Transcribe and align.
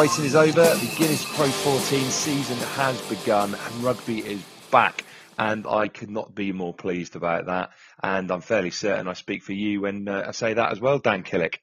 The 0.00 0.06
waiting 0.06 0.24
is 0.24 0.34
over. 0.34 0.62
The 0.62 0.94
Guinness 0.96 1.26
Pro 1.36 1.46
14 1.46 2.04
season 2.04 2.56
has 2.56 2.98
begun 3.10 3.54
and 3.54 3.84
rugby 3.84 4.20
is 4.20 4.42
back. 4.70 5.04
And 5.38 5.66
I 5.66 5.88
could 5.88 6.08
not 6.08 6.34
be 6.34 6.52
more 6.52 6.72
pleased 6.72 7.16
about 7.16 7.44
that. 7.46 7.72
And 8.02 8.30
I'm 8.30 8.40
fairly 8.40 8.70
certain 8.70 9.08
I 9.08 9.12
speak 9.12 9.42
for 9.42 9.52
you 9.52 9.82
when 9.82 10.08
uh, 10.08 10.24
I 10.28 10.30
say 10.30 10.54
that 10.54 10.72
as 10.72 10.80
well, 10.80 11.00
Dan 11.00 11.22
Killick. 11.22 11.56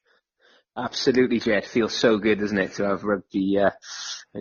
Absolutely, 0.77 1.39
Jed. 1.39 1.65
Feels 1.65 1.95
so 1.95 2.19
good, 2.19 2.37
doesn't 2.37 2.59
it, 2.59 2.73
to 2.73 2.87
have 2.87 3.03
rugby, 3.03 3.57
uh, 3.57 3.71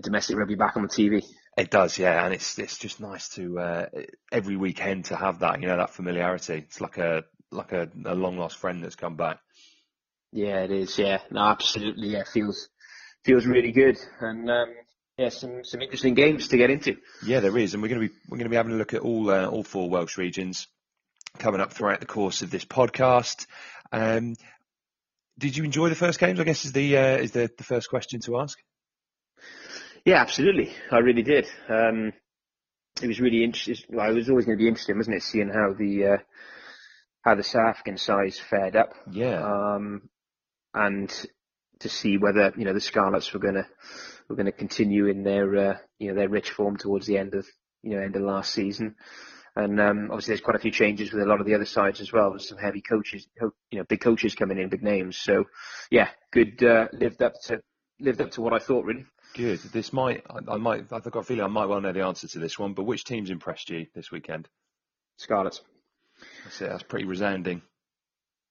domestic 0.02 0.36
rugby 0.36 0.56
back 0.56 0.76
on 0.76 0.82
the 0.82 0.88
TV? 0.88 1.24
It 1.56 1.70
does, 1.70 1.98
yeah, 1.98 2.22
and 2.22 2.34
it's 2.34 2.58
it's 2.58 2.76
just 2.76 3.00
nice 3.00 3.30
to 3.30 3.58
uh, 3.58 3.86
every 4.30 4.56
weekend 4.56 5.06
to 5.06 5.16
have 5.16 5.38
that, 5.38 5.62
you 5.62 5.68
know, 5.68 5.78
that 5.78 5.94
familiarity. 5.94 6.66
It's 6.66 6.82
like 6.82 6.98
a 6.98 7.24
like 7.50 7.72
a, 7.72 7.88
a 8.04 8.14
long 8.14 8.36
lost 8.36 8.58
friend 8.58 8.84
that's 8.84 8.94
come 8.94 9.16
back. 9.16 9.38
Yeah, 10.32 10.64
it 10.64 10.70
is. 10.70 10.98
Yeah, 10.98 11.20
no, 11.30 11.40
absolutely. 11.40 12.08
Yeah, 12.08 12.24
feels 12.24 12.68
feels 13.26 13.44
really 13.44 13.72
good, 13.72 13.98
and 14.20 14.48
um, 14.48 14.68
yeah, 15.18 15.28
some 15.28 15.64
some 15.64 15.82
interesting 15.82 16.14
games 16.14 16.48
to 16.48 16.56
get 16.56 16.70
into. 16.70 16.96
Yeah, 17.24 17.40
there 17.40 17.58
is, 17.58 17.74
and 17.74 17.82
we're 17.82 17.88
going 17.88 18.00
to 18.00 18.08
be 18.08 18.14
we're 18.28 18.38
going 18.38 18.46
to 18.46 18.50
be 18.50 18.56
having 18.56 18.72
a 18.72 18.76
look 18.76 18.94
at 18.94 19.02
all 19.02 19.30
uh, 19.30 19.46
all 19.46 19.64
four 19.64 19.90
Welsh 19.90 20.16
regions 20.16 20.68
coming 21.38 21.60
up 21.60 21.72
throughout 21.72 22.00
the 22.00 22.06
course 22.06 22.42
of 22.42 22.50
this 22.50 22.64
podcast. 22.64 23.46
Um, 23.92 24.36
did 25.38 25.56
you 25.56 25.64
enjoy 25.64 25.88
the 25.88 25.96
first 25.96 26.18
games? 26.18 26.40
I 26.40 26.44
guess 26.44 26.64
is 26.64 26.72
the 26.72 26.96
uh, 26.96 27.16
is 27.18 27.32
the, 27.32 27.50
the 27.58 27.64
first 27.64 27.90
question 27.90 28.20
to 28.20 28.38
ask. 28.38 28.58
Yeah, 30.04 30.20
absolutely. 30.20 30.72
I 30.92 30.98
really 30.98 31.24
did. 31.24 31.46
Um, 31.68 32.12
it 33.02 33.08
was 33.08 33.20
really 33.20 33.42
interesting. 33.42 33.74
Well, 33.90 34.08
it 34.08 34.14
was 34.14 34.30
always 34.30 34.46
going 34.46 34.56
to 34.56 34.62
be 34.62 34.68
interesting, 34.68 34.96
wasn't 34.96 35.16
it, 35.16 35.24
seeing 35.24 35.48
how 35.48 35.74
the 35.76 36.06
uh, 36.06 36.16
how 37.22 37.34
the 37.34 37.42
South 37.42 37.70
African 37.70 37.98
sides 37.98 38.38
fared 38.38 38.76
up. 38.76 38.92
Yeah. 39.10 39.42
Um, 39.42 40.08
and 40.72 41.10
to 41.80 41.88
see 41.88 42.16
whether 42.16 42.52
you 42.56 42.64
know 42.64 42.72
the 42.72 42.80
Scarlets 42.80 43.32
were 43.32 43.40
going 43.40 43.54
to 43.54 43.66
were 44.28 44.36
going 44.36 44.46
to 44.46 44.52
continue 44.52 45.06
in 45.06 45.22
their 45.22 45.56
uh, 45.56 45.76
you 45.98 46.08
know 46.08 46.14
their 46.14 46.28
rich 46.28 46.50
form 46.50 46.76
towards 46.76 47.06
the 47.06 47.18
end 47.18 47.34
of 47.34 47.46
you 47.82 47.96
know 47.96 48.02
end 48.02 48.16
of 48.16 48.22
last 48.22 48.52
season. 48.52 48.96
And 49.58 49.80
um, 49.80 50.08
obviously, 50.10 50.32
there's 50.32 50.42
quite 50.42 50.56
a 50.56 50.60
few 50.60 50.70
changes 50.70 51.12
with 51.12 51.22
a 51.22 51.26
lot 51.26 51.40
of 51.40 51.46
the 51.46 51.54
other 51.54 51.64
sides 51.64 52.02
as 52.02 52.12
well. 52.12 52.30
There's 52.30 52.46
some 52.46 52.58
heavy 52.58 52.82
coaches, 52.82 53.26
you 53.40 53.78
know, 53.78 53.84
big 53.84 54.02
coaches 54.02 54.34
coming 54.34 54.58
in, 54.58 54.68
big 54.68 54.82
names. 54.82 55.16
So, 55.16 55.44
yeah, 55.90 56.08
good. 56.30 56.62
Uh, 56.62 56.88
lived 56.92 57.22
up 57.22 57.32
to 57.44 57.62
lived 57.98 58.20
up 58.20 58.32
to 58.32 58.42
what 58.42 58.52
I 58.52 58.58
thought, 58.58 58.84
really. 58.84 59.06
Good. 59.34 59.60
This 59.72 59.94
might, 59.94 60.24
I, 60.28 60.52
I 60.52 60.56
might, 60.58 60.92
I've 60.92 61.10
got 61.10 61.20
a 61.20 61.22
feeling 61.22 61.44
I 61.44 61.48
might 61.48 61.66
well 61.66 61.80
know 61.80 61.92
the 61.92 62.04
answer 62.04 62.28
to 62.28 62.38
this 62.38 62.58
one. 62.58 62.74
But 62.74 62.84
which 62.84 63.04
teams 63.04 63.30
impressed 63.30 63.70
you 63.70 63.86
this 63.94 64.10
weekend? 64.10 64.46
Scarlets. 65.16 65.62
That's 66.44 66.60
it. 66.60 66.68
That's 66.68 66.82
pretty 66.82 67.06
resounding. 67.06 67.62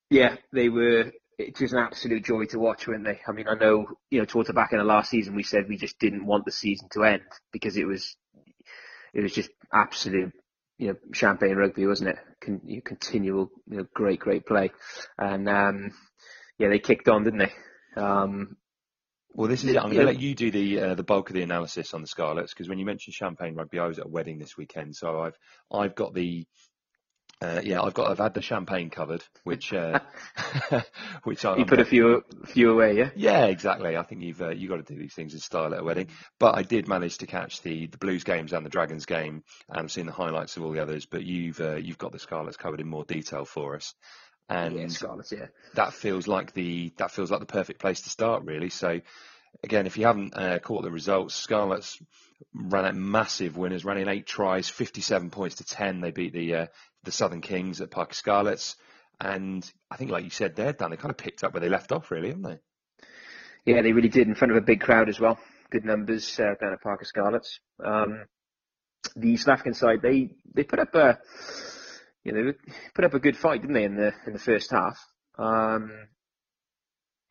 Yeah, 0.10 0.38
they 0.52 0.70
were. 0.70 1.12
It 1.38 1.60
was 1.60 1.74
an 1.74 1.80
absolute 1.80 2.24
joy 2.24 2.46
to 2.46 2.60
watch, 2.60 2.88
weren't 2.88 3.04
they? 3.04 3.20
I 3.28 3.32
mean, 3.34 3.48
I 3.48 3.56
know, 3.56 3.86
you 4.10 4.20
know, 4.20 4.26
towards 4.26 4.48
the 4.48 4.54
back 4.54 4.72
end 4.72 4.82
of 4.82 4.88
last 4.88 5.10
season, 5.10 5.36
we 5.36 5.44
said 5.44 5.68
we 5.68 5.78
just 5.78 6.00
didn't 6.00 6.26
want 6.26 6.46
the 6.46 6.52
season 6.52 6.88
to 6.94 7.04
end 7.04 7.24
because 7.52 7.76
it 7.76 7.86
was, 7.86 8.16
it 9.14 9.22
was 9.22 9.34
just 9.34 9.50
absolute 9.74 10.32
you 10.78 10.88
know, 10.88 10.96
champagne 11.14 11.56
rugby, 11.56 11.88
wasn't 11.88 12.10
it? 12.10 12.18
Con- 12.42 12.62
you 12.66 12.82
continual, 12.82 13.50
you 13.68 13.78
know, 13.78 13.88
great, 13.94 14.20
great 14.20 14.46
play, 14.46 14.72
and 15.18 15.48
um, 15.48 15.92
yeah, 16.58 16.70
they 16.70 16.80
kicked 16.80 17.08
on, 17.08 17.24
didn't 17.24 17.40
they? 17.40 18.02
Um, 18.02 18.58
well, 19.34 19.50
this 19.50 19.64
is 19.64 19.72
it. 19.72 19.78
I'm 19.78 19.92
going 19.92 20.06
to 20.06 20.06
let 20.06 20.22
you 20.22 20.36
do 20.36 20.52
the 20.52 20.80
uh, 20.80 20.96
the 20.96 21.04
bulk 21.04 21.30
of 21.30 21.36
the 21.36 21.42
analysis 21.42 21.94
on 21.94 22.02
the 22.02 22.08
Scarlets 22.08 22.54
because 22.54 22.70
when 22.70 22.80
you 22.80 22.86
mentioned 22.86 23.14
champagne 23.14 23.56
rugby, 23.56 23.80
I 23.80 23.88
was 23.88 24.00
at 24.00 24.06
a 24.06 24.10
wedding 24.10 24.38
this 24.38 24.58
weekend, 24.58 24.96
so 24.96 25.22
I've 25.22 25.38
I've 25.72 25.96
got 25.96 26.14
the 26.14 26.46
uh, 27.42 27.62
yeah, 27.64 27.82
I've 27.82 27.94
got 27.94 28.10
I've 28.10 28.20
had 28.20 28.34
the 28.34 28.42
champagne 28.42 28.90
covered, 28.90 29.24
which 29.44 29.74
uh, 29.74 30.00
which 31.24 31.44
I 31.44 31.58
you 31.58 31.66
put 31.66 31.80
a 31.80 31.86
few 31.86 32.24
few 32.46 32.72
away, 32.72 32.98
yeah. 32.98 33.10
Yeah, 33.16 33.46
exactly. 33.46 33.98
I 33.98 34.04
think 34.04 34.22
you've 34.22 34.42
uh, 34.42 34.50
you 34.50 34.70
got 34.70 34.86
to 34.86 34.94
do 34.94 35.00
these 35.00 35.14
things 35.14 35.34
in 35.34 35.40
style 35.40 35.74
at 35.74 35.82
a 35.82 35.84
wedding. 35.84 36.08
But 36.40 36.58
I 36.58 36.64
did 36.64 36.88
manage 36.88 37.18
to 37.20 37.28
catch 37.28 37.62
the 37.62 37.88
the 37.88 37.98
Blues 37.98 38.24
games 38.24 38.54
and 38.54 38.66
the 38.66 38.70
Dragons 38.70 39.06
game, 39.06 39.44
and 39.70 39.92
seen 39.92 40.06
the 40.06 40.14
highlights 40.14 40.56
of 40.56 40.64
all 40.64 40.72
the 40.72 40.82
others. 40.82 41.06
But 41.06 41.24
you've 41.24 41.60
uh, 41.60 41.76
you've 41.76 41.98
got 41.98 42.14
the 42.14 42.20
Scarlets 42.20 42.58
covered 42.58 42.80
in 42.80 42.88
more 42.88 43.04
detail 43.04 43.44
for 43.44 43.76
us, 43.76 43.94
and 44.48 44.76
yeah, 44.76 44.88
Scarlets, 44.88 45.34
yeah. 45.34 45.48
that 45.74 45.94
feels 45.94 46.28
like 46.28 46.54
the 46.54 46.94
that 46.98 47.12
feels 47.12 47.32
like 47.32 47.42
the 47.42 47.46
perfect 47.46 47.82
place 47.82 48.02
to 48.02 48.10
start, 48.10 48.44
really. 48.46 48.70
So 48.70 49.02
again, 49.64 49.88
if 49.88 49.98
you 49.98 50.06
haven't 50.06 50.38
uh, 50.38 50.60
caught 50.60 50.84
the 50.84 50.92
results, 50.92 51.36
Scarlets 51.36 52.00
ran 52.54 52.86
out 52.86 52.96
massive 52.96 53.58
winners, 53.58 53.86
ran 53.86 53.98
in 53.98 54.10
eight 54.10 54.26
tries, 54.26 54.70
57 54.70 55.30
points 55.30 55.56
to 55.56 55.64
10. 55.64 56.02
They 56.02 56.12
beat 56.12 56.34
the 56.34 56.56
uh, 56.56 56.66
the 57.04 57.12
Southern 57.12 57.42
Kings 57.42 57.82
at 57.82 57.92
Parc 57.92 58.10
y 58.10 58.14
Scarlets. 58.14 58.76
And 59.20 59.70
I 59.90 59.98
think, 59.98 60.12
like 60.12 60.24
you 60.24 60.30
said 60.30 60.56
there, 60.56 60.74
Dan, 60.74 60.92
they 60.92 60.98
kind 60.98 61.12
of 61.12 61.18
picked 61.18 61.44
up 61.44 61.54
where 61.54 61.62
they 61.62 61.70
left 61.70 61.92
off, 61.92 62.12
really, 62.12 62.30
haven't 62.30 62.44
they? 62.44 62.60
Yeah, 63.66 63.82
they 63.82 63.94
really 63.94 64.10
did 64.10 64.28
in 64.28 64.36
front 64.36 64.52
of 64.52 64.58
a 64.58 64.62
big 64.62 64.82
crowd 64.82 65.10
as 65.10 65.20
well. 65.20 65.40
Good 65.72 65.86
numbers 65.86 66.40
uh, 66.40 66.56
down 66.60 66.74
at 66.74 66.82
Parc 66.82 67.02
y 67.02 67.06
Scarlets. 67.06 67.60
Um, 67.84 68.26
the 69.16 69.38
South 69.38 69.54
African 69.54 69.74
side, 69.74 70.02
they, 70.02 70.32
they 70.54 70.64
put 70.64 70.80
up 70.80 70.94
a, 70.96 71.20
you 72.24 72.32
know, 72.32 72.54
put 72.94 73.06
up 73.06 73.14
a 73.14 73.20
good 73.20 73.38
fight, 73.38 73.62
didn't 73.62 73.76
they, 73.76 73.84
in 73.84 73.96
the 73.96 74.14
in 74.28 74.34
the 74.34 74.40
first 74.40 74.72
half? 74.72 75.00
Um, 75.38 75.92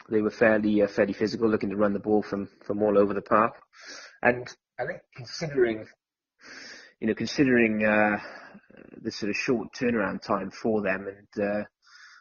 they 0.08 0.22
were 0.22 0.30
fairly 0.30 0.82
uh, 0.82 0.88
fairly 0.88 1.12
physical, 1.12 1.48
looking 1.48 1.70
to 1.70 1.76
run 1.76 1.92
the 1.92 1.98
ball 1.98 2.22
from 2.22 2.48
from 2.64 2.82
all 2.82 2.98
over 2.98 3.14
the 3.14 3.22
park. 3.22 3.54
And 4.22 4.48
I 4.78 4.86
think 4.86 5.00
considering, 5.14 5.86
you 7.00 7.06
know, 7.08 7.14
considering 7.14 7.84
uh, 7.84 8.18
the 9.00 9.10
sort 9.10 9.30
of 9.30 9.36
short 9.36 9.68
turnaround 9.74 10.22
time 10.22 10.50
for 10.50 10.82
them 10.82 11.06
and 11.08 11.44
uh, 11.44 11.64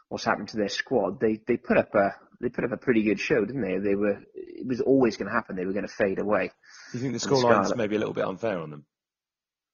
what's 0.09 0.25
happened 0.25 0.49
to 0.49 0.57
their 0.57 0.69
squad, 0.69 1.19
they 1.19 1.39
they 1.47 1.57
put 1.57 1.77
up 1.77 1.93
a 1.95 2.15
they 2.41 2.49
put 2.49 2.63
up 2.65 2.71
a 2.71 2.77
pretty 2.77 3.03
good 3.03 3.19
show, 3.19 3.43
didn't 3.45 3.61
they? 3.61 3.77
They 3.79 3.95
were 3.95 4.21
it 4.35 4.67
was 4.67 4.81
always 4.81 5.17
going 5.17 5.29
to 5.29 5.33
happen. 5.33 5.55
They 5.55 5.65
were 5.65 5.73
going 5.73 5.87
to 5.87 5.93
fade 5.93 6.19
away. 6.19 6.51
Do 6.91 6.97
you 6.97 7.01
think 7.01 7.13
the 7.13 7.27
scoreline's 7.27 7.75
maybe 7.75 7.95
a 7.95 7.99
little 7.99 8.13
bit 8.13 8.25
unfair 8.25 8.59
on 8.59 8.69
them, 8.69 8.85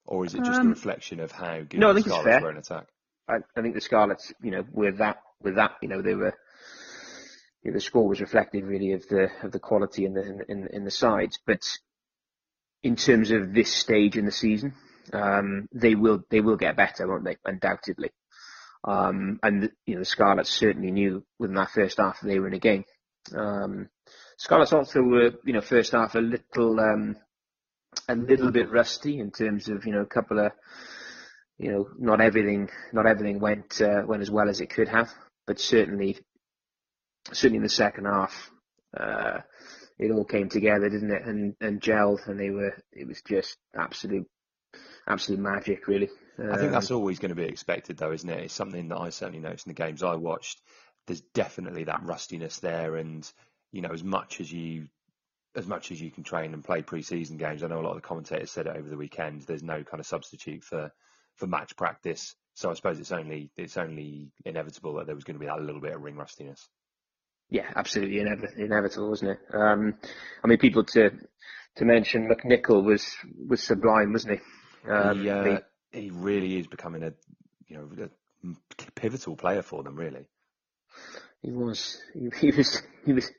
or 0.05 0.25
is 0.25 0.33
it 0.35 0.43
just 0.43 0.59
Um, 0.61 0.67
a 0.67 0.69
reflection 0.69 1.19
of 1.19 1.31
how 1.31 1.61
good 1.61 1.79
no, 1.79 1.89
I 1.89 1.93
the 1.93 1.95
think 1.95 2.07
it's 2.07 2.15
Scarlets 2.15 2.33
fair. 2.33 2.41
were 2.41 2.51
in 2.51 2.57
attack? 2.57 2.87
I, 3.27 3.35
I 3.55 3.61
think 3.61 3.75
the 3.75 3.81
Scarlets, 3.81 4.33
you 4.41 4.51
know, 4.51 4.63
with 4.71 4.97
that 4.99 5.21
with 5.41 5.55
that, 5.55 5.71
you 5.81 5.89
know, 5.89 6.01
they 6.01 6.15
were. 6.15 6.33
You 7.61 7.71
know, 7.71 7.75
the 7.75 7.81
score 7.81 8.07
was 8.07 8.21
reflective 8.21 8.65
really 8.65 8.93
of 8.93 9.05
the 9.09 9.27
of 9.43 9.51
the 9.51 9.59
quality 9.59 10.05
in 10.05 10.13
the 10.13 10.21
in, 10.21 10.41
in, 10.47 10.67
in 10.71 10.83
the 10.85 10.91
sides, 10.91 11.39
but 11.45 11.61
in 12.83 12.95
terms 12.95 13.31
of 13.31 13.53
this 13.53 13.73
stage 13.73 14.17
in 14.17 14.25
the 14.25 14.31
season. 14.31 14.73
Um, 15.11 15.67
they 15.73 15.95
will 15.95 16.23
they 16.29 16.41
will 16.41 16.57
get 16.57 16.75
better, 16.75 17.07
won't 17.07 17.25
they? 17.25 17.37
Undoubtedly. 17.45 18.11
Um, 18.83 19.39
and 19.43 19.71
you 19.85 19.95
know 19.95 20.01
the 20.01 20.05
Scarlets 20.05 20.49
certainly 20.49 20.91
knew 20.91 21.25
within 21.37 21.55
that 21.55 21.71
first 21.71 21.97
half 21.97 22.19
they 22.21 22.39
were 22.39 22.47
in 22.47 22.53
a 22.53 22.59
game. 22.59 22.85
Um, 23.35 23.89
Scarlets 24.37 24.73
also 24.73 25.01
were 25.01 25.31
you 25.43 25.53
know 25.53 25.61
first 25.61 25.91
half 25.91 26.15
a 26.15 26.19
little 26.19 26.79
um, 26.79 27.15
a 28.07 28.15
little 28.15 28.51
bit 28.51 28.71
rusty 28.71 29.19
in 29.19 29.31
terms 29.31 29.67
of 29.67 29.85
you 29.85 29.91
know 29.91 30.01
a 30.01 30.05
couple 30.05 30.39
of 30.39 30.51
you 31.57 31.71
know 31.71 31.89
not 31.97 32.21
everything 32.21 32.69
not 32.93 33.05
everything 33.05 33.39
went 33.39 33.81
uh, 33.81 34.03
went 34.05 34.21
as 34.21 34.31
well 34.31 34.49
as 34.49 34.61
it 34.61 34.69
could 34.69 34.87
have, 34.87 35.09
but 35.45 35.59
certainly 35.59 36.17
certainly 37.33 37.57
in 37.57 37.63
the 37.63 37.69
second 37.69 38.05
half. 38.05 38.51
Uh, 38.97 39.39
it 39.99 40.11
all 40.11 40.23
came 40.23 40.49
together, 40.49 40.89
didn't 40.89 41.11
it? 41.11 41.25
And 41.25 41.55
and 41.59 41.81
gelled, 41.81 42.25
and 42.27 42.39
they 42.39 42.49
were. 42.49 42.75
It 42.91 43.07
was 43.07 43.21
just 43.21 43.57
absolute, 43.77 44.27
absolute 45.07 45.39
magic, 45.39 45.87
really. 45.87 46.09
I 46.39 46.57
think 46.57 46.71
that's 46.71 46.89
um, 46.89 46.97
always 46.97 47.19
going 47.19 47.29
to 47.29 47.35
be 47.35 47.43
expected, 47.43 47.97
though, 47.97 48.13
isn't 48.13 48.29
it? 48.29 48.45
It's 48.45 48.53
something 48.53 48.87
that 48.87 48.97
I 48.97 49.09
certainly 49.09 49.41
noticed 49.41 49.67
in 49.67 49.71
the 49.71 49.81
games 49.81 50.01
I 50.01 50.15
watched. 50.15 50.61
There's 51.05 51.21
definitely 51.33 51.83
that 51.85 52.03
rustiness 52.03 52.59
there, 52.59 52.95
and 52.95 53.29
you 53.73 53.81
know, 53.81 53.91
as 53.91 54.03
much 54.03 54.39
as 54.39 54.51
you, 54.51 54.87
as 55.55 55.67
much 55.67 55.91
as 55.91 56.01
you 56.01 56.11
can 56.11 56.23
train 56.23 56.53
and 56.53 56.63
play 56.63 56.81
pre-season 56.81 57.35
games, 57.37 57.61
I 57.61 57.67
know 57.67 57.81
a 57.81 57.83
lot 57.83 57.91
of 57.95 58.01
the 58.01 58.07
commentators 58.07 58.51
said 58.51 58.67
it 58.67 58.77
over 58.77 58.87
the 58.87 58.97
weekend. 58.97 59.41
There's 59.41 59.63
no 59.63 59.83
kind 59.83 59.99
of 59.99 60.07
substitute 60.07 60.63
for 60.63 60.91
for 61.35 61.47
match 61.47 61.75
practice, 61.75 62.35
so 62.53 62.71
I 62.71 62.73
suppose 62.73 62.99
it's 62.99 63.11
only 63.11 63.51
it's 63.57 63.75
only 63.75 64.31
inevitable 64.45 64.93
that 64.95 65.07
there 65.07 65.15
was 65.15 65.25
going 65.25 65.35
to 65.35 65.39
be 65.39 65.47
that 65.47 65.61
little 65.61 65.81
bit 65.81 65.93
of 65.93 66.01
ring 66.01 66.15
rustiness. 66.15 66.69
Yeah, 67.49 67.69
absolutely 67.75 68.17
inev- 68.17 68.57
inevitable, 68.57 69.09
wasn't 69.09 69.31
it? 69.31 69.39
Um, 69.53 69.95
I 70.43 70.47
mean, 70.47 70.59
people 70.59 70.83
to 70.85 71.11
to 71.77 71.85
mention 71.85 72.29
McNicholl 72.29 72.83
was 72.83 73.15
was 73.47 73.63
sublime, 73.63 74.13
wasn't 74.13 74.39
he? 74.39 74.89
Um, 74.89 75.21
he, 75.21 75.29
uh, 75.29 75.59
he 75.91 76.09
really 76.11 76.57
is 76.57 76.67
becoming 76.67 77.03
a 77.03 77.13
you 77.67 77.77
know 77.77 77.89
a 78.47 78.91
pivotal 78.91 79.35
player 79.35 79.61
for 79.61 79.83
them, 79.83 79.95
really. 79.95 80.27
He 81.41 81.51
was. 81.51 82.01
He, 82.13 82.29
he 82.39 82.51
was. 82.51 82.81
He 83.05 83.13
was. 83.13 83.31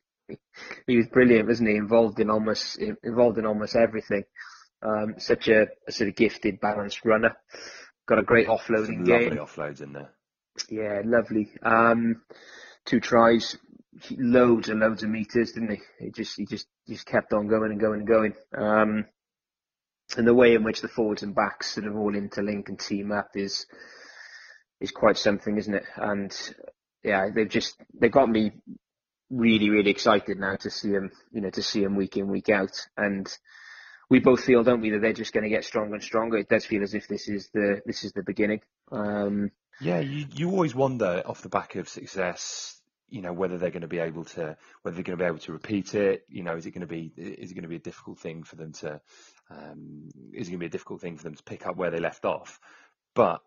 He 0.87 0.97
was 0.97 1.07
brilliant, 1.09 1.49
wasn't 1.49 1.71
he? 1.71 1.77
Involved 1.77 2.21
in 2.21 2.31
almost 2.31 2.79
involved 2.79 3.39
in 3.39 3.47
almost 3.47 3.75
everything. 3.77 4.25
Um, 4.83 5.17
such 5.19 5.49
a, 5.49 5.67
a, 5.87 5.93
sort 5.93 6.09
of 6.09 6.17
gifted, 6.17 6.61
balanced 6.61 7.05
runner. 7.05 7.37
Got 8.07 8.21
a 8.21 8.23
great 8.23 8.47
offloading 8.49 8.87
Some 8.87 9.05
game. 9.05 9.35
Lovely 9.35 9.37
offloads 9.39 9.83
in 9.83 9.93
there. 9.93 10.11
Yeah, 10.69 11.03
lovely. 11.05 11.51
Um, 11.63 12.23
two 12.87 13.01
tries, 13.01 13.57
loads 14.11 14.69
and 14.69 14.81
loads 14.81 15.03
of 15.03 15.11
meters, 15.11 15.53
didn't 15.53 15.71
he? 15.71 16.05
He 16.05 16.11
just 16.11 16.37
he 16.37 16.47
just 16.47 16.67
just 16.89 17.07
kept 17.07 17.33
on 17.33 17.49
going 17.49 17.73
and 17.73 17.81
going 17.81 18.01
and 18.01 18.09
going. 18.09 18.35
Um, 18.57 19.07
and 20.17 20.27
the 20.27 20.35
way 20.35 20.55
in 20.55 20.65
which 20.65 20.81
the 20.81 20.89
forwards 20.89 21.23
and 21.23 21.35
backs 21.35 21.75
sort 21.75 21.87
of 21.87 21.97
all 21.97 22.13
interlink 22.13 22.69
and 22.69 22.79
team 22.79 23.13
up 23.13 23.31
is 23.35 23.67
is 24.81 24.91
quite 24.91 25.19
something, 25.19 25.57
isn't 25.57 25.75
it? 25.75 25.85
And 25.97 26.55
yeah, 27.03 27.29
they've 27.35 27.49
just 27.49 27.77
they've 27.99 28.11
got 28.11 28.29
me 28.29 28.53
really 29.31 29.71
really 29.71 29.91
excited 29.91 30.39
now 30.39 30.57
to 30.57 30.71
see 30.71 30.91
them, 30.91 31.11
you 31.33 31.41
know, 31.41 31.51
to 31.51 31.63
see 31.63 31.83
them 31.83 31.97
week 31.97 32.17
in 32.17 32.29
week 32.29 32.49
out. 32.49 32.87
And 32.97 33.33
we 34.09 34.19
both 34.19 34.43
feel, 34.43 34.65
don't 34.65 34.81
we, 34.81 34.91
that 34.91 35.01
they're 35.01 35.13
just 35.13 35.33
going 35.33 35.45
to 35.45 35.51
get 35.51 35.65
stronger 35.65 35.95
and 35.95 36.03
stronger. 36.03 36.37
It 36.37 36.49
does 36.49 36.67
feel 36.67 36.83
as 36.83 36.95
if 36.95 37.07
this 37.07 37.29
is 37.29 37.49
the 37.55 37.81
this 37.87 38.05
is 38.05 38.13
the 38.13 38.25
beginning. 38.25 38.61
Um, 38.91 39.51
yeah, 39.81 40.01
you 40.01 40.27
you 40.33 40.51
always 40.51 40.75
wonder 40.75 41.23
off 41.25 41.43
the 41.43 41.49
back 41.49 41.77
of 41.77 41.89
success 41.89 42.80
you 43.11 43.23
know 43.23 43.33
whether 43.33 43.59
they're 43.59 43.71
going 43.71 43.83
to 43.83 43.89
be 43.89 43.99
able 43.99 44.25
to 44.25 44.57
whether 44.83 44.95
they're 44.95 45.05
going 45.05 45.19
to 45.19 45.23
be 45.23 45.29
able 45.29 45.39
to 45.39 45.53
repeat 45.53 45.95
it 45.95 46.25
you 46.29 46.43
know 46.43 46.57
is 46.57 46.67
it 46.67 46.71
going 46.71 46.81
to 46.81 46.87
be 46.87 47.13
is 47.17 47.51
it 47.51 47.55
going 47.55 47.63
to 47.63 47.69
be 47.69 47.77
a 47.77 47.81
difficult 47.81 48.19
thing 48.19 48.43
for 48.43 48.57
them 48.57 48.73
to 48.73 49.01
um, 49.51 50.09
is 50.33 50.49
it 50.49 50.53
going 50.53 50.59
to 50.61 50.65
be 50.65 50.67
a 50.67 50.71
difficult 50.71 51.01
thing 51.01 51.17
for 51.17 51.25
them 51.25 51.35
to 51.35 51.43
pick 51.43 51.67
up 51.67 51.77
where 51.77 51.91
they 51.91 51.99
left 51.99 52.25
off? 52.25 52.61
But 53.15 53.41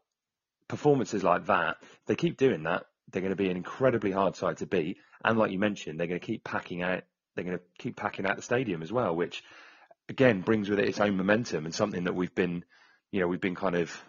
performances 0.68 1.24
like 1.24 1.45
that 1.48 1.77
they 2.07 2.15
keep 2.15 2.38
doing 2.38 2.63
that. 2.63 2.86
They're 3.12 3.21
going 3.21 3.31
to 3.31 3.38
be 3.38 3.50
an 3.50 3.57
incredibly 3.57 4.12
hard 4.12 4.36
side 4.36 4.57
to 4.57 4.65
beat. 4.65 4.98
And 5.24 5.38
like 5.38 5.51
you 5.51 5.60
mentioned 5.60 6.00
they're 6.00 6.07
going 6.07 6.19
to 6.19 6.25
keep 6.25 6.44
packing 6.44 6.81
out 6.81 7.04
they're 7.36 7.45
going 7.45 7.57
to 7.57 7.63
keep 7.80 7.95
packing 7.95 8.25
out 8.25 8.36
the 8.36 8.42
stadium 8.42 8.83
as 8.83 8.92
well 8.92 9.15
which 9.15 9.44
again 10.10 10.42
brings 10.42 10.69
with 10.69 10.80
it 10.80 10.88
its 10.89 11.00
own 11.00 11.18
momentum 11.18 11.65
and 11.65 11.74
something 11.74 12.04
that 12.04 12.15
we've 12.15 12.36
been 12.36 12.63
you 13.12 13.21
know 13.21 13.27
we've 13.27 13.42
been 13.42 13.56
kind 13.56 13.75
of 13.75 14.04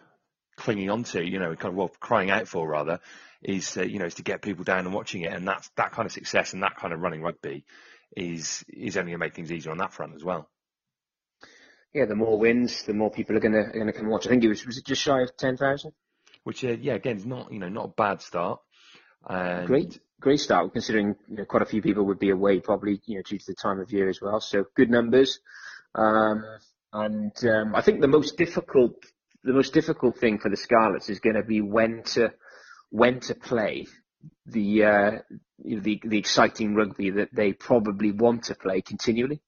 clinging 0.56 0.91
on 0.91 1.05
to, 1.05 1.25
you 1.25 1.39
know, 1.39 1.55
kind 1.56 1.73
of 1.73 1.77
well, 1.77 1.91
crying 2.01 2.31
out 2.31 2.49
for 2.49 2.69
rather, 2.69 3.01
is 3.44 3.76
uh, 3.76 3.82
you 3.82 3.99
know 3.99 4.06
is 4.06 4.14
to 4.14 4.23
get 4.23 4.43
people 4.43 4.64
down 4.64 4.87
and 4.87 4.94
watching 4.94 5.23
it, 5.23 5.32
and 5.32 5.46
that's 5.46 5.69
that 5.76 5.93
kind 5.93 6.06
of 6.06 6.12
success 6.12 6.52
and 6.52 6.62
that 6.62 6.76
kind 6.76 6.93
of 6.93 7.00
running 7.00 7.23
rugby 7.23 7.64
is 8.17 8.64
is 8.69 8.96
only 8.96 9.11
going 9.11 9.20
to 9.20 9.26
make 9.26 9.35
things 9.35 9.52
easier 9.52 9.73
on 9.73 9.79
that 9.79 9.93
front 9.93 10.14
as 10.14 10.25
well. 10.25 10.49
Yeah, 11.93 12.06
the 12.06 12.17
more 12.17 12.38
wins, 12.38 12.82
the 12.82 12.94
more 12.94 13.11
people 13.11 13.37
are 13.37 13.41
going 13.41 13.52
to 13.52 13.70
going 13.73 13.87
to 13.87 13.93
come 13.93 14.08
watch. 14.08 14.26
I 14.26 14.31
think 14.31 14.44
it 14.44 14.49
was 14.49 14.67
was 14.67 14.79
it 14.79 14.87
just 14.87 15.02
shy 15.02 15.23
of 15.23 15.37
ten 15.37 15.56
thousand. 15.56 15.93
Which 16.43 16.64
uh, 16.64 16.76
yeah, 16.81 16.94
again, 16.94 17.17
is 17.17 17.26
not 17.26 17.52
you 17.52 17.58
know 17.58 17.69
not 17.69 17.85
a 17.87 17.88
bad 17.88 18.20
start. 18.20 18.61
And 19.26 19.67
great, 19.67 20.00
great 20.20 20.41
start 20.41 20.73
considering 20.73 21.17
you 21.29 21.37
know, 21.37 21.44
quite 21.44 21.62
a 21.62 21.67
few 21.67 21.81
people 21.81 22.05
would 22.06 22.19
be 22.19 22.31
away 22.31 22.61
probably 22.61 23.00
you 23.06 23.17
know 23.17 23.23
due 23.23 23.38
to 23.38 23.46
the 23.46 23.55
time 23.55 23.81
of 23.81 23.93
year 23.93 24.08
as 24.08 24.20
well. 24.20 24.41
So 24.41 24.64
good 24.75 24.91
numbers. 24.91 25.41
Um, 25.94 26.44
and 26.93 27.32
um, 27.44 27.75
I 27.75 27.82
think 27.82 28.00
the 28.00 28.08
most 28.08 28.37
difficult 28.37 28.94
the 29.43 29.52
most 29.52 29.75
difficult 29.75 30.19
thing 30.19 30.38
for 30.38 30.50
the 30.50 30.56
Scarlets 30.56 31.11
is 31.11 31.20
going 31.20 31.37
to 31.37 31.43
be 31.43 31.61
when 31.61 32.02
to 32.14 32.32
when 32.94 33.19
to 33.19 33.35
play 33.35 33.88
the 34.46 34.85
uh, 34.85 35.11
the 35.58 36.00
the 36.05 36.17
exciting 36.17 36.76
rugby 36.76 37.11
that 37.11 37.35
they 37.35 37.52
probably 37.52 38.12
want 38.12 38.44
to 38.44 38.55
play 38.55 38.82
continually. 38.82 39.41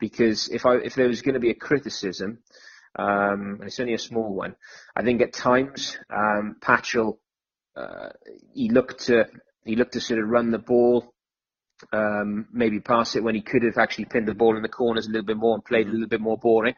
Because 0.00 0.48
if 0.48 0.66
I 0.66 0.74
if 0.78 0.96
there 0.96 1.06
was 1.06 1.22
going 1.22 1.34
to 1.34 1.40
be 1.40 1.50
a 1.50 1.54
criticism, 1.54 2.38
um, 2.98 3.58
and 3.60 3.64
it's 3.64 3.78
only 3.78 3.94
a 3.94 3.98
small 3.98 4.34
one, 4.34 4.56
I 4.96 5.02
think 5.02 5.22
at 5.22 5.32
times 5.32 5.96
um, 6.10 6.56
Patchell 6.60 7.18
uh, 7.76 8.08
he 8.52 8.68
looked 8.68 9.06
to 9.06 9.26
he 9.64 9.76
looked 9.76 9.92
to 9.92 10.00
sort 10.00 10.18
of 10.18 10.28
run 10.28 10.50
the 10.50 10.58
ball, 10.58 11.14
um, 11.92 12.48
maybe 12.52 12.80
pass 12.80 13.14
it 13.14 13.22
when 13.22 13.36
he 13.36 13.42
could 13.42 13.62
have 13.62 13.78
actually 13.78 14.06
pinned 14.06 14.26
the 14.26 14.34
ball 14.34 14.56
in 14.56 14.62
the 14.62 14.68
corners 14.68 15.06
a 15.06 15.10
little 15.10 15.26
bit 15.26 15.36
more 15.36 15.54
and 15.54 15.64
played 15.64 15.86
a 15.86 15.90
little 15.90 16.08
bit 16.08 16.20
more 16.20 16.36
boring. 16.36 16.74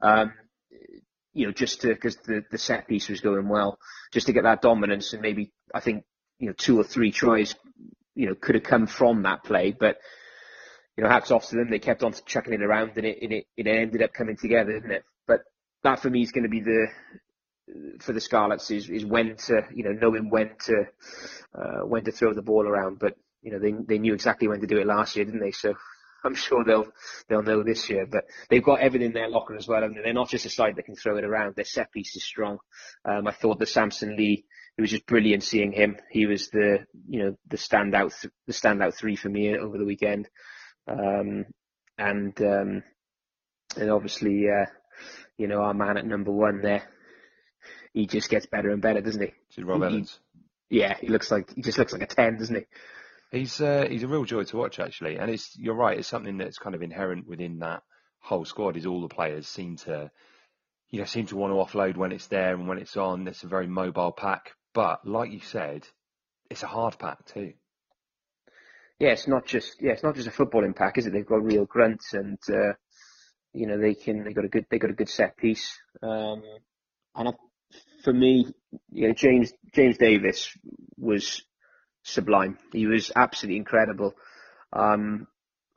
Um, 0.00 0.32
you 1.32 1.46
know, 1.46 1.52
just 1.52 1.82
because 1.82 2.16
the 2.18 2.44
the 2.52 2.58
set 2.58 2.86
piece 2.86 3.08
was 3.08 3.20
going 3.20 3.48
well, 3.48 3.78
just 4.12 4.26
to 4.26 4.32
get 4.32 4.44
that 4.44 4.62
dominance 4.62 5.12
and 5.12 5.22
maybe 5.22 5.52
I 5.74 5.80
think 5.80 6.04
you 6.38 6.48
know 6.48 6.54
two 6.56 6.78
or 6.78 6.84
three 6.84 7.10
tries, 7.10 7.54
you 8.14 8.26
know, 8.26 8.34
could 8.34 8.54
have 8.54 8.64
come 8.64 8.86
from 8.86 9.22
that 9.22 9.44
play, 9.44 9.74
but 9.78 9.98
you 10.96 11.04
know, 11.04 11.10
hats 11.10 11.30
off 11.30 11.48
to 11.48 11.56
them. 11.56 11.70
They 11.70 11.78
kept 11.78 12.02
on 12.02 12.14
chucking 12.24 12.54
it 12.54 12.62
around, 12.62 12.92
and 12.96 13.06
it 13.06 13.18
and 13.22 13.32
it, 13.32 13.46
it 13.56 13.66
ended 13.66 14.02
up 14.02 14.12
coming 14.12 14.36
together, 14.36 14.72
didn't 14.72 14.90
it? 14.90 15.04
But 15.26 15.42
that 15.82 16.00
for 16.00 16.10
me 16.10 16.22
is 16.22 16.32
going 16.32 16.44
to 16.44 16.50
be 16.50 16.60
the 16.60 16.86
for 18.00 18.12
the 18.12 18.20
Scarlets 18.20 18.70
is 18.70 18.88
is 18.88 19.04
when 19.04 19.36
to 19.36 19.62
you 19.74 19.84
know 19.84 19.92
knowing 19.92 20.30
when 20.30 20.52
to 20.66 20.84
uh, 21.54 21.86
when 21.86 22.04
to 22.04 22.12
throw 22.12 22.32
the 22.32 22.42
ball 22.42 22.66
around. 22.66 22.98
But 22.98 23.16
you 23.42 23.52
know 23.52 23.58
they 23.58 23.72
they 23.72 23.98
knew 23.98 24.14
exactly 24.14 24.48
when 24.48 24.60
to 24.60 24.66
do 24.66 24.78
it 24.78 24.86
last 24.86 25.16
year, 25.16 25.24
didn't 25.24 25.40
they? 25.40 25.50
So 25.50 25.74
I'm 26.26 26.34
sure 26.34 26.64
they'll 26.64 26.86
they'll 27.28 27.42
know 27.42 27.62
this 27.62 27.88
year. 27.88 28.06
But 28.06 28.24
they've 28.50 28.62
got 28.62 28.80
everything 28.80 29.06
in 29.08 29.12
their 29.14 29.28
locker 29.28 29.56
as 29.56 29.66
well. 29.66 29.80
Mean, 29.82 30.02
they're 30.02 30.12
not 30.12 30.28
just 30.28 30.46
a 30.46 30.50
side 30.50 30.76
that 30.76 30.84
can 30.84 30.96
throw 30.96 31.16
it 31.16 31.24
around. 31.24 31.54
Their 31.56 31.64
set 31.64 31.92
piece 31.92 32.14
is 32.16 32.24
strong. 32.24 32.58
Um, 33.04 33.26
I 33.26 33.32
thought 33.32 33.58
the 33.58 33.66
Samson 33.66 34.16
Lee. 34.16 34.44
It 34.76 34.82
was 34.82 34.90
just 34.90 35.06
brilliant 35.06 35.42
seeing 35.42 35.72
him. 35.72 35.96
He 36.10 36.26
was 36.26 36.50
the 36.50 36.80
you 37.08 37.22
know 37.22 37.36
the 37.48 37.56
standout 37.56 38.20
th- 38.20 38.32
the 38.46 38.52
standout 38.52 38.94
three 38.94 39.16
for 39.16 39.30
me 39.30 39.56
over 39.56 39.78
the 39.78 39.86
weekend. 39.86 40.28
Um, 40.86 41.46
and 41.98 42.38
um, 42.42 42.82
and 43.76 43.90
obviously 43.90 44.46
uh, 44.48 44.66
you 45.38 45.46
know 45.48 45.62
our 45.62 45.74
man 45.74 45.96
at 45.96 46.06
number 46.06 46.30
one 46.32 46.60
there. 46.60 46.82
He 47.92 48.06
just 48.06 48.28
gets 48.28 48.44
better 48.44 48.70
and 48.70 48.82
better, 48.82 49.00
doesn't 49.00 49.22
he? 49.22 49.32
Is 49.56 49.64
Rob 49.64 49.82
Evans? 49.82 50.18
Yeah, 50.68 50.96
he 51.00 51.08
looks 51.08 51.30
like 51.30 51.54
he 51.54 51.62
just 51.62 51.78
looks 51.78 51.92
like 51.94 52.02
a 52.02 52.06
ten, 52.06 52.36
doesn't 52.36 52.54
he? 52.54 52.66
He's 53.30 53.60
uh, 53.60 53.86
he's 53.88 54.04
a 54.04 54.08
real 54.08 54.24
joy 54.24 54.44
to 54.44 54.56
watch 54.56 54.78
actually, 54.78 55.16
and 55.16 55.30
it's 55.30 55.56
you're 55.58 55.74
right. 55.74 55.98
It's 55.98 56.08
something 56.08 56.38
that's 56.38 56.58
kind 56.58 56.74
of 56.74 56.82
inherent 56.82 57.26
within 57.26 57.58
that 57.58 57.82
whole 58.20 58.44
squad. 58.44 58.76
Is 58.76 58.86
all 58.86 59.00
the 59.00 59.08
players 59.08 59.48
seem 59.48 59.76
to, 59.78 60.10
you 60.90 61.00
know, 61.00 61.04
seem 61.06 61.26
to 61.26 61.36
want 61.36 61.52
to 61.52 61.56
offload 61.56 61.96
when 61.96 62.12
it's 62.12 62.28
there 62.28 62.54
and 62.54 62.68
when 62.68 62.78
it's 62.78 62.96
on. 62.96 63.26
It's 63.26 63.42
a 63.42 63.48
very 63.48 63.66
mobile 63.66 64.12
pack, 64.12 64.52
but 64.74 65.06
like 65.06 65.32
you 65.32 65.40
said, 65.40 65.86
it's 66.50 66.62
a 66.62 66.68
hard 66.68 66.98
pack 66.98 67.24
too. 67.26 67.54
Yeah, 68.98 69.10
it's 69.10 69.28
not 69.28 69.44
just 69.44 69.82
yeah, 69.82 69.92
it's 69.92 70.02
not 70.02 70.14
just 70.14 70.28
a 70.28 70.30
footballing 70.30 70.74
pack, 70.74 70.96
is 70.96 71.06
it? 71.06 71.12
They've 71.12 71.26
got 71.26 71.42
real 71.42 71.66
grunts 71.66 72.14
and 72.14 72.38
uh, 72.48 72.72
you 73.52 73.66
know 73.66 73.78
they 73.78 73.94
can 73.94 74.24
they 74.24 74.32
got 74.32 74.44
a 74.44 74.48
good 74.48 74.66
they 74.70 74.78
got 74.78 74.90
a 74.90 74.94
good 74.94 75.08
set 75.08 75.36
piece. 75.36 75.76
Um, 76.02 76.42
and 77.14 77.28
I, 77.28 77.32
for 78.04 78.12
me, 78.12 78.46
you 78.92 79.08
know, 79.08 79.14
James 79.14 79.52
James 79.74 79.98
Davies 79.98 80.48
was 80.96 81.42
sublime. 82.06 82.58
He 82.72 82.86
was 82.86 83.10
absolutely 83.14 83.58
incredible. 83.58 84.14
Um, 84.72 85.26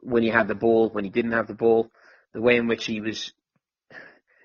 when 0.02 0.24
he 0.24 0.30
had 0.30 0.48
the 0.48 0.56
ball, 0.56 0.90
when 0.90 1.04
he 1.04 1.10
didn't 1.10 1.34
have 1.34 1.48
the 1.48 1.54
ball, 1.54 1.90
the 2.34 2.42
way 2.42 2.56
in 2.56 2.68
which 2.68 2.86
he 2.86 3.02
was, 3.02 3.34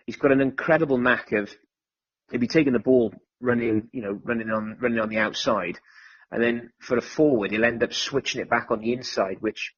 he's 0.06 0.16
got 0.16 0.32
an 0.32 0.40
incredible 0.40 0.98
knack 0.98 1.32
of, 1.32 1.54
he'd 2.30 2.40
be 2.40 2.48
taking 2.48 2.72
the 2.72 2.78
ball, 2.78 3.12
running, 3.40 3.88
you 3.92 4.02
know, 4.02 4.18
running 4.24 4.50
on, 4.50 4.76
running 4.80 4.98
on 4.98 5.08
the 5.08 5.18
outside, 5.18 5.78
and 6.30 6.42
then 6.42 6.72
for 6.80 6.96
a 6.96 7.02
forward, 7.02 7.50
he'll 7.50 7.64
end 7.64 7.82
up 7.82 7.92
switching 7.92 8.40
it 8.40 8.50
back 8.50 8.70
on 8.70 8.80
the 8.80 8.92
inside, 8.92 9.36
which 9.40 9.74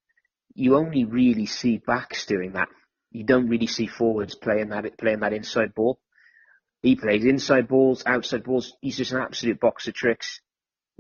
you 0.55 0.77
only 0.77 1.05
really 1.05 1.47
see 1.47 1.79
backs 1.79 2.25
doing 2.27 2.53
that. 2.53 2.69
you 3.11 3.25
don't 3.25 3.49
really 3.49 3.67
see 3.67 3.87
forwards 3.87 4.35
playing 4.35 4.69
that 4.69 4.99
playing 4.99 5.21
that 5.21 5.33
inside 5.33 5.75
ball. 5.75 5.99
He 6.83 6.97
plays 6.97 7.25
inside 7.25 7.67
balls, 7.69 8.03
outside 8.07 8.45
balls. 8.45 8.75
He's 8.81 8.97
just 8.97 9.13
an 9.13 9.23
absolute 9.23 9.59
box 9.59 9.89
of 9.89 9.95
tricks. 9.95 10.41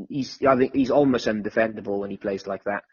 He's 0.08 0.38
I 0.46 0.56
think 0.56 0.74
he's 0.74 0.90
almost 0.90 1.26
undefendable 1.26 2.00
when 2.00 2.10
he 2.10 2.16
plays 2.16 2.46
like 2.46 2.64
that, 2.64 2.84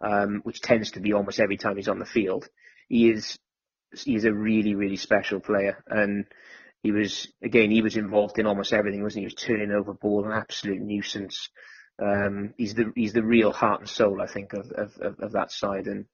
um, 0.00 0.40
which 0.44 0.60
tends 0.60 0.92
to 0.92 1.00
be 1.00 1.12
almost 1.12 1.40
every 1.40 1.56
time 1.56 1.76
he's 1.76 1.88
on 1.88 1.98
the 1.98 2.04
field. 2.06 2.48
He 2.88 3.10
is 3.10 3.38
he's 3.94 4.24
a 4.24 4.32
really 4.32 4.74
really 4.74 4.96
special 4.96 5.40
player, 5.40 5.82
and 5.86 6.26
he 6.82 6.92
was 6.92 7.28
again 7.42 7.70
he 7.70 7.82
was 7.82 7.96
involved 7.96 8.38
in 8.38 8.46
almost 8.46 8.72
everything, 8.72 9.02
wasn't 9.02 9.18
he? 9.18 9.22
He 9.22 9.26
was 9.26 9.34
turning 9.34 9.72
over 9.72 9.92
ball, 9.92 10.24
an 10.24 10.32
absolute 10.32 10.80
nuisance. 10.80 11.48
Um, 12.00 12.54
he's 12.56 12.74
the 12.74 12.92
he's 12.94 13.12
the 13.12 13.24
real 13.24 13.52
heart 13.52 13.80
and 13.80 13.88
soul, 13.88 14.20
I 14.22 14.26
think, 14.26 14.52
of, 14.52 14.70
of, 14.72 15.20
of 15.20 15.32
that 15.32 15.52
side. 15.52 15.86
And 15.86 16.06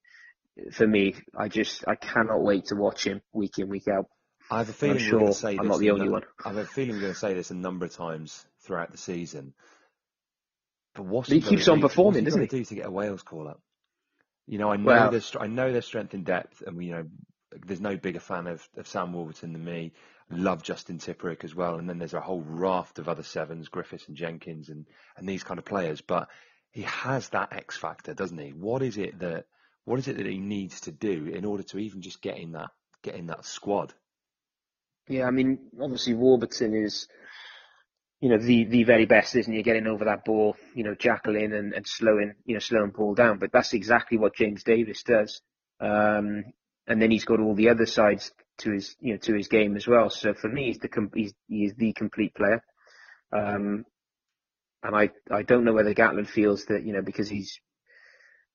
for 0.73 0.87
me, 0.87 1.15
I 1.37 1.49
just 1.49 1.85
I 1.87 1.95
cannot 1.95 2.43
wait 2.43 2.67
to 2.67 2.75
watch 2.77 3.05
him 3.07 3.23
week 3.33 3.59
in 3.59 3.69
week 3.69 3.89
out. 3.89 4.07
I 4.51 4.59
have 4.59 4.69
a 4.69 4.73
feeling 4.73 4.97
I'm 4.97 5.03
sure 5.03 5.21
going 5.21 5.33
to 5.33 5.39
say 5.39 5.51
I'm 5.51 5.57
this 5.59 5.69
not 5.69 5.81
the 5.81 5.91
only 5.91 6.05
num- 6.05 6.13
one. 6.13 6.23
I 6.45 6.49
have 6.49 6.57
a 6.59 6.67
feeling 6.67 6.95
we're 6.95 7.03
going 7.03 7.13
to 7.13 7.19
say 7.19 7.35
this 7.35 7.51
a 7.51 7.55
number 7.55 7.87
of 7.87 7.95
times 7.95 8.47
throughout 8.61 8.91
the 8.91 8.99
season. 8.99 9.55
But 10.99 11.07
what's 11.07 11.29
But 11.29 11.37
he 11.37 11.41
keeps 11.43 11.69
on 11.69 11.77
do- 11.79 11.83
performing, 11.83 12.21
he 12.21 12.25
doesn't 12.25 12.41
gonna 12.41 12.49
do 12.49 12.65
to 12.65 12.75
get 12.75 12.87
a 12.87 12.91
Wales 12.91 13.23
call 13.23 13.47
up? 13.47 13.63
You 14.49 14.59
know, 14.59 14.73
I 14.73 14.77
know 14.77 14.87
Well- 14.87 15.11
there's 15.13 15.37
I 15.39 15.47
know 15.47 15.71
there's 15.73 15.87
strength 15.87 16.13
in 16.13 16.25
depth, 16.25 16.61
and 16.67 16.83
you 16.85 16.91
know, 16.91 17.07
there's 17.65 17.81
no 17.81 17.97
bigger 17.97 18.19
fan 18.19 18.49
of, 18.49 18.69
of 18.77 18.89
Sam 18.89 19.13
Warburton 19.13 19.53
than 19.53 19.65
me. 19.65 19.93
Love 20.29 20.65
Justin 20.65 20.99
Tipuric 20.99 21.45
as 21.45 21.55
well, 21.55 21.77
and 21.77 21.89
then 21.89 21.99
there's 21.99 22.15
a 22.15 22.21
whole 22.21 22.43
raft 22.43 22.99
of 22.99 23.09
other 23.09 23.23
sevens, 23.23 23.69
Griffiths 23.69 24.09
and 24.09 24.17
Jenkins, 24.17 24.71
and 24.71 24.87
and 25.17 25.29
these 25.29 25.45
kind 25.45 25.59
of 25.59 25.65
players. 25.65 26.01
But 26.01 26.29
he 26.73 26.83
has 26.83 27.29
that 27.29 27.53
X 27.53 27.77
factor, 27.77 28.13
doesn't 28.13 28.37
he? 28.37 28.51
What 28.53 28.83
is 28.83 28.99
it 28.99 29.21
that 29.21 29.47
what 29.85 30.01
is 30.01 30.09
it 30.09 30.17
that 30.17 30.27
he 30.27 30.39
needs 30.39 30.81
to 30.83 30.91
do 30.91 31.27
in 31.27 31.45
order 31.45 31.63
to 31.63 31.79
even 31.79 32.03
just 32.03 32.21
get 32.21 32.39
in 32.39 32.53
that 32.53 32.71
get 33.03 33.15
in 33.15 33.27
that 33.29 33.45
squad? 33.45 33.95
Yeah, 35.07 35.27
I 35.27 35.31
mean, 35.31 35.71
obviously 35.81 36.15
Warburton 36.15 36.75
is, 36.75 37.07
you 38.21 38.29
know, 38.31 38.39
the 38.39 38.65
the 38.65 38.85
very 38.85 39.07
best, 39.07 39.37
isn't 39.37 39.53
he? 39.53 39.63
Getting 39.63 39.87
over 39.87 40.05
that 40.07 40.25
ball, 40.25 40.57
you 40.75 40.85
know, 40.85 40.95
jackling 40.95 41.57
and, 41.57 41.73
and 41.73 41.87
slowing, 41.87 42.35
you 42.45 42.55
know, 42.55 42.61
slowing 42.61 42.91
ball 42.91 43.15
down. 43.15 43.39
But 43.39 43.53
that's 43.53 43.75
exactly 43.75 44.19
what 44.19 44.35
James 44.35 44.65
Davies 44.65 45.05
does. 45.05 45.41
Um, 45.81 46.45
and 46.87 47.01
then 47.01 47.11
he's 47.11 47.25
got 47.25 47.41
all 47.41 47.55
the 47.55 47.69
other 47.69 47.87
sides 47.87 48.33
to 48.59 48.73
his, 48.73 48.97
you 49.01 49.13
know, 49.13 49.19
to 49.19 49.35
his 49.35 49.49
game 49.49 49.77
as 49.77 49.87
well. 49.87 50.11
So 50.11 50.35
for 50.35 50.49
me, 50.49 50.67
he's 50.67 50.79
the 50.79 50.89
com- 50.89 51.13
he's, 51.15 51.33
he 51.49 51.65
is 51.65 51.75
the 51.77 51.93
complete 51.93 52.35
player. 52.35 52.63
Um, 53.33 53.85
and 54.83 54.97
I 54.97 55.11
I 55.31 55.43
don't 55.43 55.65
know 55.65 55.73
whether 55.73 55.95
Gatland 55.95 56.29
feels 56.29 56.65
that 56.67 56.85
you 56.85 56.93
know 56.93 57.03
because 57.03 57.29
he's 57.29 57.61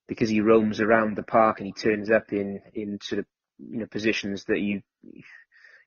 because 0.08 0.30
he 0.30 0.42
roams 0.42 0.82
around 0.82 1.16
the 1.16 1.24
park 1.24 1.60
and 1.60 1.68
he 1.68 1.74
turns 1.74 2.10
up 2.10 2.32
in 2.32 2.60
in 2.74 3.00
sort 3.02 3.20
of 3.20 3.26
you 3.60 3.80
know 3.80 3.86
positions 3.86 4.44
that 4.46 4.60
you 4.60 4.82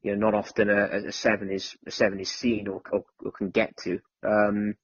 you 0.06 0.14
know, 0.14 0.30
not 0.30 0.34
often 0.34 0.70
a, 0.70 1.08
a 1.08 1.12
seven 1.12 1.50
is 1.50 1.76
a 1.84 1.90
seven 1.90 2.20
is 2.20 2.30
seen 2.30 2.68
or, 2.68 2.80
or, 2.92 3.04
or 3.24 3.32
can 3.32 3.50
get 3.50 3.76
to. 3.78 3.98
Um, 4.24 4.76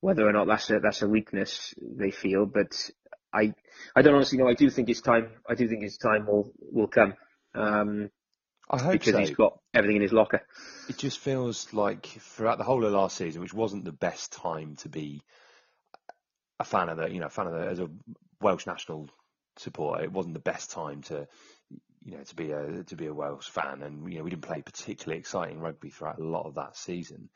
whether 0.00 0.26
or 0.26 0.32
not 0.32 0.46
that's 0.46 0.70
a 0.70 0.80
that's 0.80 1.02
a 1.02 1.08
weakness 1.08 1.74
they 1.78 2.10
feel, 2.10 2.46
but 2.46 2.90
I 3.30 3.52
I 3.94 4.00
don't 4.00 4.14
honestly 4.14 4.38
know. 4.38 4.48
I 4.48 4.54
do 4.54 4.70
think 4.70 4.88
his 4.88 5.02
time. 5.02 5.28
I 5.46 5.54
do 5.54 5.68
think 5.68 5.82
his 5.82 5.98
time 5.98 6.26
will 6.26 6.50
will 6.58 6.88
come. 6.88 7.12
Um, 7.54 8.10
I 8.70 8.80
hope 8.80 8.92
because 8.92 9.12
so. 9.12 9.18
he's 9.18 9.30
got 9.32 9.58
everything 9.74 9.96
in 9.96 10.02
his 10.02 10.14
locker. 10.14 10.40
It 10.88 10.96
just 10.96 11.18
feels 11.18 11.74
like 11.74 12.06
throughout 12.06 12.56
the 12.56 12.64
whole 12.64 12.86
of 12.86 12.92
last 12.92 13.18
season, 13.18 13.42
which 13.42 13.52
wasn't 13.52 13.84
the 13.84 13.92
best 13.92 14.32
time 14.32 14.76
to 14.76 14.88
be 14.88 15.20
a 16.58 16.64
fan 16.64 16.88
of 16.88 16.96
the, 16.96 17.10
you 17.10 17.20
know, 17.20 17.28
fan 17.28 17.48
of 17.48 17.52
the 17.52 17.66
as 17.66 17.80
a 17.80 17.90
Welsh 18.40 18.66
national 18.66 19.10
supporter, 19.58 20.04
it 20.04 20.12
wasn't 20.12 20.34
the 20.34 20.40
best 20.40 20.70
time 20.70 21.02
to, 21.02 21.28
you 22.04 22.16
know, 22.16 22.22
to 22.22 22.34
be 22.34 22.52
a 22.52 22.84
to 22.84 22.96
be 22.96 23.06
a 23.06 23.14
Wales 23.14 23.46
fan, 23.46 23.82
and 23.82 24.10
you 24.10 24.18
know, 24.18 24.24
we 24.24 24.30
didn't 24.30 24.42
play 24.42 24.62
particularly 24.62 25.18
exciting 25.18 25.58
rugby 25.58 25.90
throughout 25.90 26.18
a 26.18 26.24
lot 26.24 26.46
of 26.46 26.56
that 26.56 26.76
season. 26.76 27.30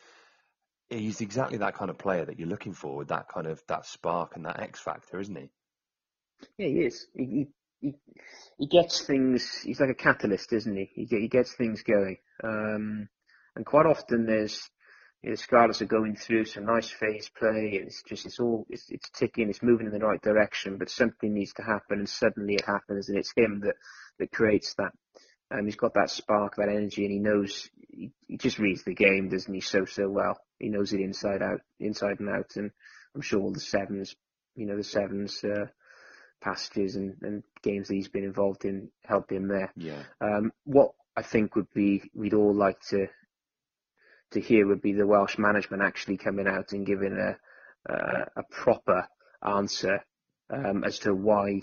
He's 0.90 1.20
exactly 1.20 1.58
that 1.58 1.74
kind 1.74 1.90
of 1.90 1.98
player 1.98 2.24
that 2.24 2.38
you're 2.38 2.48
looking 2.48 2.72
for, 2.72 2.96
with 2.96 3.08
that 3.08 3.28
kind 3.28 3.46
of 3.46 3.62
that 3.68 3.86
spark 3.86 4.36
and 4.36 4.44
that 4.44 4.60
X 4.60 4.80
factor, 4.80 5.18
isn't 5.18 5.36
he? 5.36 5.50
Yeah, 6.58 6.68
he 6.68 6.86
is. 6.86 7.06
He, 7.14 7.24
he 7.24 7.46
he 7.80 7.94
he 8.58 8.66
gets 8.66 9.02
things. 9.02 9.60
He's 9.62 9.80
like 9.80 9.90
a 9.90 9.94
catalyst, 9.94 10.52
isn't 10.52 10.76
he? 10.76 10.90
He 10.94 11.06
he 11.06 11.28
gets 11.28 11.54
things 11.54 11.82
going. 11.82 12.18
Um, 12.42 13.08
and 13.56 13.64
quite 13.66 13.86
often 13.86 14.26
there's 14.26 14.68
you 15.22 15.30
know, 15.30 15.36
Scarlets 15.36 15.82
are 15.82 15.86
going 15.86 16.14
through 16.14 16.44
some 16.44 16.66
nice 16.66 16.90
phase 16.90 17.28
play, 17.36 17.80
it's 17.82 18.02
just 18.02 18.26
it's 18.26 18.38
all 18.38 18.66
it's 18.70 18.88
it's 18.88 19.10
ticking, 19.10 19.48
it's 19.48 19.62
moving 19.62 19.86
in 19.86 19.92
the 19.92 19.98
right 20.04 20.22
direction, 20.22 20.78
but 20.78 20.90
something 20.90 21.34
needs 21.34 21.52
to 21.54 21.62
happen, 21.62 21.98
and 21.98 22.08
suddenly 22.08 22.54
it 22.54 22.64
happens, 22.64 23.08
and 23.08 23.18
it's 23.18 23.32
him 23.36 23.60
that 23.64 23.74
that 24.18 24.32
creates 24.32 24.74
that. 24.74 24.92
Um, 25.50 25.64
he's 25.64 25.76
got 25.76 25.94
that 25.94 26.10
spark, 26.10 26.56
that 26.56 26.68
energy, 26.68 27.04
and 27.04 27.12
he 27.12 27.18
knows 27.18 27.68
he, 27.90 28.12
he 28.26 28.36
just 28.36 28.58
reads 28.58 28.84
the 28.84 28.94
game, 28.94 29.28
doesn't 29.28 29.52
he? 29.52 29.60
So 29.60 29.84
so 29.86 30.08
well. 30.08 30.38
He 30.58 30.68
knows 30.68 30.92
it 30.92 31.00
inside 31.00 31.42
out, 31.42 31.62
inside 31.80 32.20
and 32.20 32.28
out, 32.28 32.52
and 32.56 32.70
I'm 33.14 33.22
sure 33.22 33.40
all 33.40 33.52
the 33.52 33.60
sevens, 33.60 34.14
you 34.54 34.66
know, 34.66 34.76
the 34.76 34.84
sevens. 34.84 35.42
Uh, 35.42 35.66
passages 36.40 36.94
and, 36.94 37.16
and 37.22 37.42
games 37.62 37.88
that 37.88 37.94
he's 37.94 38.06
been 38.06 38.22
involved 38.22 38.64
in 38.64 38.88
help 39.04 39.32
him 39.32 39.48
there. 39.48 39.72
Yeah. 39.76 40.02
Um, 40.20 40.52
what 40.64 40.92
I 41.16 41.22
think 41.22 41.56
would 41.56 41.72
be 41.74 42.10
we'd 42.14 42.34
all 42.34 42.54
like 42.54 42.80
to 42.90 43.08
to 44.32 44.40
hear 44.40 44.66
would 44.66 44.82
be 44.82 44.92
the 44.92 45.06
Welsh 45.06 45.38
management 45.38 45.82
actually 45.82 46.16
coming 46.16 46.46
out 46.46 46.72
and 46.72 46.86
giving 46.86 47.12
a 47.18 47.36
a, 47.92 48.26
a 48.36 48.42
proper 48.50 49.08
answer 49.42 50.04
um, 50.50 50.84
as 50.84 50.98
to 51.00 51.14
why 51.14 51.60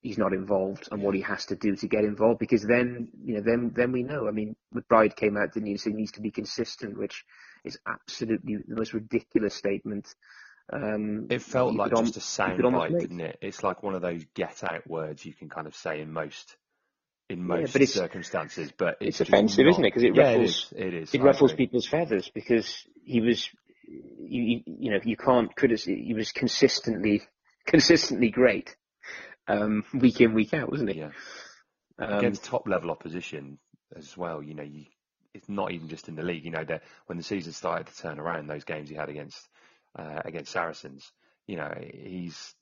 he's 0.00 0.18
not 0.18 0.32
involved 0.32 0.88
and 0.90 1.02
what 1.02 1.14
he 1.14 1.20
has 1.22 1.46
to 1.46 1.56
do 1.56 1.76
to 1.76 1.88
get 1.88 2.04
involved. 2.04 2.38
Because 2.38 2.62
then 2.62 3.08
you 3.24 3.34
know 3.34 3.40
then 3.40 3.72
then 3.74 3.92
we 3.92 4.02
know. 4.02 4.28
I 4.28 4.32
mean, 4.32 4.56
McBryde 4.74 5.16
came 5.16 5.36
out 5.36 5.52
didn't 5.52 5.68
he? 5.68 5.76
So 5.76 5.90
he 5.90 5.96
needs 5.96 6.12
to 6.12 6.20
be 6.20 6.30
consistent, 6.30 6.98
which 6.98 7.24
is 7.64 7.78
absolutely 7.86 8.56
the 8.66 8.76
most 8.76 8.92
ridiculous 8.92 9.54
statement. 9.54 10.14
Um, 10.72 11.26
It 11.30 11.42
felt 11.42 11.74
like 11.74 11.90
just 11.90 12.16
a 12.16 12.20
sound 12.20 12.52
you 12.52 12.56
could 12.56 12.64
almost 12.66 12.84
bite, 12.84 12.92
make. 12.92 13.00
didn't 13.02 13.20
it? 13.20 13.38
It's 13.42 13.62
like 13.62 13.82
one 13.82 13.94
of 13.94 14.02
those 14.02 14.24
get 14.34 14.62
out 14.64 14.86
words 14.88 15.24
you 15.24 15.34
can 15.34 15.48
kind 15.48 15.66
of 15.66 15.74
say 15.74 16.00
in 16.00 16.12
most 16.12 16.56
in 17.32 17.38
Yeah, 17.40 17.44
most 17.44 17.74
it's- 17.76 17.92
circumstances, 17.92 18.72
but 18.76 18.96
it's 19.00 19.18
just 19.18 19.30
offensive, 19.30 19.64
not- 19.64 19.70
isn't 19.72 19.84
it? 19.84 19.90
'Cause 19.92 20.02
it 20.02 20.14
yeah, 20.16 20.32
ruffles- 20.32 20.72
it 20.72 20.78
is. 20.78 20.86
It 20.86 20.94
is. 20.94 21.14
it 21.14 21.22
ruffles 21.22 21.52
agree. 21.52 21.66
people's 21.66 21.86
feathers 21.86 22.28
because 22.28 22.86
he 23.04 23.20
was, 23.20 23.48
you, 23.86 24.42
you, 24.42 24.62
you 24.66 24.90
know, 24.90 25.00
you 25.04 25.16
can't 25.16 25.54
criticize. 25.56 25.86
He 25.86 26.14
was 26.14 26.32
consistently, 26.32 27.22
consistently 27.66 28.30
great, 28.30 28.76
um, 29.48 29.84
week 29.94 30.20
in 30.20 30.34
week 30.34 30.54
out, 30.54 30.70
wasn't 30.70 30.90
he? 30.90 30.98
Yeah. 31.00 31.10
Um, 31.98 32.18
Against 32.18 32.44
top 32.44 32.66
level 32.68 32.90
opposition 32.90 33.58
as 33.96 34.16
well, 34.16 34.42
you 34.42 34.54
know, 34.54 34.62
you, 34.62 34.86
it's 35.34 35.48
not 35.48 35.72
even 35.72 35.88
just 35.88 36.08
in 36.08 36.14
the 36.16 36.22
league. 36.22 36.44
You 36.44 36.50
know, 36.50 36.64
that 36.64 36.82
when 37.06 37.18
the 37.18 37.24
season 37.24 37.52
started 37.52 37.86
to 37.88 37.96
turn 37.96 38.18
around, 38.18 38.46
those 38.46 38.64
games 38.64 38.88
he 38.88 38.94
had 38.94 39.08
against 39.08 39.48
uh, 39.98 40.22
against 40.24 40.50
Saracens, 40.52 41.12
you 41.46 41.56
know, 41.56 41.72
he's 41.92 42.54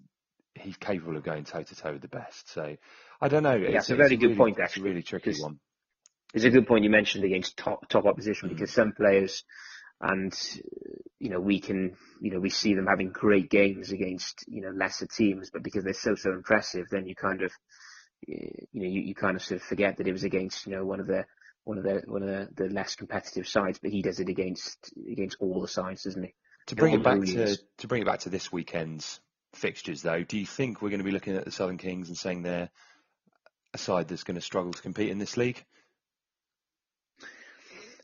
he's 0.56 0.76
capable 0.76 1.16
of 1.16 1.22
going 1.22 1.44
toe 1.44 1.62
to 1.62 1.76
toe 1.76 1.92
with 1.92 2.02
the 2.02 2.08
best. 2.08 2.48
So 2.52 2.76
I 3.20 3.28
don't 3.28 3.42
know. 3.42 3.54
Yeah, 3.56 3.78
it's 3.78 3.90
a 3.90 3.96
very 3.96 4.16
good 4.16 4.28
really, 4.28 4.36
point, 4.36 4.52
it's 4.52 4.60
a 4.60 4.62
actually, 4.64 4.88
really 4.90 5.02
tricky 5.02 5.30
because- 5.30 5.42
one. 5.42 5.58
it's 6.34 6.44
a 6.44 6.50
good 6.50 6.66
point 6.66 6.84
you 6.84 6.90
mentioned 6.90 7.24
against 7.24 7.56
top 7.56 7.88
top 7.88 8.06
opposition 8.06 8.48
Mm. 8.48 8.52
because 8.52 8.72
some 8.72 8.92
players, 8.92 9.44
and 10.00 10.32
you 11.18 11.28
know, 11.28 11.40
we 11.40 11.60
can, 11.60 11.96
you 12.20 12.30
know, 12.30 12.40
we 12.40 12.48
see 12.50 12.74
them 12.74 12.86
having 12.86 13.10
great 13.10 13.50
games 13.50 13.92
against 13.92 14.44
you 14.48 14.62
know 14.62 14.70
lesser 14.70 15.06
teams, 15.06 15.50
but 15.50 15.62
because 15.62 15.84
they're 15.84 15.92
so 15.92 16.14
so 16.14 16.32
impressive, 16.32 16.86
then 16.90 17.06
you 17.06 17.14
kind 17.14 17.42
of, 17.42 17.52
you 18.26 18.38
know, 18.72 18.88
you, 18.88 19.00
you 19.02 19.14
kind 19.14 19.36
of 19.36 19.42
sort 19.42 19.60
of 19.60 19.66
forget 19.66 19.96
that 19.98 20.06
it 20.08 20.12
was 20.12 20.24
against 20.24 20.66
you 20.66 20.72
know 20.72 20.84
one 20.84 21.00
of 21.00 21.06
the 21.06 21.26
one 21.64 21.76
of 21.78 21.84
the 21.84 22.02
one 22.06 22.22
of 22.22 22.28
the, 22.28 22.48
the 22.54 22.68
less 22.72 22.94
competitive 22.96 23.46
sides, 23.46 23.78
but 23.82 23.90
he 23.90 24.00
does 24.00 24.18
it 24.20 24.28
against 24.30 24.92
against 25.10 25.36
all 25.40 25.60
the 25.60 25.68
sides, 25.68 26.04
doesn't 26.04 26.22
he? 26.22 26.34
To 26.68 26.76
bring 26.76 26.94
it 26.94 27.02
back 27.02 27.20
to 27.20 27.56
to 27.78 27.86
bring 27.88 28.02
it 28.02 28.06
back 28.06 28.20
to 28.20 28.30
this 28.30 28.50
weekend's 28.50 29.20
fixtures, 29.52 30.00
though, 30.02 30.22
do 30.22 30.38
you 30.38 30.46
think 30.46 30.80
we're 30.80 30.90
going 30.90 31.00
to 31.00 31.04
be 31.04 31.10
looking 31.10 31.36
at 31.36 31.44
the 31.44 31.50
Southern 31.50 31.76
Kings 31.76 32.08
and 32.08 32.16
saying 32.16 32.42
they're 32.42 32.70
a 33.72 33.78
side 33.78 34.08
that's 34.08 34.24
going 34.24 34.36
to 34.36 34.40
struggle 34.40 34.72
to 34.72 34.82
compete 34.82 35.10
in 35.10 35.18
this 35.18 35.36
league? 35.36 35.64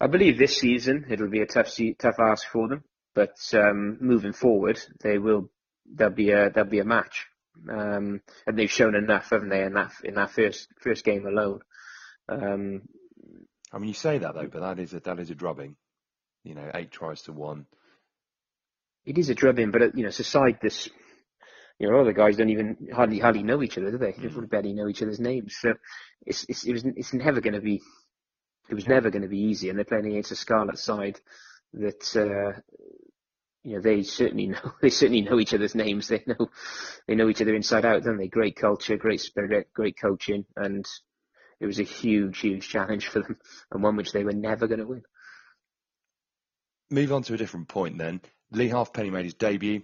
I 0.00 0.06
believe 0.08 0.38
this 0.38 0.58
season 0.58 1.06
it'll 1.08 1.30
be 1.30 1.40
a 1.40 1.46
tough 1.46 1.74
tough 1.98 2.16
ask 2.20 2.46
for 2.48 2.68
them, 2.68 2.84
but 3.14 3.36
um, 3.54 3.98
moving 4.00 4.32
forward, 4.32 4.78
they 5.00 5.18
will 5.18 5.50
there'll 5.90 6.14
be 6.14 6.30
a 6.30 6.50
there'll 6.50 6.68
be 6.68 6.80
a 6.80 6.84
match, 6.84 7.26
um, 7.70 8.20
and 8.46 8.58
they've 8.58 8.70
shown 8.70 8.94
enough, 8.94 9.30
haven't 9.30 9.48
they, 9.48 9.62
in 9.62 9.72
that 9.74 9.92
in 10.04 10.14
that 10.14 10.32
first 10.32 10.68
first 10.80 11.04
game 11.04 11.26
alone. 11.26 11.60
Um, 12.28 12.82
I 13.72 13.78
mean, 13.78 13.88
you 13.88 13.94
say 13.94 14.18
that 14.18 14.34
though, 14.34 14.48
but 14.48 14.60
that 14.60 14.78
is 14.78 14.92
a 14.92 15.00
that 15.00 15.18
is 15.18 15.30
a 15.30 15.34
drubbing. 15.34 15.76
You 16.44 16.54
know, 16.54 16.70
eight 16.74 16.90
tries 16.90 17.22
to 17.22 17.32
one. 17.32 17.66
it 19.04 19.18
is 19.18 19.30
a 19.30 19.34
drubbing, 19.34 19.70
but 19.70 19.96
you 19.96 20.02
know, 20.02 20.08
it's 20.08 20.20
a 20.20 20.24
side 20.24 20.58
this. 20.60 20.88
You 21.78 21.90
know, 21.90 21.98
all 21.98 22.04
the 22.04 22.14
guys 22.14 22.36
don't 22.36 22.48
even 22.48 22.88
hardly 22.94 23.18
hardly 23.18 23.42
know 23.42 23.62
each 23.62 23.76
other, 23.76 23.90
do 23.90 23.98
they? 23.98 24.12
They 24.12 24.28
don't 24.28 24.50
barely 24.50 24.72
know 24.72 24.88
each 24.88 25.02
other's 25.02 25.20
names. 25.20 25.56
So 25.60 25.74
it's 26.24 26.46
it's 26.48 26.64
it 26.64 26.72
was 26.72 26.84
it's 26.84 27.12
never 27.12 27.40
going 27.40 27.54
to 27.54 27.60
be 27.60 27.82
it 28.68 28.74
was 28.74 28.88
never 28.88 29.10
going 29.10 29.22
to 29.22 29.28
be 29.28 29.40
easy, 29.40 29.68
and 29.68 29.78
they're 29.78 29.84
playing 29.84 30.06
against 30.06 30.32
a 30.32 30.36
Scarlet 30.36 30.78
side 30.78 31.20
that 31.74 32.16
uh, 32.16 32.60
you 33.62 33.76
know 33.76 33.80
they 33.82 34.02
certainly 34.02 34.46
know 34.48 34.72
they 34.80 34.90
certainly 34.90 35.22
know 35.22 35.38
each 35.38 35.54
other's 35.54 35.74
names. 35.74 36.08
They 36.08 36.22
know 36.26 36.50
they 37.06 37.14
know 37.14 37.28
each 37.28 37.42
other 37.42 37.54
inside 37.54 37.84
out, 37.84 38.02
don't 38.02 38.18
they? 38.18 38.28
Great 38.28 38.56
culture, 38.56 38.96
great 38.96 39.20
spirit, 39.20 39.68
great 39.74 39.96
coaching, 40.00 40.46
and 40.56 40.86
it 41.60 41.66
was 41.66 41.78
a 41.78 41.84
huge, 41.84 42.38
huge 42.40 42.68
challenge 42.68 43.08
for 43.08 43.20
them, 43.20 43.36
and 43.70 43.82
one 43.82 43.96
which 43.96 44.12
they 44.12 44.24
were 44.24 44.32
never 44.32 44.66
going 44.66 44.80
to 44.80 44.86
win. 44.86 45.02
Move 46.90 47.12
on 47.12 47.22
to 47.24 47.34
a 47.34 47.38
different 47.38 47.68
point 47.68 47.98
then. 47.98 48.20
Leigh 48.52 48.68
Halfpenny 48.68 49.10
made 49.10 49.24
his 49.24 49.34
debut 49.34 49.82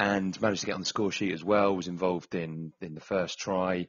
and 0.00 0.40
managed 0.40 0.62
to 0.62 0.66
get 0.66 0.74
on 0.74 0.80
the 0.80 0.86
score 0.86 1.12
sheet 1.12 1.34
as 1.34 1.44
well. 1.44 1.76
Was 1.76 1.86
involved 1.86 2.34
in 2.34 2.72
in 2.80 2.94
the 2.94 3.00
first 3.00 3.38
try. 3.38 3.86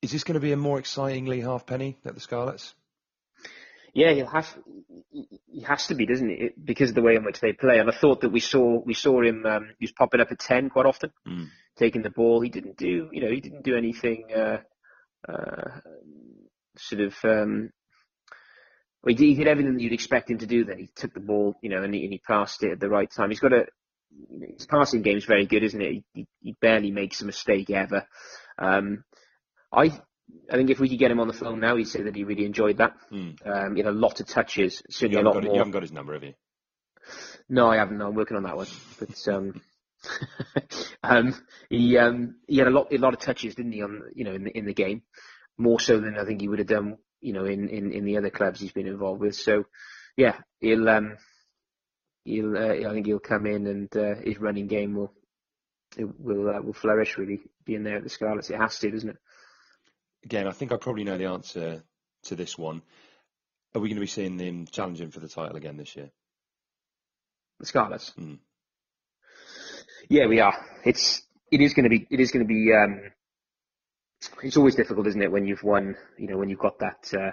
Is 0.00 0.12
this 0.12 0.22
going 0.22 0.34
to 0.34 0.40
be 0.40 0.52
a 0.52 0.56
more 0.56 0.78
exciting 0.78 1.26
Leigh 1.26 1.40
Halfpenny 1.40 1.98
at 2.04 2.14
the 2.14 2.20
Scarlets? 2.20 2.74
Yeah, 3.92 4.12
he'll 4.12 4.28
have. 4.28 4.46
He 5.10 5.62
has 5.62 5.88
to 5.88 5.96
be, 5.96 6.06
doesn't 6.06 6.28
he? 6.28 6.50
Because 6.62 6.90
of 6.90 6.94
the 6.94 7.02
way 7.02 7.16
in 7.16 7.24
which 7.24 7.40
they 7.40 7.52
play. 7.52 7.78
And 7.78 7.90
I 7.90 7.96
thought 7.96 8.20
that 8.20 8.30
we 8.30 8.40
saw 8.40 8.80
we 8.84 8.94
saw 8.94 9.22
him. 9.22 9.44
Um, 9.44 9.70
he 9.78 9.84
was 9.84 9.92
popping 9.92 10.20
up 10.20 10.30
at 10.30 10.38
ten 10.38 10.70
quite 10.70 10.86
often, 10.86 11.10
mm. 11.26 11.48
taking 11.76 12.02
the 12.02 12.10
ball. 12.10 12.40
He 12.40 12.48
didn't 12.50 12.76
do, 12.76 13.08
you 13.10 13.22
know, 13.22 13.30
he 13.30 13.40
didn't 13.40 13.64
do 13.64 13.76
anything. 13.76 14.28
Uh, 14.32 14.58
uh, 15.28 15.80
sort 16.76 17.00
of. 17.00 17.14
Um, 17.24 17.70
well, 19.02 19.14
he, 19.14 19.14
did, 19.14 19.26
he 19.26 19.34
did 19.34 19.48
everything 19.48 19.74
that 19.74 19.82
you'd 19.82 19.92
expect 19.92 20.30
him 20.30 20.38
to 20.38 20.46
do. 20.46 20.64
Then 20.64 20.78
he 20.78 20.90
took 20.94 21.12
the 21.14 21.20
ball, 21.20 21.56
you 21.62 21.70
know, 21.70 21.82
and 21.82 21.94
he, 21.94 22.04
and 22.04 22.12
he 22.12 22.18
passed 22.18 22.62
it 22.62 22.72
at 22.72 22.80
the 22.80 22.88
right 22.88 23.10
time. 23.10 23.30
He's 23.30 23.40
got 23.40 23.52
a. 23.52 23.66
His 24.56 24.66
passing 24.66 25.02
game's 25.02 25.24
very 25.24 25.46
good, 25.46 25.62
isn't 25.62 25.80
it? 25.80 26.04
He, 26.12 26.26
he 26.40 26.56
barely 26.60 26.90
makes 26.90 27.20
a 27.20 27.26
mistake 27.26 27.70
ever. 27.70 28.06
Um, 28.58 29.04
I 29.72 30.00
I 30.50 30.56
think 30.56 30.70
if 30.70 30.80
we 30.80 30.88
could 30.88 30.98
get 30.98 31.10
him 31.10 31.20
on 31.20 31.28
the 31.28 31.34
phone 31.34 31.60
now, 31.60 31.76
he'd 31.76 31.88
say 31.88 32.02
that 32.02 32.16
he 32.16 32.24
really 32.24 32.44
enjoyed 32.44 32.78
that. 32.78 32.94
Mm. 33.12 33.46
Um, 33.46 33.76
he 33.76 33.82
had 33.82 33.92
a 33.92 33.96
lot 33.96 34.20
of 34.20 34.26
touches, 34.26 34.82
certainly 34.90 35.18
you 35.18 35.22
a 35.22 35.26
lot 35.26 35.34
more. 35.34 35.42
more. 35.42 35.52
You 35.52 35.58
haven't 35.58 35.72
got 35.72 35.82
his 35.82 35.92
number, 35.92 36.14
have 36.14 36.24
you? 36.24 36.34
No, 37.48 37.68
I 37.68 37.76
haven't. 37.76 37.98
No, 37.98 38.08
I'm 38.08 38.14
working 38.14 38.36
on 38.36 38.42
that 38.44 38.56
one. 38.56 38.66
But 38.98 39.28
um, 39.28 39.60
um, 41.02 41.34
he 41.70 41.96
um, 41.98 42.36
he 42.48 42.58
had 42.58 42.68
a 42.68 42.70
lot 42.70 42.92
a 42.92 42.98
lot 42.98 43.14
of 43.14 43.20
touches, 43.20 43.54
didn't 43.54 43.72
he? 43.72 43.82
On 43.82 44.02
you 44.14 44.24
know 44.24 44.34
in 44.34 44.44
the 44.44 44.56
in 44.56 44.66
the 44.66 44.74
game, 44.74 45.02
more 45.56 45.80
so 45.80 46.00
than 46.00 46.18
I 46.18 46.24
think 46.24 46.40
he 46.40 46.48
would 46.48 46.58
have 46.58 46.68
done. 46.68 46.98
You 47.20 47.32
know, 47.32 47.44
in, 47.44 47.68
in, 47.70 47.92
in 47.92 48.04
the 48.04 48.18
other 48.18 48.30
clubs 48.30 48.60
he's 48.60 48.72
been 48.72 48.86
involved 48.86 49.20
with. 49.20 49.34
So, 49.34 49.64
yeah, 50.16 50.36
he'll 50.60 50.88
um, 50.88 51.16
he'll 52.26 52.56
uh, 52.56 52.88
I 52.88 52.92
think 52.92 53.06
he'll 53.06 53.18
come 53.18 53.46
in 53.46 53.66
and 53.66 53.96
uh, 53.96 54.16
his 54.22 54.38
running 54.38 54.66
game 54.66 54.94
will 54.94 55.12
it 55.96 56.08
will 56.20 56.50
uh, 56.50 56.60
will 56.60 56.72
flourish. 56.72 57.16
Really, 57.16 57.40
being 57.64 57.84
there 57.84 57.96
at 57.96 58.02
the 58.02 58.10
Scarlets, 58.10 58.50
it 58.50 58.58
has 58.58 58.78
to, 58.80 58.90
doesn't 58.90 59.10
it? 59.10 59.18
Again, 60.24 60.46
I 60.46 60.52
think 60.52 60.72
I 60.72 60.76
probably 60.76 61.04
know 61.04 61.16
the 61.16 61.26
answer 61.26 61.84
to 62.24 62.36
this 62.36 62.58
one. 62.58 62.82
Are 63.74 63.80
we 63.80 63.88
going 63.88 63.96
to 63.96 64.00
be 64.00 64.06
seeing 64.06 64.36
them 64.36 64.66
challenging 64.66 65.10
for 65.10 65.20
the 65.20 65.28
title 65.28 65.56
again 65.56 65.76
this 65.76 65.94
year? 65.96 66.10
The 67.60 67.66
Scarlets. 67.66 68.12
Mm. 68.18 68.38
Yeah, 70.08 70.26
we 70.26 70.40
are. 70.40 70.54
It's 70.84 71.22
it 71.50 71.60
is 71.60 71.74
going 71.74 71.84
to 71.84 71.90
be 71.90 72.06
it 72.10 72.20
is 72.20 72.30
going 72.32 72.44
to 72.44 72.48
be. 72.48 72.72
Um, 72.72 73.12
it's 74.42 74.56
always 74.56 74.74
difficult, 74.74 75.06
isn't 75.06 75.22
it, 75.22 75.30
when 75.30 75.46
you've 75.46 75.62
won? 75.62 75.94
You 76.18 76.28
know, 76.28 76.38
when 76.38 76.48
you've 76.48 76.58
got 76.58 76.78
that. 76.80 77.32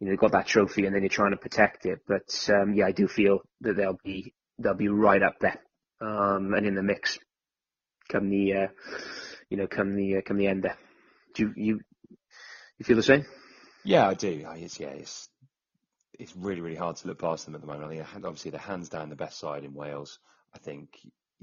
You 0.00 0.08
know, 0.08 0.16
got 0.16 0.32
that 0.32 0.46
trophy 0.46 0.86
and 0.86 0.94
then 0.94 1.02
you're 1.02 1.08
trying 1.08 1.32
to 1.32 1.36
protect 1.36 1.86
it. 1.86 2.00
But 2.06 2.48
um, 2.52 2.74
yeah, 2.74 2.86
I 2.86 2.92
do 2.92 3.08
feel 3.08 3.40
that 3.62 3.76
they'll 3.76 3.98
be 4.04 4.32
they'll 4.58 4.74
be 4.74 4.88
right 4.88 5.22
up 5.22 5.38
there 5.40 5.60
um, 6.00 6.54
and 6.54 6.66
in 6.66 6.74
the 6.74 6.82
mix 6.82 7.18
come 8.08 8.30
the 8.30 8.54
uh, 8.54 8.66
you 9.50 9.56
know 9.56 9.66
come 9.66 9.94
the 9.94 10.16
uh, 10.16 10.20
come 10.24 10.38
the 10.38 10.46
end 10.46 10.64
there. 10.64 10.78
Do 11.34 11.42
you, 11.42 11.52
you 11.56 11.80
you 12.78 12.84
feel 12.84 12.96
the 12.96 13.02
same? 13.02 13.26
Yeah, 13.84 14.08
I 14.08 14.14
do. 14.14 14.44
It's, 14.56 14.80
yeah, 14.80 14.88
it's 14.88 15.28
it's 16.18 16.34
really 16.36 16.60
really 16.60 16.76
hard 16.76 16.96
to 16.96 17.08
look 17.08 17.20
past 17.20 17.44
them 17.44 17.54
at 17.54 17.60
the 17.60 17.66
moment. 17.66 17.92
I 17.92 18.04
think 18.04 18.24
obviously 18.24 18.50
they're 18.50 18.60
hands 18.60 18.88
down 18.88 19.10
the 19.10 19.16
best 19.16 19.38
side 19.38 19.64
in 19.64 19.74
Wales. 19.74 20.18
I 20.54 20.58
think 20.58 20.90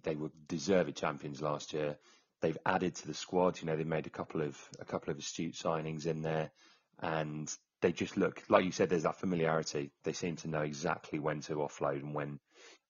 they 0.03 0.15
were 0.15 0.31
deserved 0.47 0.95
champions 0.95 1.41
last 1.41 1.73
year. 1.73 1.97
They've 2.41 2.57
added 2.65 2.95
to 2.95 3.07
the 3.07 3.13
squad. 3.13 3.59
You 3.59 3.67
know, 3.67 3.75
they've 3.75 3.87
made 3.87 4.07
a 4.07 4.11
couple 4.11 4.41
of 4.41 4.57
a 4.79 4.85
couple 4.85 5.11
of 5.11 5.19
astute 5.19 5.55
signings 5.55 6.05
in 6.05 6.21
there, 6.21 6.51
and 6.99 7.51
they 7.85 7.91
just 7.91 8.17
look 8.17 8.41
like 8.49 8.65
you 8.65 8.71
said. 8.71 8.89
There's 8.89 9.03
that 9.03 9.19
familiarity. 9.19 9.91
They 10.03 10.13
seem 10.13 10.37
to 10.37 10.47
know 10.47 10.61
exactly 10.61 11.19
when 11.19 11.41
to 11.41 11.57
offload 11.57 12.01
and 12.01 12.15
when 12.15 12.39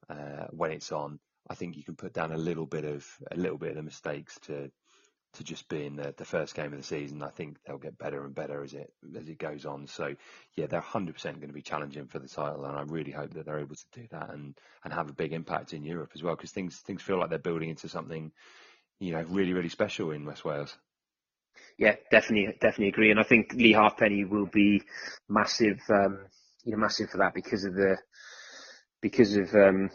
uh, 0.10 0.48
when 0.52 0.72
it's 0.72 0.94
on. 0.94 1.20
I 1.50 1.56
think 1.56 1.76
you 1.76 1.84
can 1.84 1.98
put 1.98 2.14
down 2.14 2.32
a 2.32 2.38
little 2.38 2.66
bit 2.66 2.86
of 2.86 3.06
a 3.30 3.36
little 3.36 3.58
bit 3.58 3.72
of 3.72 3.76
the 3.76 3.84
mistakes 3.84 4.40
to 4.44 4.72
to 5.34 5.44
just 5.44 5.68
being 5.68 5.98
the, 5.98 6.14
the 6.16 6.24
first 6.24 6.56
game 6.56 6.72
of 6.72 6.78
the 6.80 6.86
season. 6.86 7.22
I 7.22 7.28
think 7.28 7.58
they'll 7.68 7.78
get 7.78 7.98
better 7.98 8.24
and 8.24 8.34
better 8.34 8.64
as 8.64 8.74
it 8.74 8.90
as 9.18 9.28
it 9.28 9.38
goes 9.38 9.66
on. 9.66 9.88
So 9.88 10.16
yeah, 10.56 10.68
they're 10.68 10.80
100% 10.80 11.24
going 11.24 11.48
to 11.48 11.54
be 11.54 11.62
challenging 11.62 12.08
for 12.08 12.20
the 12.20 12.30
title, 12.30 12.64
and 12.64 12.78
I 12.78 12.84
really 12.84 13.12
hope 13.12 13.34
that 13.34 13.46
they're 13.46 13.60
able 13.60 13.76
to 13.76 14.00
do 14.00 14.08
that 14.12 14.30
and 14.30 14.58
and 14.86 14.94
have 14.94 15.10
a 15.10 15.14
big 15.14 15.34
impact 15.34 15.74
in 15.74 15.84
Europe 15.84 16.12
as 16.16 16.24
well, 16.24 16.38
because 16.38 16.52
things 16.52 16.78
things 16.78 17.02
feel 17.02 17.20
like 17.20 17.30
they're 17.30 17.40
building 17.40 17.70
into 17.70 17.90
something, 17.90 18.32
you 19.02 19.12
know, 19.12 19.24
really 19.24 19.52
really 19.52 19.68
special 19.68 20.12
in 20.12 20.26
West 20.26 20.46
Wales. 20.46 20.78
Yeah, 21.78 21.96
definitely, 22.10 22.54
definitely 22.62 22.88
agree, 22.90 23.12
and 23.12 23.20
I 23.20 23.24
think 23.24 23.54
Leigh 23.54 23.74
Halfpenny 23.74 24.24
will 24.24 24.46
be 24.46 24.82
massive, 25.28 25.80
um, 25.90 26.20
you 26.64 26.72
know, 26.72 26.78
massive 26.78 27.10
for 27.10 27.18
that 27.18 27.34
because 27.34 27.66
of 27.66 27.74
the 27.74 27.98
because 29.02 29.36
of 29.36 29.54
um, 29.54 29.90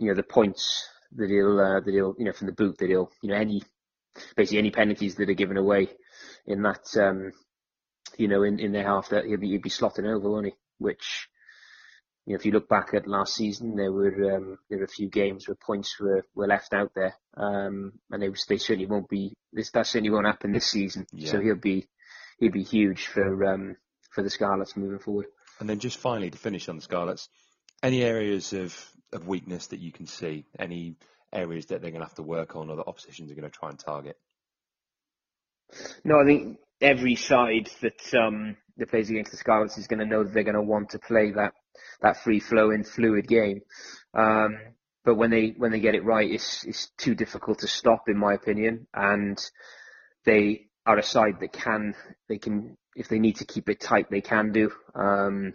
you 0.00 0.08
know 0.08 0.14
the 0.14 0.22
points 0.24 0.88
that 1.16 1.30
he'll 1.30 1.60
uh, 1.60 1.80
that 1.80 1.92
he'll 1.92 2.14
you 2.18 2.24
know 2.24 2.32
from 2.32 2.46
the 2.46 2.52
boot 2.52 2.76
that 2.78 2.88
he'll 2.88 3.10
you 3.22 3.30
know 3.30 3.36
any 3.36 3.62
basically 4.36 4.58
any 4.58 4.70
penalties 4.70 5.14
that 5.16 5.30
are 5.30 5.34
given 5.34 5.56
away 5.56 5.88
in 6.46 6.62
that 6.62 6.84
um, 6.98 7.32
you 8.18 8.28
know 8.28 8.42
in, 8.42 8.58
in 8.58 8.72
their 8.72 8.84
half 8.84 9.10
that 9.10 9.24
he'll 9.24 9.38
be 9.38 9.50
he'll 9.50 9.60
be 9.60 9.70
slotting 9.70 10.06
over, 10.06 10.28
won't 10.30 10.46
he? 10.46 10.52
Which 10.78 11.28
you 12.26 12.32
know 12.32 12.38
if 12.38 12.46
you 12.46 12.52
look 12.52 12.68
back 12.68 12.94
at 12.94 13.06
last 13.06 13.34
season, 13.34 13.76
there 13.76 13.92
were 13.92 14.36
um, 14.36 14.58
there 14.68 14.78
were 14.78 14.84
a 14.84 14.88
few 14.88 15.08
games 15.08 15.46
where 15.46 15.56
points 15.56 15.96
were, 16.00 16.24
were 16.34 16.46
left 16.46 16.72
out 16.72 16.92
there, 16.94 17.14
um, 17.36 17.92
and 18.10 18.22
they 18.22 18.28
they 18.48 18.58
certainly 18.58 18.86
won't 18.86 19.08
be 19.08 19.34
this 19.52 19.70
that 19.72 19.86
certainly 19.86 20.10
won't 20.10 20.26
happen 20.26 20.52
this 20.52 20.70
season. 20.70 21.06
Yeah. 21.12 21.30
So 21.30 21.40
he'll 21.40 21.56
be 21.56 21.86
he'll 22.38 22.52
be 22.52 22.62
huge 22.62 23.06
for 23.06 23.44
um, 23.44 23.76
for 24.10 24.22
the 24.22 24.30
Scarlets 24.30 24.76
moving 24.76 24.98
forward. 24.98 25.26
And 25.60 25.68
then 25.68 25.78
just 25.78 25.98
finally 25.98 26.30
to 26.30 26.38
finish 26.38 26.68
on 26.68 26.76
the 26.76 26.82
Scarlets, 26.82 27.28
any 27.82 28.02
areas 28.02 28.52
of, 28.52 28.76
of 29.12 29.28
weakness 29.28 29.68
that 29.68 29.80
you 29.80 29.92
can 29.92 30.06
see, 30.06 30.46
any 30.58 30.96
areas 31.32 31.66
that 31.66 31.82
they're 31.82 31.90
going 31.90 32.00
to 32.00 32.06
have 32.06 32.16
to 32.16 32.22
work 32.22 32.56
on 32.56 32.70
or 32.70 32.76
the 32.76 32.84
oppositions 32.84 33.30
are 33.30 33.34
going 33.34 33.50
to 33.50 33.56
try 33.56 33.68
and 33.68 33.78
target? 33.78 34.16
No, 36.04 36.20
I 36.20 36.24
think 36.24 36.58
every 36.80 37.16
side 37.16 37.70
that 37.82 38.14
um, 38.14 38.56
that 38.76 38.90
plays 38.90 39.10
against 39.10 39.30
the 39.30 39.36
Scarlets 39.36 39.78
is 39.78 39.86
going 39.86 40.00
to 40.00 40.06
know 40.06 40.24
that 40.24 40.32
they're 40.32 40.44
going 40.44 40.54
to 40.54 40.62
want 40.62 40.90
to 40.90 40.98
play 40.98 41.32
that 41.32 41.54
that 42.00 42.22
free 42.22 42.40
flowing, 42.40 42.84
fluid 42.84 43.28
game. 43.28 43.62
Um, 44.14 44.58
but 45.04 45.16
when 45.16 45.30
they 45.30 45.54
when 45.56 45.70
they 45.70 45.80
get 45.80 45.94
it 45.94 46.04
right, 46.04 46.30
it's 46.30 46.64
it's 46.64 46.90
too 46.96 47.14
difficult 47.14 47.60
to 47.60 47.68
stop, 47.68 48.08
in 48.08 48.16
my 48.16 48.34
opinion. 48.34 48.86
And 48.94 49.38
they 50.24 50.68
are 50.86 50.98
a 50.98 51.02
side 51.02 51.40
that 51.40 51.52
can 51.52 51.94
they 52.28 52.38
can 52.38 52.76
if 52.96 53.08
they 53.08 53.18
need 53.18 53.36
to 53.36 53.44
keep 53.44 53.68
it 53.68 53.80
tight, 53.80 54.10
they 54.10 54.20
can 54.20 54.52
do. 54.52 54.70
Um, 54.94 55.54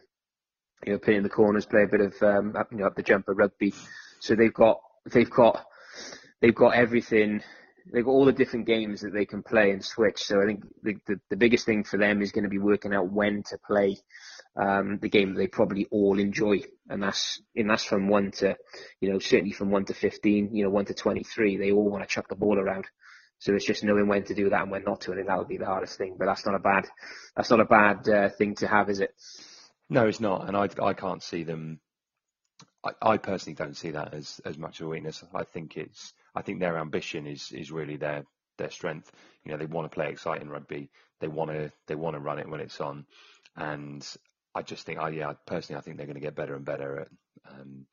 you 0.85 0.93
know, 0.93 0.99
pin 0.99 1.15
in 1.15 1.23
the 1.23 1.29
corners, 1.29 1.65
play 1.65 1.83
a 1.83 1.87
bit 1.87 2.01
of 2.01 2.13
um, 2.21 2.53
you 2.71 2.77
know 2.77 2.85
up 2.85 2.95
the 2.95 3.03
jumper 3.03 3.33
rugby. 3.33 3.73
So 4.19 4.35
they've 4.35 4.53
got 4.53 4.79
they've 5.11 5.29
got 5.29 5.65
they've 6.41 6.55
got 6.55 6.75
everything. 6.75 7.41
They've 7.91 8.05
got 8.05 8.11
all 8.11 8.25
the 8.25 8.31
different 8.31 8.67
games 8.67 9.01
that 9.01 9.13
they 9.13 9.25
can 9.25 9.41
play 9.41 9.71
and 9.71 9.83
switch. 9.83 10.23
So 10.23 10.41
I 10.41 10.45
think 10.45 10.63
the 10.83 10.95
the, 11.07 11.19
the 11.29 11.37
biggest 11.37 11.65
thing 11.65 11.83
for 11.83 11.97
them 11.97 12.21
is 12.21 12.31
going 12.31 12.43
to 12.43 12.49
be 12.49 12.59
working 12.59 12.93
out 12.93 13.11
when 13.11 13.43
to 13.49 13.57
play 13.65 13.97
um, 14.59 14.99
the 15.01 15.09
game 15.09 15.35
they 15.35 15.47
probably 15.47 15.87
all 15.89 16.19
enjoy, 16.19 16.61
and 16.89 17.01
that's 17.01 17.41
and 17.55 17.69
that's 17.69 17.85
from 17.85 18.09
one 18.09 18.31
to 18.31 18.57
you 18.99 19.11
know 19.11 19.19
certainly 19.19 19.53
from 19.53 19.71
one 19.71 19.85
to 19.85 19.93
fifteen, 19.93 20.53
you 20.53 20.63
know 20.63 20.69
one 20.69 20.85
to 20.85 20.93
twenty 20.93 21.23
three. 21.23 21.57
They 21.57 21.71
all 21.71 21.89
want 21.89 22.03
to 22.03 22.13
chuck 22.13 22.27
the 22.27 22.35
ball 22.35 22.59
around. 22.59 22.85
So 23.39 23.53
it's 23.53 23.65
just 23.65 23.85
knowing 23.85 24.07
when 24.07 24.25
to 24.25 24.33
do 24.33 24.49
that 24.49 24.63
and 24.63 24.71
when 24.71 24.83
not 24.83 25.01
to, 25.01 25.13
and 25.13 25.29
that 25.29 25.37
would 25.37 25.47
be 25.47 25.57
the 25.57 25.65
hardest 25.65 25.97
thing. 25.97 26.17
But 26.19 26.25
that's 26.25 26.45
not 26.45 26.55
a 26.55 26.59
bad 26.59 26.87
that's 27.35 27.49
not 27.49 27.61
a 27.61 27.65
bad 27.65 28.09
uh, 28.09 28.29
thing 28.29 28.55
to 28.55 28.67
have, 28.67 28.89
is 28.89 28.99
it? 28.99 29.15
No, 29.89 30.07
it's 30.07 30.19
not, 30.19 30.47
and 30.47 30.57
I 30.57 30.67
I 30.83 30.93
can't 30.93 31.23
see 31.23 31.43
them. 31.43 31.79
I, 32.83 32.91
I 33.01 33.17
personally 33.17 33.55
don't 33.55 33.77
see 33.77 33.91
that 33.91 34.13
as 34.13 34.41
as 34.43 34.57
much 34.57 34.81
of 34.81 34.87
a 34.87 34.89
weakness. 34.89 35.23
I 35.33 35.45
think 35.45 35.77
it's 35.77 36.13
I 36.35 36.41
think 36.41 36.59
their 36.59 36.77
ambition 36.77 37.27
is 37.27 37.53
is 37.53 37.71
really 37.71 37.95
their 37.95 38.25
their 38.57 38.71
strength. 38.71 39.09
You 39.45 39.53
know, 39.53 39.57
they 39.57 39.67
want 39.67 39.89
to 39.89 39.95
play 39.95 40.09
exciting 40.09 40.49
rugby. 40.49 40.89
They 41.21 41.29
want 41.29 41.51
to 41.51 41.71
they 41.87 41.95
want 41.95 42.15
to 42.15 42.19
run 42.19 42.39
it 42.39 42.49
when 42.49 42.59
it's 42.59 42.81
on, 42.81 43.05
and 43.55 44.05
I 44.55 44.61
just 44.61 44.85
think 44.85 44.99
I 44.99 45.09
yeah 45.09 45.33
personally 45.45 45.79
I 45.79 45.81
think 45.81 45.97
they're 45.97 46.07
going 46.07 46.15
to 46.15 46.21
get 46.21 46.35
better 46.35 46.55
and 46.55 46.65
better 46.65 47.01
at 47.01 47.07
um, 47.49 47.85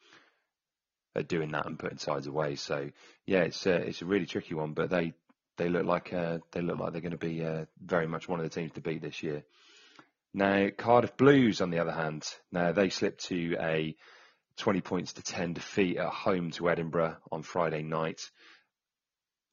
at 1.14 1.28
doing 1.28 1.50
that 1.52 1.66
and 1.66 1.78
putting 1.78 1.98
sides 1.98 2.26
away. 2.26 2.56
So 2.56 2.90
yeah, 3.26 3.40
it's 3.40 3.66
a, 3.66 3.74
it's 3.74 4.02
a 4.02 4.06
really 4.06 4.26
tricky 4.26 4.54
one, 4.54 4.72
but 4.72 4.90
they 4.90 5.14
they 5.56 5.68
look 5.68 5.84
like 5.84 6.12
uh, 6.12 6.38
they 6.52 6.60
look 6.60 6.78
like 6.78 6.92
they're 6.92 7.00
going 7.00 7.12
to 7.12 7.18
be 7.18 7.44
uh, 7.44 7.64
very 7.82 8.06
much 8.06 8.28
one 8.28 8.40
of 8.40 8.44
the 8.44 8.50
teams 8.50 8.72
to 8.72 8.80
beat 8.80 9.02
this 9.02 9.22
year. 9.22 9.42
Now, 10.34 10.68
Cardiff 10.76 11.16
Blues, 11.16 11.62
on 11.62 11.70
the 11.70 11.78
other 11.78 11.92
hand, 11.92 12.26
now 12.52 12.72
they 12.72 12.90
slipped 12.90 13.24
to 13.26 13.56
a 13.58 13.96
20 14.58 14.82
points 14.82 15.14
to 15.14 15.22
10 15.22 15.54
defeat 15.54 15.96
at 15.96 16.12
home 16.12 16.50
to 16.52 16.68
Edinburgh 16.68 17.16
on 17.32 17.42
Friday 17.42 17.82
night. 17.82 18.20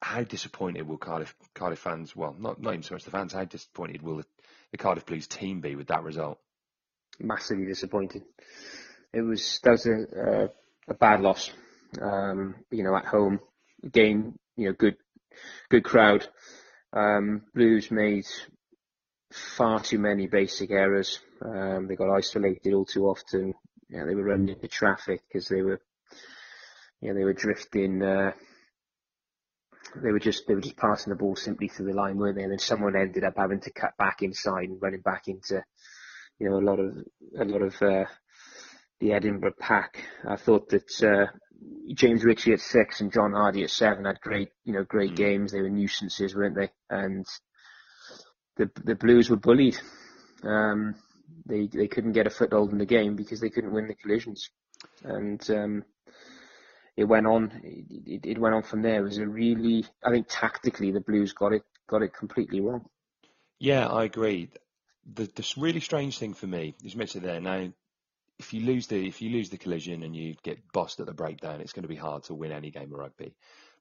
How 0.02 0.22
disappointed 0.22 0.86
will 0.86 0.98
Cardiff 0.98 1.34
Cardiff 1.54 1.78
fans, 1.78 2.14
well, 2.14 2.36
not, 2.38 2.60
not 2.60 2.74
even 2.74 2.82
so 2.82 2.94
much 2.94 3.04
the 3.04 3.10
fans, 3.10 3.32
how 3.32 3.44
disappointed 3.44 4.02
will 4.02 4.18
the, 4.18 4.26
the 4.72 4.76
Cardiff 4.76 5.06
Blues 5.06 5.26
team 5.26 5.62
be 5.62 5.74
with 5.74 5.86
that 5.86 6.02
result? 6.02 6.38
Massively 7.20 7.66
disappointed. 7.66 8.22
It 9.12 9.22
was 9.22 9.60
that 9.62 9.70
was 9.70 9.86
a, 9.86 10.06
a, 10.16 10.48
a 10.88 10.94
bad 10.94 11.20
loss. 11.20 11.50
Um, 12.00 12.56
you 12.70 12.82
know, 12.82 12.96
at 12.96 13.04
home, 13.04 13.38
game, 13.90 14.36
you 14.56 14.66
know, 14.66 14.72
good 14.72 14.96
good 15.70 15.84
crowd. 15.84 16.26
Um, 16.92 17.42
Blues 17.54 17.90
made 17.90 18.26
far 19.32 19.80
too 19.80 19.98
many 19.98 20.26
basic 20.26 20.70
errors. 20.70 21.20
Um, 21.44 21.86
they 21.86 21.96
got 21.96 22.14
isolated 22.14 22.72
all 22.72 22.84
too 22.84 23.06
often. 23.06 23.54
Yeah, 23.88 24.04
they 24.04 24.14
were 24.14 24.24
running 24.24 24.48
into 24.48 24.68
traffic 24.68 25.22
because 25.28 25.48
they 25.48 25.62
were, 25.62 25.80
yeah, 27.00 27.12
they 27.12 27.24
were 27.24 27.32
drifting. 27.32 28.02
Uh, 28.02 28.32
they 30.02 30.10
were 30.10 30.20
just 30.20 30.46
they 30.46 30.54
were 30.54 30.60
just 30.60 30.76
passing 30.76 31.10
the 31.10 31.16
ball 31.16 31.36
simply 31.36 31.68
through 31.68 31.86
the 31.86 31.92
line, 31.92 32.16
weren't 32.16 32.36
they? 32.36 32.42
And 32.42 32.52
then 32.52 32.58
someone 32.58 32.96
ended 32.96 33.24
up 33.24 33.34
having 33.36 33.60
to 33.60 33.72
cut 33.72 33.96
back 33.96 34.22
inside 34.22 34.68
and 34.68 34.82
running 34.82 35.00
back 35.00 35.28
into, 35.28 35.62
you 36.38 36.48
know, 36.48 36.56
a 36.56 36.66
lot 36.66 36.80
of 36.80 36.96
a 37.38 37.44
lot 37.44 37.62
of 37.62 37.74
uh, 37.82 38.04
the 39.00 39.12
Edinburgh 39.12 39.54
pack. 39.58 40.04
I 40.26 40.36
thought 40.36 40.68
that 40.70 41.02
uh, 41.02 41.26
James 41.94 42.24
Ritchie 42.24 42.52
at 42.52 42.60
six 42.60 43.00
and 43.00 43.12
John 43.12 43.32
Hardie 43.32 43.64
at 43.64 43.70
seven 43.70 44.04
had 44.04 44.20
great, 44.20 44.48
you 44.64 44.72
know, 44.72 44.84
great 44.84 45.12
mm. 45.12 45.16
games. 45.16 45.52
They 45.52 45.60
were 45.60 45.70
nuisances, 45.70 46.34
weren't 46.34 46.56
they? 46.56 46.70
And 46.90 47.26
the 48.56 48.70
the 48.84 48.94
Blues 48.94 49.30
were 49.30 49.36
bullied. 49.36 49.78
Um, 50.42 50.94
they 51.46 51.68
they 51.72 51.88
couldn't 51.88 52.12
get 52.12 52.26
a 52.26 52.30
foothold 52.30 52.72
in 52.72 52.78
the 52.78 52.86
game 52.86 53.16
because 53.16 53.40
they 53.40 53.50
couldn't 53.50 53.72
win 53.72 53.88
the 53.88 53.94
collisions, 53.94 54.50
and 55.02 55.42
um, 55.50 55.84
it 56.96 57.04
went 57.04 57.26
on. 57.26 57.60
It, 57.62 58.24
it, 58.24 58.38
went 58.38 58.54
on 58.54 58.62
from 58.62 58.82
there. 58.82 59.00
It 59.00 59.04
was 59.04 59.18
a 59.18 59.26
really, 59.26 59.84
I 60.04 60.10
think, 60.10 60.26
tactically 60.28 60.92
the 60.92 61.00
Blues 61.00 61.32
got 61.32 61.52
it 61.52 61.62
got 61.88 62.02
it 62.02 62.14
completely 62.14 62.60
wrong. 62.60 62.86
Yeah, 63.58 63.86
I 63.86 64.04
agree. 64.04 64.50
The 65.12 65.26
the 65.34 65.54
really 65.56 65.80
strange 65.80 66.18
thing 66.18 66.34
for 66.34 66.46
me 66.46 66.74
is 66.84 66.96
mentioned 66.96 67.24
there 67.24 67.40
now. 67.40 67.72
If 68.38 68.52
you 68.52 68.62
lose 68.62 68.86
the 68.86 69.06
if 69.06 69.22
you 69.22 69.30
lose 69.30 69.50
the 69.50 69.58
collision 69.58 70.02
and 70.02 70.16
you 70.16 70.34
get 70.42 70.72
bossed 70.72 71.00
at 71.00 71.06
the 71.06 71.14
breakdown, 71.14 71.60
it's 71.60 71.72
going 71.72 71.82
to 71.82 71.88
be 71.88 71.94
hard 71.94 72.24
to 72.24 72.34
win 72.34 72.52
any 72.52 72.70
game 72.70 72.92
of 72.92 72.98
rugby. 72.98 73.34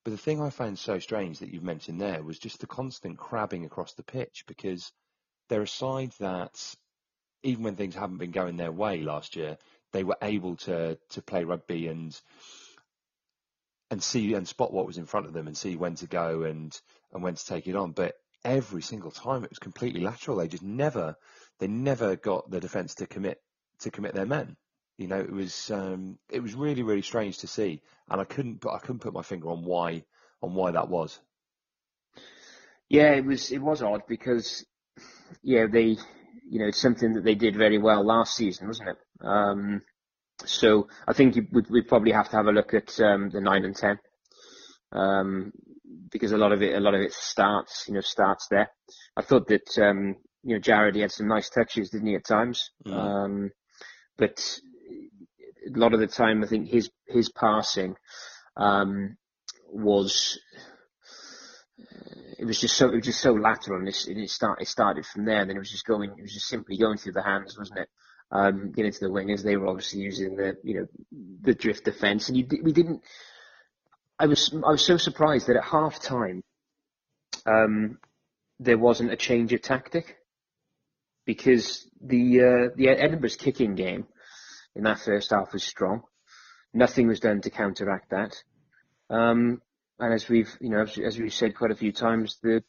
But 0.04 0.12
the 0.12 0.18
thing 0.18 0.42
I 0.42 0.50
found 0.50 0.78
so 0.78 1.00
strange 1.00 1.40
that 1.40 1.50
you've 1.50 1.64
mentioned 1.64 2.02
there 2.02 2.24
was 2.24 2.38
just 2.38 2.60
the 2.60 2.68
constant 2.68 3.18
crabbing 3.18 3.66
across 3.66 3.94
the 3.94 4.04
pitch 4.04 4.44
because 4.48 4.92
they're 5.48 5.62
a 5.62 5.68
side 5.68 6.12
that, 6.20 6.76
even 7.42 7.64
when 7.64 7.76
things 7.76 7.96
haven't 7.96 8.18
been 8.18 8.32
going 8.32 8.58
their 8.58 8.72
way 8.72 9.02
last 9.02 9.36
year, 9.36 9.58
they 9.94 10.04
were 10.04 10.18
able 10.22 10.58
to 10.58 10.98
to 11.12 11.22
play 11.22 11.46
rugby 11.46 11.88
and 11.88 12.20
and 13.90 14.04
see 14.04 14.34
and 14.34 14.48
spot 14.48 14.74
what 14.74 14.88
was 14.88 14.98
in 14.98 15.06
front 15.06 15.28
of 15.28 15.34
them 15.34 15.48
and 15.48 15.58
see 15.58 15.76
when 15.76 15.96
to 15.96 16.08
go 16.08 16.44
and 16.44 16.78
and 17.14 17.24
when 17.24 17.36
to 17.36 17.46
take 17.46 17.68
it 17.68 17.76
on. 17.76 17.92
But 17.92 18.16
every 18.46 18.82
single 18.82 19.12
time 19.12 19.44
it 19.44 19.50
was 19.50 19.60
completely 19.60 20.02
lateral. 20.02 20.38
They 20.38 20.48
just 20.48 20.64
never 20.64 21.16
they 21.60 21.68
never 21.68 22.16
got 22.16 22.50
the 22.50 22.60
defence 22.60 22.96
to 22.96 23.08
commit 23.08 23.42
to 23.80 23.92
commit 23.92 24.14
their 24.14 24.26
men. 24.26 24.56
You 24.98 25.08
know, 25.08 25.20
it 25.20 25.32
was 25.32 25.72
um, 25.72 26.18
it 26.30 26.42
was 26.42 26.54
really 26.54 26.84
really 26.84 27.02
strange 27.02 27.40
to 27.40 27.48
see, 27.48 27.82
and 28.10 28.22
I 28.22 28.26
couldn't 28.26 28.62
put 28.62 28.74
I 28.74 28.80
couldn't 28.80 29.00
put 29.00 29.14
my 29.14 29.24
finger 29.24 29.50
on 29.50 29.64
why 29.64 30.04
on 30.42 30.54
why 30.54 30.72
that 30.72 30.90
was. 30.90 31.20
Yeah, 32.90 33.14
it 33.14 33.26
was 33.26 33.52
it 33.52 33.62
was 33.62 33.82
odd 33.82 34.02
because 34.08 34.66
yeah 35.42 35.66
they 35.72 35.98
you 36.50 36.60
know 36.60 36.68
it's 36.68 36.82
something 36.82 37.14
that 37.14 37.24
they 37.24 37.36
did 37.36 37.56
very 37.56 37.80
well 37.80 38.06
last 38.06 38.36
season, 38.36 38.68
wasn't 38.68 38.90
it? 38.90 38.98
Um, 39.22 39.82
so 40.46 40.88
I 41.08 41.14
think 41.14 41.36
we'd, 41.52 41.70
we'd, 41.70 41.88
probably 41.88 42.12
have 42.12 42.30
to 42.30 42.36
have 42.36 42.48
a 42.48 42.52
look 42.52 42.74
at 42.74 43.00
um, 43.00 43.30
the 43.30 43.40
nine 43.40 43.64
and 43.64 43.76
ten 43.76 44.00
um, 44.92 45.52
because 46.12 46.32
a 46.32 46.38
lot 46.38 46.52
of 46.52 46.62
it 46.62 46.76
a 46.76 46.80
lot 46.80 46.94
of 46.94 47.02
it 47.02 47.14
starts 47.14 47.86
you 47.88 47.94
know 47.94 48.02
starts 48.02 48.48
there. 48.50 48.70
I 49.18 49.22
thought 49.22 49.48
that 49.48 49.78
um, 49.80 50.16
you 50.44 50.56
know 50.56 50.62
Jarrod 50.62 50.96
he 50.96 51.02
had 51.02 51.12
some 51.12 51.28
nice 51.28 51.50
touches, 51.50 51.90
didn't 51.90 52.08
he 52.08 52.16
at 52.16 52.26
times? 52.26 52.72
Mm. 52.86 52.94
Um, 52.94 53.52
but 54.18 54.60
a 55.66 55.78
lot 55.78 55.94
of 55.94 56.00
the 56.00 56.08
time, 56.08 56.44
I 56.44 56.48
think 56.48 56.70
his 56.70 56.90
his 57.08 57.30
passing 57.30 57.96
um, 58.58 59.18
was 59.72 60.40
it 62.38 62.46
was 62.46 62.60
just 62.60 62.76
so 62.76 62.90
it 62.90 62.96
was 62.96 63.06
just 63.06 63.22
so 63.22 63.34
lateral, 63.34 63.80
and 63.80 63.88
it, 63.88 64.08
it, 64.08 64.30
start, 64.30 64.62
it 64.62 64.68
started 64.68 65.06
from 65.06 65.26
there. 65.26 65.42
And 65.42 65.50
then 65.50 65.58
it 65.58 65.60
was 65.60 65.72
just 65.72 65.86
going, 65.86 66.12
it 66.18 66.22
was 66.22 66.34
just 66.34 66.48
simply 66.48 66.78
going 66.78 66.98
through 66.98 67.14
the 67.14 67.24
hands, 67.24 67.58
wasn't 67.58 67.80
it? 67.80 67.90
Um, 68.32 68.72
getting 68.72 68.92
to 68.92 69.00
the 69.00 69.12
wingers, 69.12 69.44
they 69.44 69.58
were 69.58 69.68
obviously 69.68 70.02
using 70.02 70.36
the 70.36 70.58
you 70.64 70.80
know 70.80 70.88
the 71.42 71.54
drift 71.54 71.86
defence, 71.86 72.30
and 72.30 72.38
you, 72.38 72.48
we 72.64 72.72
didn't. 72.72 73.02
I 74.24 74.26
was 74.26 74.54
I 74.54 74.72
was 74.72 74.86
so 74.86 74.96
surprised 74.96 75.48
that 75.48 75.58
at 75.58 75.66
half 75.66 76.00
time, 76.00 76.44
um, 77.46 77.98
there 78.58 78.78
wasn't 78.78 79.12
a 79.12 79.18
change 79.18 79.52
of 79.52 79.62
tactic 79.62 80.16
because 81.26 81.86
the 82.00 82.40
uh, 82.40 82.70
the 82.78 82.88
Edinburgh's 82.88 83.36
kicking 83.36 83.76
game 83.76 84.08
in 84.78 84.84
that 84.84 85.02
first 85.02 85.32
half 85.32 85.52
was 85.52 85.66
strong. 85.66 86.04
Nothing 86.74 87.10
was 87.10 87.20
done 87.20 87.42
to 87.42 87.50
counteract 87.50 88.12
that. 88.12 88.42
Um, 89.10 89.62
and 90.00 90.14
as 90.14 90.30
we've, 90.30 90.56
you 90.62 90.70
know, 90.70 90.84
as, 90.84 90.98
as, 90.98 91.20
we've 91.20 91.34
said 91.34 91.58
quite 91.58 91.72
a 91.72 91.76
few 91.76 91.92
times, 91.92 92.40
the, 92.42 92.64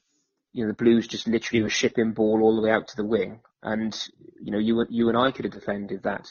you 0.52 0.64
know, 0.64 0.72
the 0.72 0.84
Blues 0.84 1.06
just 1.06 1.28
literally 1.28 1.62
were 1.62 1.70
shipping 1.70 2.14
ball 2.14 2.42
all 2.42 2.56
the 2.56 2.62
way 2.62 2.72
out 2.72 2.88
to 2.88 2.96
the 2.96 3.06
wing, 3.06 3.38
and 3.62 3.96
you 4.42 4.50
know, 4.50 4.58
you 4.58 4.84
you 4.90 5.08
and 5.08 5.16
I 5.16 5.30
could 5.30 5.44
have 5.44 5.54
defended 5.54 6.02
that. 6.02 6.26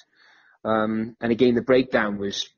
Um, 0.65 1.15
and 1.21 1.31
again, 1.31 1.55
the 1.55 1.61
breakdown 1.61 2.17
was 2.17 2.49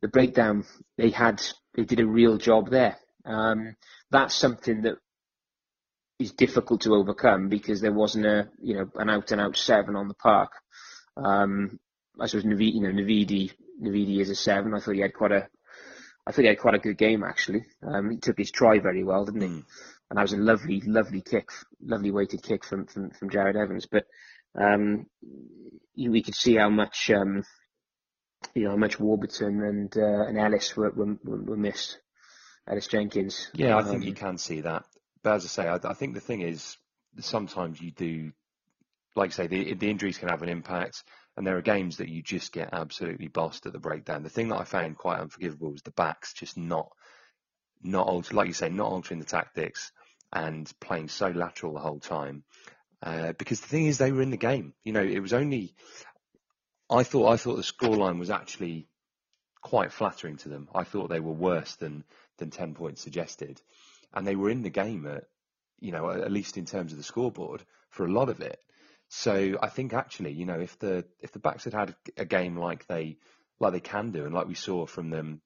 the 0.00 0.08
breakdown. 0.08 0.64
They 0.96 1.10
had 1.10 1.42
they 1.74 1.84
did 1.84 2.00
a 2.00 2.06
real 2.06 2.36
job 2.36 2.70
there. 2.70 2.96
Um, 3.24 3.76
that's 4.10 4.34
something 4.34 4.82
that 4.82 4.96
is 6.18 6.32
difficult 6.32 6.82
to 6.82 6.94
overcome 6.94 7.48
because 7.48 7.80
there 7.80 7.92
wasn't 7.92 8.26
a 8.26 8.48
you 8.62 8.74
know 8.74 8.90
an 8.96 9.10
out 9.10 9.30
and 9.32 9.40
out 9.40 9.56
seven 9.56 9.96
on 9.96 10.08
the 10.08 10.14
park. 10.14 10.52
Um, 11.16 11.78
I 12.18 12.26
suppose 12.26 12.44
Navidi, 12.44 12.74
you 12.74 12.80
know, 12.82 12.90
Navidi, 12.90 13.52
Navidi 13.82 14.20
is 14.20 14.30
a 14.30 14.34
seven. 14.34 14.74
I 14.74 14.80
thought 14.80 14.94
he 14.94 15.00
had 15.00 15.14
quite 15.14 15.32
a, 15.32 15.48
I 16.26 16.32
thought 16.32 16.42
he 16.42 16.48
had 16.48 16.58
quite 16.58 16.74
a 16.74 16.78
good 16.78 16.98
game 16.98 17.24
actually. 17.24 17.64
Um, 17.82 18.10
he 18.10 18.18
took 18.18 18.38
his 18.38 18.50
try 18.50 18.78
very 18.78 19.04
well, 19.04 19.24
didn't 19.24 19.40
he? 19.40 19.48
Mm. 19.48 19.64
And 20.10 20.16
that 20.16 20.22
was 20.22 20.32
a 20.32 20.38
lovely, 20.38 20.82
lovely 20.84 21.22
kick, 21.22 21.50
lovely 21.80 22.10
weighted 22.10 22.42
kick 22.42 22.64
from 22.64 22.86
from, 22.86 23.10
from 23.10 23.30
Jarrod 23.30 23.56
Evans. 23.56 23.86
But 23.90 24.06
um, 24.60 25.06
we 25.96 26.22
could 26.22 26.34
see 26.34 26.56
how 26.56 26.68
much, 26.68 27.10
um, 27.10 27.44
you 28.54 28.64
know, 28.64 28.70
how 28.70 28.76
much 28.76 28.98
Warburton 28.98 29.62
and 29.62 29.96
uh, 29.96 30.26
and 30.26 30.38
Ellis 30.38 30.76
were, 30.76 30.90
were, 30.90 31.16
were 31.24 31.56
missed. 31.56 31.98
Ellis 32.68 32.86
Jenkins. 32.86 33.50
Yeah, 33.54 33.76
I 33.76 33.82
think 33.82 34.04
you 34.04 34.10
um, 34.10 34.16
can 34.16 34.38
see 34.38 34.60
that. 34.60 34.84
But 35.22 35.34
as 35.34 35.44
I 35.44 35.48
say, 35.48 35.68
I, 35.68 35.78
I 35.82 35.94
think 35.94 36.14
the 36.14 36.20
thing 36.20 36.42
is 36.42 36.76
sometimes 37.18 37.80
you 37.80 37.90
do, 37.90 38.32
like 39.16 39.30
I 39.30 39.32
say, 39.32 39.46
the 39.46 39.74
the 39.74 39.90
injuries 39.90 40.18
can 40.18 40.28
have 40.28 40.42
an 40.42 40.48
impact. 40.48 41.02
And 41.36 41.46
there 41.46 41.56
are 41.56 41.62
games 41.62 41.98
that 41.98 42.08
you 42.08 42.22
just 42.22 42.52
get 42.52 42.70
absolutely 42.72 43.28
bossed 43.28 43.64
at 43.64 43.72
the 43.72 43.78
breakdown. 43.78 44.24
The 44.24 44.28
thing 44.28 44.48
that 44.48 44.60
I 44.60 44.64
found 44.64 44.98
quite 44.98 45.20
unforgivable 45.20 45.70
was 45.70 45.82
the 45.82 45.92
backs 45.92 46.34
just 46.34 46.58
not, 46.58 46.90
not 47.82 48.08
alter, 48.08 48.34
like 48.34 48.48
you 48.48 48.52
say, 48.52 48.68
not 48.68 48.90
altering 48.90 49.20
the 49.20 49.26
tactics 49.26 49.92
and 50.32 50.70
playing 50.80 51.08
so 51.08 51.28
lateral 51.28 51.72
the 51.72 51.80
whole 51.80 52.00
time. 52.00 52.42
Uh, 53.02 53.32
because 53.32 53.60
the 53.60 53.68
thing 53.68 53.86
is, 53.86 53.96
they 53.96 54.12
were 54.12 54.22
in 54.22 54.30
the 54.30 54.36
game. 54.36 54.74
You 54.84 54.92
know, 54.92 55.02
it 55.02 55.20
was 55.20 55.32
only. 55.32 55.74
I 56.90 57.04
thought 57.04 57.32
I 57.32 57.36
thought 57.36 57.56
the 57.56 57.62
scoreline 57.62 58.18
was 58.18 58.30
actually 58.30 58.88
quite 59.62 59.92
flattering 59.92 60.36
to 60.38 60.48
them. 60.48 60.68
I 60.74 60.84
thought 60.84 61.08
they 61.08 61.20
were 61.20 61.32
worse 61.32 61.76
than 61.76 62.04
than 62.38 62.50
ten 62.50 62.74
points 62.74 63.02
suggested, 63.02 63.60
and 64.12 64.26
they 64.26 64.36
were 64.36 64.50
in 64.50 64.62
the 64.62 64.70
game 64.70 65.06
at, 65.06 65.24
you 65.78 65.92
know, 65.92 66.10
at 66.10 66.32
least 66.32 66.56
in 66.56 66.64
terms 66.64 66.92
of 66.92 66.98
the 66.98 67.04
scoreboard 67.04 67.62
for 67.90 68.04
a 68.04 68.12
lot 68.12 68.28
of 68.28 68.40
it. 68.40 68.58
So 69.08 69.58
I 69.62 69.68
think 69.68 69.92
actually, 69.92 70.32
you 70.32 70.46
know, 70.46 70.60
if 70.60 70.78
the 70.78 71.04
if 71.20 71.32
the 71.32 71.38
backs 71.38 71.64
had 71.64 71.74
had 71.74 71.94
a 72.16 72.24
game 72.24 72.56
like 72.56 72.86
they 72.86 73.18
like 73.60 73.72
they 73.72 73.80
can 73.80 74.10
do, 74.10 74.24
and 74.24 74.34
like 74.34 74.48
we 74.48 74.54
saw 74.54 74.86
from 74.86 75.10
them 75.10 75.42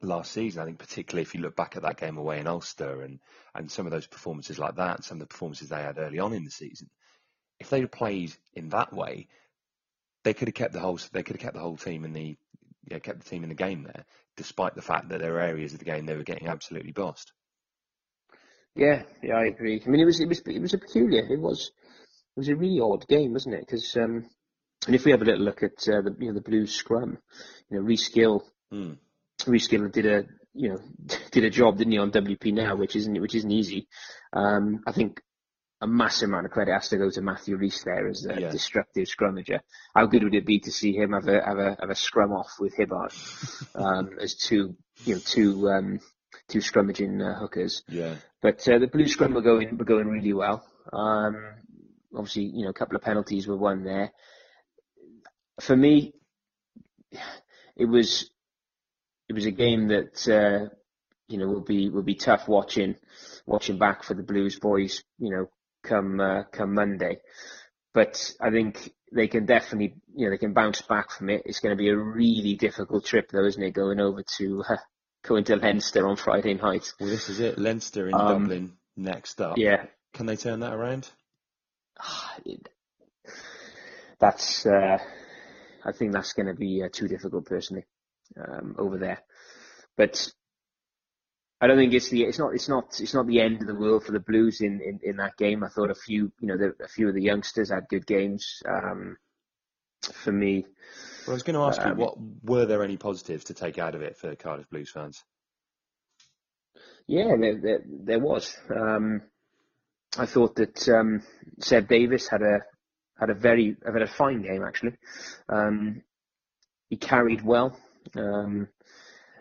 last 0.00 0.30
season, 0.32 0.62
I 0.62 0.66
think 0.66 0.78
particularly 0.78 1.22
if 1.22 1.34
you 1.34 1.40
look 1.40 1.56
back 1.56 1.76
at 1.76 1.82
that 1.82 1.96
game 1.96 2.18
away 2.18 2.38
in 2.38 2.46
Ulster 2.46 3.02
and 3.02 3.18
and 3.54 3.70
some 3.70 3.86
of 3.86 3.92
those 3.92 4.06
performances 4.06 4.58
like 4.58 4.76
that, 4.76 5.04
some 5.04 5.16
of 5.16 5.20
the 5.20 5.32
performances 5.32 5.68
they 5.68 5.82
had 5.82 5.98
early 5.98 6.18
on 6.18 6.32
in 6.32 6.44
the 6.44 6.50
season, 6.50 6.88
if 7.58 7.70
they'd 7.70 7.90
played 7.90 8.32
in 8.54 8.68
that 8.68 8.92
way, 8.92 9.28
they 10.28 10.34
could 10.34 10.48
have 10.48 10.54
kept 10.54 10.74
the 10.74 10.80
whole 10.80 11.00
they 11.14 11.22
could 11.22 11.36
have 11.36 11.42
kept 11.42 11.54
the 11.54 11.62
whole 11.62 11.78
team 11.78 12.04
in 12.04 12.12
the 12.12 12.36
yeah, 12.90 12.98
kept 12.98 13.24
the 13.24 13.30
team 13.30 13.44
in 13.44 13.48
the 13.48 13.54
game 13.54 13.82
there, 13.84 14.04
despite 14.36 14.74
the 14.74 14.82
fact 14.82 15.08
that 15.08 15.20
there 15.20 15.32
were 15.32 15.40
areas 15.40 15.72
of 15.72 15.78
the 15.78 15.86
game 15.86 16.04
they 16.04 16.16
were 16.16 16.22
getting 16.22 16.48
absolutely 16.48 16.92
bossed. 16.92 17.32
Yeah, 18.74 19.04
yeah, 19.22 19.36
I 19.36 19.46
agree. 19.46 19.82
I 19.84 19.88
mean, 19.88 20.02
it 20.02 20.04
was 20.04 20.20
it 20.20 20.28
was 20.28 20.42
it 20.44 20.60
was 20.60 20.74
a 20.74 20.78
peculiar. 20.78 21.24
It 21.32 21.40
was 21.40 21.70
it 22.36 22.40
was 22.40 22.48
a 22.50 22.56
really 22.56 22.78
odd 22.78 23.06
game, 23.08 23.32
wasn't 23.32 23.54
it? 23.54 23.60
Because 23.60 23.96
um, 23.96 24.28
and 24.86 24.94
if 24.94 25.06
we 25.06 25.12
have 25.12 25.22
a 25.22 25.24
little 25.24 25.44
look 25.44 25.62
at 25.62 25.88
uh, 25.88 26.02
the 26.02 26.14
you 26.18 26.28
know 26.28 26.34
the 26.34 26.42
Blues 26.42 26.74
scrum, 26.74 27.16
you 27.70 27.78
know 27.78 27.82
Rhys 27.82 28.10
Gill, 28.10 28.44
mm. 28.70 28.98
Rhys 29.46 29.68
Gill 29.68 29.88
did 29.88 30.04
a 30.04 30.24
you 30.52 30.68
know 30.68 30.78
did 31.32 31.44
a 31.44 31.50
job, 31.50 31.78
didn't 31.78 31.92
he, 31.92 31.98
on 31.98 32.12
WP 32.12 32.52
now, 32.52 32.76
which 32.76 32.96
isn't 32.96 33.18
which 33.18 33.34
isn't 33.34 33.50
easy. 33.50 33.88
Um, 34.34 34.82
I 34.86 34.92
think 34.92 35.22
a 35.80 35.86
massive 35.86 36.28
amount 36.28 36.46
of 36.46 36.52
credit 36.52 36.72
has 36.72 36.88
to 36.88 36.96
go 36.96 37.10
to 37.10 37.20
Matthew 37.20 37.56
Rees 37.56 37.82
there 37.84 38.08
as 38.08 38.26
a 38.26 38.40
yeah. 38.40 38.50
destructive 38.50 39.06
scrummager. 39.06 39.60
How 39.94 40.06
good 40.06 40.24
would 40.24 40.34
it 40.34 40.46
be 40.46 40.58
to 40.60 40.72
see 40.72 40.92
him 40.92 41.12
have 41.12 41.28
a 41.28 41.44
have 41.44 41.58
a 41.58 41.76
have 41.80 41.90
a 41.90 41.94
scrum 41.94 42.32
off 42.32 42.50
with 42.58 42.74
Hibbard 42.74 43.12
um, 43.74 44.18
as 44.20 44.34
two 44.34 44.76
you 45.04 45.14
know 45.14 45.20
two 45.24 45.68
um, 45.68 46.00
two 46.48 46.58
scrummaging 46.58 47.22
uh, 47.22 47.38
hookers? 47.38 47.82
Yeah. 47.88 48.16
But 48.42 48.68
uh, 48.68 48.78
the 48.78 48.88
Blues 48.88 49.12
scrum 49.12 49.34
were 49.34 49.42
going 49.42 49.76
were 49.78 49.84
going 49.84 50.08
really 50.08 50.32
well. 50.32 50.66
Um, 50.92 51.36
obviously, 52.14 52.44
you 52.44 52.64
know, 52.64 52.70
a 52.70 52.74
couple 52.74 52.96
of 52.96 53.02
penalties 53.02 53.46
were 53.46 53.56
won 53.56 53.84
there. 53.84 54.12
For 55.60 55.76
me, 55.76 56.12
it 57.76 57.86
was 57.86 58.30
it 59.28 59.34
was 59.34 59.46
a 59.46 59.52
game 59.52 59.88
that 59.88 60.28
uh, 60.28 60.74
you 61.28 61.38
know 61.38 61.46
will 61.46 61.64
be 61.64 61.88
will 61.88 62.02
be 62.02 62.16
tough 62.16 62.48
watching 62.48 62.96
watching 63.46 63.78
back 63.78 64.02
for 64.02 64.14
the 64.14 64.22
Blues 64.22 64.58
boys. 64.58 65.04
You 65.18 65.30
know, 65.30 65.50
come 65.88 66.20
uh, 66.20 66.42
come 66.52 66.74
Monday. 66.74 67.18
But 67.94 68.32
I 68.40 68.50
think 68.50 68.92
they 69.12 69.28
can 69.28 69.46
definitely, 69.46 69.94
you 70.14 70.26
know, 70.26 70.30
they 70.30 70.38
can 70.38 70.52
bounce 70.52 70.82
back 70.82 71.10
from 71.10 71.30
it. 71.30 71.42
It's 71.46 71.60
going 71.60 71.76
to 71.76 71.82
be 71.82 71.88
a 71.88 71.96
really 71.96 72.54
difficult 72.54 73.04
trip, 73.06 73.30
though, 73.32 73.46
isn't 73.46 73.62
it? 73.62 73.72
Going 73.72 74.00
over 74.00 74.22
to 74.38 74.64
uh, 74.68 74.76
going 75.26 75.44
to 75.44 75.56
Leinster 75.56 76.06
on 76.06 76.16
Friday 76.16 76.54
night. 76.54 76.92
Well, 77.00 77.08
this 77.08 77.28
is 77.28 77.40
it. 77.40 77.58
Leinster 77.58 78.08
in 78.08 78.14
Um, 78.14 78.42
Dublin 78.42 78.72
next 78.96 79.40
up. 79.40 79.56
Yeah, 79.58 79.86
Can 80.14 80.26
they 80.26 80.36
turn 80.36 80.60
that 80.60 80.74
around? 80.74 81.08
that's. 84.20 84.66
Uh, 84.66 84.98
I 85.84 85.92
think 85.92 86.12
that's 86.12 86.32
going 86.34 86.46
to 86.46 86.54
be 86.54 86.82
uh, 86.82 86.88
too 86.92 87.08
difficult, 87.08 87.46
personally, 87.46 87.84
um, 88.36 88.76
over 88.78 88.98
there. 88.98 89.22
But 89.96 90.30
I 91.60 91.66
don't 91.66 91.76
think 91.76 91.92
it's 91.92 92.08
the 92.08 92.22
it's 92.24 92.38
not 92.38 92.54
it's 92.54 92.68
not 92.68 93.00
it's 93.00 93.14
not 93.14 93.26
the 93.26 93.40
end 93.40 93.60
of 93.62 93.66
the 93.66 93.74
world 93.74 94.04
for 94.04 94.12
the 94.12 94.20
Blues 94.20 94.60
in, 94.60 94.80
in, 94.80 95.00
in 95.02 95.16
that 95.16 95.36
game. 95.36 95.64
I 95.64 95.68
thought 95.68 95.90
a 95.90 95.94
few 95.94 96.32
you 96.40 96.48
know 96.48 96.56
the, 96.56 96.74
a 96.84 96.88
few 96.88 97.08
of 97.08 97.14
the 97.14 97.22
youngsters 97.22 97.70
had 97.70 97.88
good 97.88 98.06
games. 98.06 98.62
Um, 98.68 99.16
for 100.12 100.32
me, 100.32 100.66
Well, 101.26 101.34
I 101.34 101.36
was 101.36 101.42
going 101.44 101.54
to 101.54 101.62
ask 101.62 101.84
you, 101.84 101.92
Um, 101.92 101.98
what 101.98 102.16
were 102.42 102.66
there 102.66 102.82
any 102.82 102.96
positives 102.96 103.44
to 103.44 103.54
take 103.54 103.78
out 103.78 103.94
of 103.94 104.02
it 104.02 104.16
for 104.16 104.34
Cardiff 104.34 104.68
Blues 104.70 104.90
fans? 104.90 105.24
yeah, 107.06 107.34
there 107.40 107.60
there, 107.60 107.82
there 107.86 108.18
was. 108.20 108.56
Um, 108.74 109.22
I 110.16 110.26
thought 110.26 110.56
that 110.56 110.88
um, 110.88 111.22
Seb 111.60 111.88
Davies 111.88 112.28
had 112.28 112.42
a 112.42 112.60
had 113.18 113.30
a 113.30 113.34
very 113.34 113.76
had 113.84 114.02
a 114.02 114.06
fine 114.06 114.42
game 114.42 114.62
actually. 114.64 114.94
Um, 115.48 116.02
he 116.88 116.96
carried 116.96 117.42
well. 117.44 117.78
Um, 118.16 118.68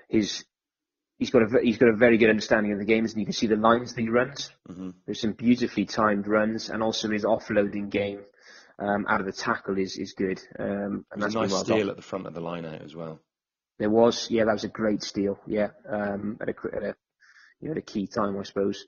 his 0.10 0.46
he's 1.18 1.30
got 1.32 1.44
a 1.44 1.62
he's 1.62 1.78
got 1.78 1.90
a 1.90 1.96
very 1.96 2.18
good 2.18 2.30
understanding 2.30 2.72
of 2.74 2.80
the 2.80 2.86
games, 2.86 3.12
and 3.12 3.20
you 3.20 3.26
can 3.26 3.34
see 3.34 3.48
the 3.48 3.56
lines 3.56 3.94
that 3.94 4.02
he 4.02 4.10
runs. 4.10 4.52
hmm 4.68 4.92
There's 5.06 5.22
some 5.22 5.34
beautifully 5.34 5.86
timed 5.86 6.28
runs, 6.28 6.70
and 6.70 6.84
also 6.84 7.10
his 7.10 7.24
offloading 7.24 7.90
game 7.90 8.22
um, 8.80 9.06
out 9.08 9.20
of 9.20 9.26
the 9.26 9.32
tackle 9.32 9.78
is 9.78 9.98
is 9.98 10.14
good. 10.14 10.42
Um, 10.58 11.06
and 11.12 11.22
that's 11.22 11.36
a 11.36 11.40
nice 11.40 11.52
well 11.52 11.64
steal 11.64 11.80
done. 11.80 11.90
at 11.90 11.96
the 11.96 12.02
front 12.02 12.28
of 12.28 12.34
the 12.34 12.42
line 12.42 12.66
out 12.66 12.82
as 12.82 12.96
well. 12.96 13.20
There 13.80 13.90
was, 13.92 14.32
yeah, 14.32 14.46
that 14.46 14.54
was 14.54 14.64
a 14.64 14.70
great 14.70 15.04
steal. 15.04 15.40
Yeah, 15.46 15.70
um, 15.88 16.38
at 16.42 16.50
a 16.50 16.54
at 16.76 16.84
a 16.84 16.96
you 17.60 17.68
know 17.68 17.72
at 17.72 17.78
a 17.78 17.82
key 17.82 18.08
time, 18.08 18.38
I 18.38 18.44
suppose. 18.44 18.86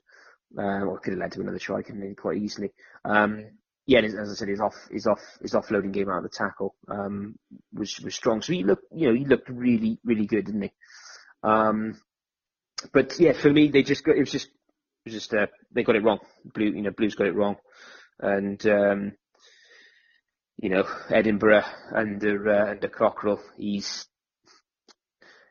Um, 0.58 0.88
or 0.88 0.98
could 0.98 1.12
have 1.12 1.20
led 1.20 1.32
to 1.32 1.40
another 1.40 1.60
try, 1.60 1.82
couldn't 1.82 2.02
it, 2.02 2.16
quite 2.16 2.38
easily. 2.38 2.72
Um, 3.04 3.46
yeah, 3.86 4.00
and 4.00 4.18
as 4.18 4.30
I 4.30 4.34
said, 4.34 4.48
his 4.48 4.60
off 4.60 4.74
his 4.90 5.06
off 5.06 5.20
his 5.40 5.52
offloading 5.52 5.92
game 5.92 6.08
out 6.08 6.18
of 6.18 6.22
the 6.24 6.28
tackle 6.28 6.74
um, 6.88 7.36
was 7.72 8.00
was 8.00 8.16
strong. 8.16 8.42
So 8.42 8.52
he 8.52 8.64
looked, 8.64 8.84
you 8.92 9.08
know, 9.08 9.14
he 9.14 9.24
looked 9.24 9.48
really 9.48 10.00
really 10.04 10.26
good, 10.26 10.46
didn't 10.46 10.62
he? 10.62 10.72
Um, 11.44 12.00
but 12.92 13.18
yeah, 13.18 13.32
for 13.32 13.52
me, 13.52 13.68
they 13.68 13.82
just 13.82 14.04
got 14.04 14.16
it 14.16 14.20
was 14.20 14.32
just 14.32 14.46
it 14.46 15.06
was 15.06 15.14
just 15.14 15.34
uh, 15.34 15.46
they 15.72 15.82
got 15.82 15.96
it 15.96 16.04
wrong. 16.04 16.18
Blue, 16.44 16.66
you 16.66 16.82
know, 16.82 16.90
Blues 16.90 17.14
got 17.14 17.26
it 17.26 17.34
wrong, 17.34 17.56
and 18.18 18.64
um, 18.66 19.12
you 20.58 20.70
know, 20.70 20.84
Edinburgh 21.10 21.64
under 21.94 22.48
uh, 22.48 22.70
under 22.72 22.88
Cockerill, 22.88 23.40
he's 23.56 24.06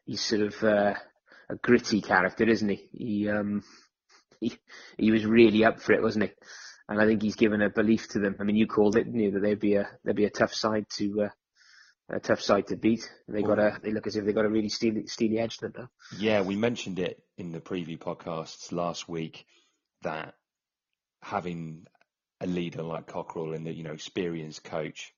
he's 0.06 0.22
sort 0.22 0.42
of 0.42 0.63
uh, 0.63 0.94
a 1.50 1.56
gritty 1.56 2.02
character, 2.02 2.48
isn't 2.48 2.70
he? 2.70 2.89
He 2.92 3.30
um 3.30 3.63
he 4.39 4.54
he 4.98 5.12
was 5.12 5.26
really 5.26 5.65
up 5.65 5.82
for 5.82 5.94
it, 5.94 6.02
wasn't 6.02 6.26
he? 6.26 6.32
And 6.88 7.00
I 7.00 7.06
think 7.06 7.22
he's 7.22 7.36
given 7.36 7.62
a 7.62 7.70
belief 7.70 8.08
to 8.10 8.20
them. 8.20 8.36
I 8.39 8.44
mean, 8.44 8.56
you 8.56 8.65
called 8.65 8.96
it, 8.96 9.08
you, 9.08 9.32
that 9.32 9.42
they'd 9.42 9.60
be 9.60 9.76
a 9.76 9.88
they'd 10.04 10.15
be 10.15 10.26
a 10.26 10.30
tough 10.30 10.54
side 10.54 10.86
to 10.98 11.24
uh, 11.24 11.30
a 12.10 12.19
tough 12.19 12.41
side 12.41 12.67
to 12.67 12.76
beat. 12.76 13.10
They 13.28 13.41
got 13.41 13.60
a 13.60 13.80
they 13.82 13.91
look 13.91 14.08
as 14.08 14.15
if 14.15 14.26
they 14.26 14.34
got 14.34 14.45
a 14.45 14.50
really 14.50 14.69
steely 14.69 15.08
steely 15.08 15.39
edge 15.39 15.58
to 15.58 15.69
them. 15.69 15.74
now. 15.78 15.89
Yeah, 16.17 16.41
we 16.41 16.56
mentioned 16.56 17.00
it 17.00 17.22
in 17.38 17.52
the 17.52 17.60
preview 17.60 17.98
podcasts 17.98 18.72
last 18.72 19.08
week 19.08 19.45
that 20.02 20.34
having 21.22 21.86
a 22.41 22.48
leader 22.48 22.84
like 22.84 23.08
Cockerill 23.08 23.56
and 23.56 23.65
the 23.65 23.74
you 23.74 23.84
know 23.84 23.93
experienced 23.93 24.63
coach, 24.63 25.13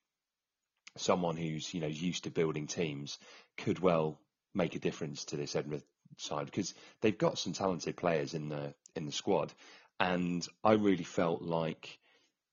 someone 0.96 1.36
who's 1.36 1.72
you 1.72 1.80
know 1.80 1.86
used 1.86 2.24
to 2.24 2.30
building 2.30 2.66
teams, 2.66 3.18
could 3.56 3.78
well 3.78 4.20
make 4.54 4.74
a 4.74 4.80
difference 4.80 5.24
to 5.26 5.36
this 5.36 5.56
Edinburgh 5.56 5.82
side 6.18 6.46
because 6.46 6.74
they've 7.00 7.16
got 7.16 7.38
some 7.38 7.54
talented 7.54 7.96
players 7.96 8.34
in 8.34 8.48
the 8.48 8.74
in 8.94 9.06
the 9.06 9.12
squad, 9.12 9.52
and 9.98 10.46
I 10.62 10.72
really 10.72 11.04
felt 11.04 11.42
like 11.42 11.98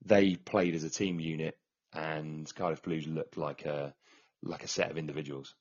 they 0.06 0.36
played 0.36 0.75
as 0.75 0.86
a 0.86 0.89
team 0.89 1.19
unit, 1.19 1.58
and 1.93 2.54
Cardiff 2.56 2.84
Blues 2.84 3.06
looked 3.06 3.38
like 3.38 3.65
a 3.65 3.93
like 4.43 4.63
a 4.63 4.67
set 4.67 4.91
of 4.91 4.97
individuals. 4.97 5.54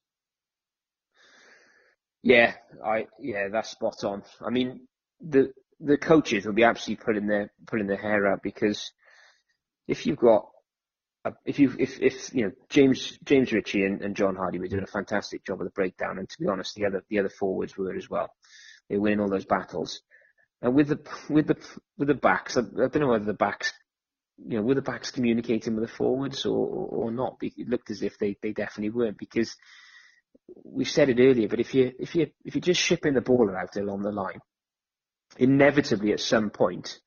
Yeah, 2.22 2.54
I 2.84 3.06
yeah, 3.20 3.48
that's 3.50 3.70
spot 3.70 4.04
on. 4.04 4.22
I 4.44 4.50
mean, 4.50 4.86
the 5.20 5.52
the 5.80 5.96
coaches 5.96 6.44
will 6.44 6.52
be 6.52 6.64
absolutely 6.64 7.04
putting 7.04 7.26
their 7.26 7.52
putting 7.66 7.86
their 7.86 7.96
hair 7.96 8.26
out 8.26 8.42
because 8.42 8.90
if 9.86 10.06
you've 10.06 10.18
got 10.18 10.48
a, 11.24 11.32
if 11.44 11.58
you 11.58 11.74
if 11.78 12.00
if 12.00 12.34
you 12.34 12.44
know 12.44 12.52
James 12.68 13.18
James 13.24 13.52
Ritchie 13.52 13.84
and, 13.84 14.02
and 14.02 14.16
John 14.16 14.36
Hardie 14.36 14.58
were 14.58 14.68
doing 14.68 14.82
a 14.82 14.88
fantastic 14.88 15.44
job 15.44 15.60
of 15.60 15.66
the 15.66 15.72
breakdown, 15.72 16.18
and 16.18 16.28
to 16.28 16.36
be 16.40 16.48
honest, 16.48 16.74
the 16.74 16.86
other 16.86 17.04
the 17.08 17.20
other 17.20 17.28
forwards 17.28 17.76
were 17.76 17.94
as 17.94 18.10
well. 18.10 18.30
They 18.88 18.96
were 18.96 19.02
winning 19.02 19.20
all 19.20 19.30
those 19.30 19.44
battles, 19.44 20.00
and 20.60 20.74
with 20.74 20.88
the 20.88 21.00
with 21.30 21.46
the 21.46 21.56
with 21.96 22.08
the 22.08 22.14
backs, 22.14 22.56
I, 22.56 22.60
I 22.60 22.88
don't 22.88 23.00
know 23.00 23.08
whether 23.08 23.24
the 23.24 23.34
backs. 23.34 23.72
You 24.46 24.58
know, 24.58 24.62
were 24.62 24.74
the 24.74 24.82
backs 24.82 25.10
communicating 25.10 25.74
with 25.74 25.88
the 25.88 25.94
forwards 25.94 26.46
or, 26.46 26.56
or, 26.56 26.86
or 27.06 27.10
not? 27.10 27.38
It 27.42 27.68
looked 27.68 27.90
as 27.90 28.02
if 28.02 28.18
they, 28.18 28.36
they 28.40 28.52
definitely 28.52 28.90
weren't 28.90 29.18
because 29.18 29.54
we 30.64 30.84
said 30.84 31.08
it 31.08 31.20
earlier, 31.20 31.48
but 31.48 31.60
if 31.60 31.74
you 31.74 31.92
if 31.98 32.14
you 32.14 32.28
if 32.44 32.54
you're 32.54 32.62
just 32.62 32.80
shipping 32.80 33.14
the 33.14 33.20
ball 33.20 33.50
out 33.56 33.76
along 33.76 34.02
the 34.02 34.12
line, 34.12 34.40
inevitably 35.36 36.12
at 36.12 36.20
some 36.20 36.50
point, 36.50 36.98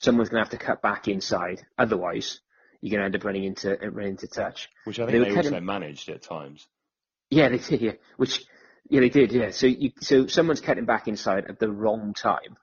someone's 0.00 0.28
going 0.28 0.44
to 0.44 0.50
have 0.50 0.58
to 0.58 0.64
cut 0.64 0.82
back 0.82 1.08
inside. 1.08 1.64
Otherwise, 1.78 2.40
you're 2.80 2.90
going 2.90 3.00
to 3.00 3.06
end 3.06 3.16
up 3.16 3.24
running 3.24 3.44
into 3.44 3.76
running 3.90 4.12
into 4.12 4.26
touch. 4.26 4.68
Which 4.84 4.98
I 4.98 5.06
think 5.06 5.24
they, 5.24 5.34
kind 5.34 5.46
also 5.46 5.60
managed 5.60 6.08
at 6.08 6.22
times. 6.22 6.66
Yeah, 7.30 7.48
they 7.48 7.58
did. 7.58 7.80
Yeah, 7.80 7.92
which 8.16 8.44
yeah 8.88 9.00
they 9.00 9.08
did. 9.08 9.32
Yeah, 9.32 9.50
so 9.50 9.66
you 9.66 9.92
so 10.00 10.26
someone's 10.26 10.60
cutting 10.60 10.84
back 10.84 11.08
inside 11.08 11.46
at 11.48 11.58
the 11.58 11.70
wrong 11.70 12.14
time 12.14 12.56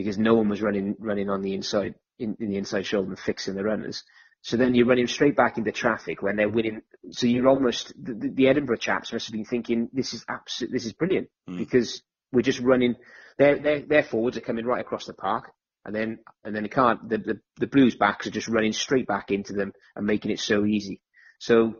because 0.00 0.18
no 0.18 0.34
one 0.34 0.48
was 0.48 0.62
running 0.62 0.96
running 0.98 1.28
on 1.30 1.42
the 1.42 1.54
inside 1.54 1.94
in, 2.18 2.36
in 2.40 2.50
the 2.50 2.56
inside 2.56 2.86
shoulder 2.86 3.10
and 3.10 3.18
fixing 3.18 3.54
the 3.54 3.64
runners. 3.64 4.02
So 4.42 4.56
then 4.56 4.74
you're 4.74 4.86
running 4.86 5.06
straight 5.06 5.36
back 5.36 5.58
into 5.58 5.70
traffic 5.72 6.22
when 6.22 6.36
they're 6.36 6.48
winning. 6.48 6.80
So 7.10 7.26
you're 7.26 7.48
almost 7.48 7.92
the, 8.02 8.30
the- 8.34 8.48
Edinburgh 8.48 8.78
chaps 8.78 9.12
must 9.12 9.26
have 9.26 9.34
been 9.34 9.44
thinking 9.44 9.88
this 9.92 10.14
is 10.14 10.24
absolute, 10.28 10.72
this 10.72 10.86
is 10.86 10.92
brilliant 10.94 11.28
Mm. 11.48 11.58
because 11.58 12.02
we're 12.32 12.42
just 12.50 12.60
running. 12.60 12.94
Their 13.38 13.58
their 13.58 13.80
their 13.80 14.02
forwards 14.02 14.36
are 14.36 14.42
coming 14.48 14.64
right 14.66 14.80
across 14.80 15.06
the 15.06 15.14
park, 15.14 15.52
and 15.84 15.94
then 15.94 16.18
and 16.44 16.54
then 16.54 16.62
they 16.62 16.68
can't. 16.68 17.06
The, 17.08 17.18
the 17.18 17.40
the 17.58 17.66
Blues 17.66 17.96
backs 17.96 18.26
are 18.26 18.30
just 18.38 18.48
running 18.48 18.72
straight 18.72 19.06
back 19.06 19.30
into 19.30 19.52
them 19.52 19.72
and 19.96 20.06
making 20.06 20.30
it 20.30 20.40
so 20.40 20.64
easy. 20.64 21.00
So 21.38 21.76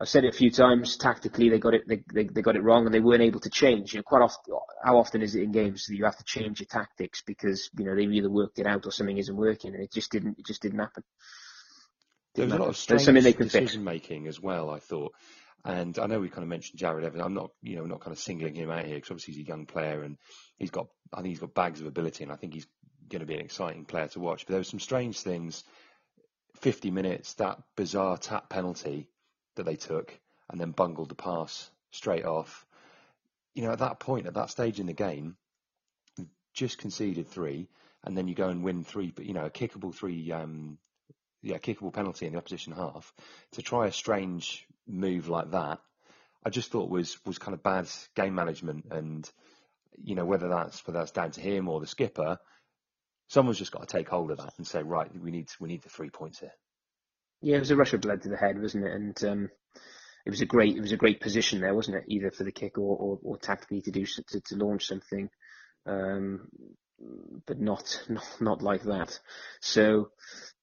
I've 0.00 0.08
said 0.08 0.24
it 0.24 0.34
a 0.34 0.36
few 0.36 0.50
times. 0.50 0.96
Tactically, 0.96 1.50
they 1.50 1.58
got 1.58 1.74
it. 1.74 1.82
They, 1.86 2.02
they, 2.12 2.24
they 2.24 2.40
got 2.40 2.56
it 2.56 2.62
wrong, 2.62 2.86
and 2.86 2.94
they 2.94 3.00
weren't 3.00 3.22
able 3.22 3.40
to 3.40 3.50
change. 3.50 3.92
You 3.92 3.98
know, 3.98 4.04
quite 4.04 4.22
often, 4.22 4.54
how 4.82 4.96
often 4.96 5.20
is 5.20 5.34
it 5.34 5.42
in 5.42 5.52
games 5.52 5.86
that 5.86 5.94
you 5.94 6.04
have 6.04 6.16
to 6.16 6.24
change 6.24 6.60
your 6.60 6.68
tactics 6.68 7.22
because 7.26 7.68
you 7.78 7.84
know 7.84 7.94
they've 7.94 8.10
either 8.10 8.30
worked 8.30 8.58
it 8.58 8.66
out 8.66 8.86
or 8.86 8.92
something 8.92 9.18
isn't 9.18 9.36
working, 9.36 9.74
and 9.74 9.82
it 9.82 9.92
just 9.92 10.10
didn't. 10.10 10.38
It 10.38 10.46
just 10.46 10.62
didn't 10.62 10.78
happen. 10.78 11.04
There 12.34 12.46
was 12.46 12.54
a 12.54 12.56
lot 12.56 12.68
of 12.68 12.76
There's 12.76 12.78
strange 12.78 13.02
something 13.02 13.24
they 13.24 13.32
can 13.34 13.48
fix. 13.50 13.64
decision 13.64 13.84
making 13.84 14.26
as 14.26 14.40
well. 14.40 14.70
I 14.70 14.78
thought, 14.78 15.12
and 15.66 15.98
I 15.98 16.06
know 16.06 16.18
we 16.20 16.30
kind 16.30 16.44
of 16.44 16.48
mentioned 16.48 16.80
Jarrod 16.80 17.04
Evans. 17.04 17.22
I'm 17.22 17.34
not, 17.34 17.50
you 17.62 17.76
know, 17.76 17.84
not 17.84 18.00
kind 18.00 18.12
of 18.12 18.18
singling 18.18 18.54
him 18.54 18.70
out 18.70 18.86
here 18.86 18.94
because 18.94 19.10
obviously 19.10 19.34
he's 19.34 19.44
a 19.44 19.48
young 19.48 19.66
player 19.66 20.02
and 20.02 20.16
he's 20.56 20.70
got, 20.70 20.86
I 21.12 21.16
think 21.16 21.28
he's 21.28 21.40
got 21.40 21.52
bags 21.52 21.80
of 21.80 21.86
ability, 21.86 22.24
and 22.24 22.32
I 22.32 22.36
think 22.36 22.54
he's 22.54 22.66
going 23.10 23.20
to 23.20 23.26
be 23.26 23.34
an 23.34 23.40
exciting 23.40 23.84
player 23.84 24.08
to 24.08 24.20
watch. 24.20 24.46
But 24.46 24.52
there 24.52 24.60
were 24.60 24.64
some 24.64 24.80
strange 24.80 25.20
things. 25.20 25.62
50 26.60 26.90
minutes, 26.90 27.34
that 27.34 27.58
bizarre 27.76 28.16
tap 28.16 28.48
penalty 28.48 29.08
that 29.60 29.66
they 29.66 29.76
took, 29.76 30.18
and 30.48 30.60
then 30.60 30.72
bungled 30.72 31.10
the 31.10 31.14
pass 31.14 31.70
straight 31.90 32.24
off. 32.24 32.66
You 33.54 33.64
know, 33.64 33.72
at 33.72 33.80
that 33.80 34.00
point, 34.00 34.26
at 34.26 34.34
that 34.34 34.50
stage 34.50 34.80
in 34.80 34.86
the 34.86 34.92
game, 34.92 35.36
just 36.54 36.78
conceded 36.78 37.28
three, 37.28 37.68
and 38.04 38.16
then 38.16 38.28
you 38.28 38.34
go 38.34 38.48
and 38.48 38.64
win 38.64 38.84
three, 38.84 39.12
but 39.14 39.26
you 39.26 39.34
know, 39.34 39.44
a 39.44 39.50
kickable 39.50 39.94
three, 39.94 40.32
um, 40.32 40.78
yeah, 41.42 41.58
kickable 41.58 41.92
penalty 41.92 42.26
in 42.26 42.32
the 42.32 42.38
opposition 42.38 42.72
half. 42.72 43.12
To 43.52 43.62
try 43.62 43.86
a 43.86 43.92
strange 43.92 44.66
move 44.86 45.28
like 45.28 45.50
that, 45.52 45.80
I 46.44 46.50
just 46.50 46.70
thought 46.70 46.90
was 46.90 47.18
was 47.26 47.38
kind 47.38 47.54
of 47.54 47.62
bad 47.62 47.88
game 48.16 48.34
management, 48.34 48.86
and 48.90 49.30
you 50.02 50.14
know, 50.14 50.24
whether 50.24 50.48
that's 50.48 50.86
whether 50.86 50.98
that's 50.98 51.12
down 51.12 51.32
to 51.32 51.40
him 51.40 51.68
or 51.68 51.80
the 51.80 51.86
skipper, 51.86 52.38
someone's 53.28 53.58
just 53.58 53.72
got 53.72 53.86
to 53.86 53.96
take 53.96 54.08
hold 54.08 54.30
of 54.30 54.38
that 54.38 54.54
and 54.56 54.66
say, 54.66 54.82
right, 54.82 55.10
we 55.18 55.30
need 55.30 55.48
we 55.60 55.68
need 55.68 55.82
the 55.82 55.88
three 55.88 56.10
points 56.10 56.40
here. 56.40 56.52
Yeah, 57.42 57.56
it 57.56 57.60
was 57.60 57.70
a 57.70 57.76
rush 57.76 57.92
of 57.92 58.00
blood 58.00 58.22
to 58.22 58.28
the 58.28 58.36
head, 58.36 58.60
wasn't 58.60 58.84
it? 58.84 58.92
And 58.92 59.24
um, 59.24 59.50
it 60.26 60.30
was 60.30 60.40
a 60.40 60.46
great, 60.46 60.76
it 60.76 60.80
was 60.80 60.92
a 60.92 60.96
great 60.98 61.20
position 61.20 61.60
there, 61.60 61.74
wasn't 61.74 61.96
it? 61.96 62.04
Either 62.08 62.30
for 62.30 62.44
the 62.44 62.52
kick 62.52 62.78
or, 62.78 62.96
or, 62.96 63.18
or 63.22 63.38
tactically 63.38 63.80
to 63.82 63.90
do 63.90 64.04
to, 64.06 64.40
to 64.40 64.56
launch 64.56 64.86
something, 64.86 65.30
um, 65.86 66.48
but 67.46 67.58
not, 67.58 68.02
not 68.08 68.26
not 68.40 68.62
like 68.62 68.82
that. 68.82 69.18
So, 69.60 70.10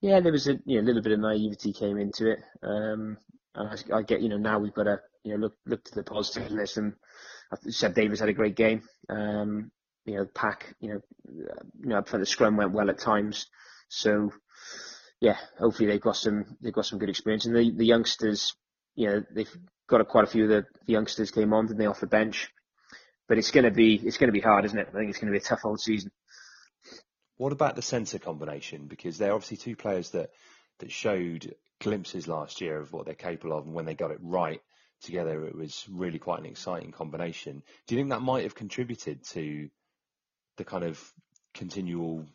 yeah, 0.02 0.20
there 0.20 0.32
was 0.32 0.48
a 0.48 0.60
you 0.66 0.80
know, 0.80 0.86
little 0.86 1.02
bit 1.02 1.14
of 1.14 1.20
naivety 1.20 1.74
came 1.74 1.98
into 1.98 2.32
it. 2.32 2.40
Um, 2.62 3.18
and 3.56 3.70
I, 3.92 3.98
I 3.98 4.02
get, 4.04 4.22
you 4.22 4.30
know, 4.30 4.38
now 4.38 4.60
we've 4.60 4.74
got 4.74 4.84
to 4.84 5.00
you 5.24 5.34
know 5.34 5.40
look 5.40 5.56
look 5.66 5.84
to 5.86 5.96
the 5.96 6.04
positive. 6.04 6.52
And 6.52 6.70
some. 6.70 6.96
Seb 7.70 7.96
Davies 7.96 8.20
had 8.20 8.30
a 8.30 8.34
great 8.34 8.56
game. 8.56 8.82
Um, 9.10 9.72
you 10.06 10.16
know, 10.16 10.26
pack, 10.34 10.76
you 10.80 10.90
know, 10.90 11.02
uh, 11.50 11.64
you 11.82 11.90
know, 11.90 11.98
up 11.98 12.10
the 12.10 12.26
scrum 12.26 12.58
went 12.58 12.72
well 12.74 12.90
at 12.90 13.00
times. 13.00 13.48
So 13.90 14.32
yeah, 15.20 15.38
hopefully 15.58 15.88
they've 15.88 16.02
got 16.02 16.16
some 16.16 16.58
they've 16.62 16.74
got 16.74 16.86
some 16.86 17.00
good 17.00 17.10
experience. 17.10 17.46
And 17.46 17.56
the 17.56 17.72
the 17.72 17.86
youngsters, 17.86 18.56
you 18.96 19.08
know, 19.08 19.24
they've 19.34 19.50
got 19.88 20.02
a, 20.02 20.06
quite 20.06 20.26
a 20.26 20.28
few 20.28 20.44
of 20.44 20.50
the, 20.50 20.66
the 20.86 20.94
youngsters 20.94 21.32
came 21.32 21.54
on, 21.54 21.68
didn't 21.68 21.80
they, 21.80 21.86
off 21.86 22.00
the 22.00 22.08
bench? 22.08 22.50
But 23.28 23.38
it's 23.38 23.52
to 23.52 23.72
be 23.72 23.96
it's 23.96 24.18
to 24.18 24.32
be 24.32 24.40
hard, 24.40 24.66
isn't 24.66 24.78
it? 24.78 24.90
I 24.94 24.98
think 24.98 25.10
it's 25.10 25.20
to 25.20 25.32
be 25.32 25.38
a 25.38 25.42
tough 25.42 25.66
old 25.66 25.80
season. 25.80 26.12
What 27.38 27.52
about 27.52 27.76
the 27.76 27.82
centre 27.82 28.20
combination? 28.20 28.88
Because 28.88 29.18
they're 29.18 29.34
obviously 29.34 29.58
two 29.58 29.76
players 29.76 30.12
that 30.12 30.32
that 30.80 30.92
showed 30.92 31.56
glimpses 31.80 32.28
last 32.28 32.62
year 32.62 32.80
of 32.80 32.94
what 32.94 33.06
they're 33.06 33.16
capable 33.16 33.58
of, 33.58 33.66
and 33.66 33.74
when 33.74 33.86
they 33.86 33.96
got 33.96 34.12
it 34.12 34.20
right 34.22 34.62
together, 35.02 35.46
it 35.46 35.56
was 35.56 35.86
really 35.90 36.20
quite 36.20 36.40
an 36.40 36.46
exciting 36.46 36.92
combination. 36.92 37.64
Do 37.86 37.96
you 37.96 38.02
think 38.02 38.10
that 38.10 38.22
might 38.22 38.44
have 38.44 38.56
contributed 38.56 39.24
to 39.30 39.70
the 40.58 40.64
kind 40.64 40.84
of 40.84 41.00
continual 41.54 42.26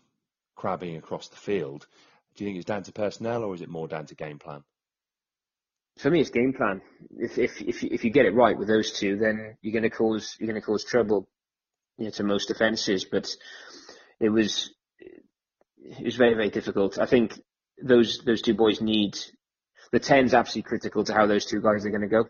crabbing 0.56 0.96
across 0.96 1.28
the 1.28 1.36
field? 1.36 1.86
Do 2.34 2.44
you 2.44 2.48
think 2.48 2.56
it's 2.56 2.66
down 2.66 2.82
to 2.84 2.92
personnel, 2.92 3.44
or 3.44 3.54
is 3.54 3.60
it 3.60 3.68
more 3.68 3.88
down 3.88 4.06
to 4.06 4.14
game 4.14 4.38
plan? 4.38 4.62
For 5.98 6.10
me, 6.10 6.20
it's 6.20 6.30
game 6.30 6.54
plan. 6.54 6.80
If 7.18 7.38
if 7.38 7.60
if 7.60 7.82
you, 7.82 7.90
if 7.92 8.04
you 8.04 8.10
get 8.10 8.26
it 8.26 8.34
right 8.34 8.56
with 8.56 8.68
those 8.68 8.92
two, 8.92 9.16
then 9.18 9.56
you're 9.60 9.72
going 9.78 9.90
to 9.90 9.96
cause 9.96 10.36
you're 10.38 10.48
going 10.48 10.60
to 10.60 10.64
cause 10.64 10.84
trouble, 10.84 11.28
you 11.98 12.06
know, 12.06 12.10
to 12.12 12.24
most 12.24 12.48
defences. 12.48 13.04
But 13.04 13.28
it 14.18 14.30
was 14.30 14.72
it 14.98 16.04
was 16.04 16.16
very 16.16 16.34
very 16.34 16.50
difficult. 16.50 16.98
I 16.98 17.06
think 17.06 17.38
those 17.82 18.22
those 18.24 18.40
two 18.40 18.54
boys 18.54 18.80
need 18.80 19.18
the 19.92 20.00
ten's 20.00 20.32
absolutely 20.32 20.68
critical 20.68 21.04
to 21.04 21.12
how 21.12 21.26
those 21.26 21.44
two 21.44 21.60
guys 21.60 21.84
are 21.84 21.90
going 21.90 22.00
to 22.00 22.08
go, 22.08 22.24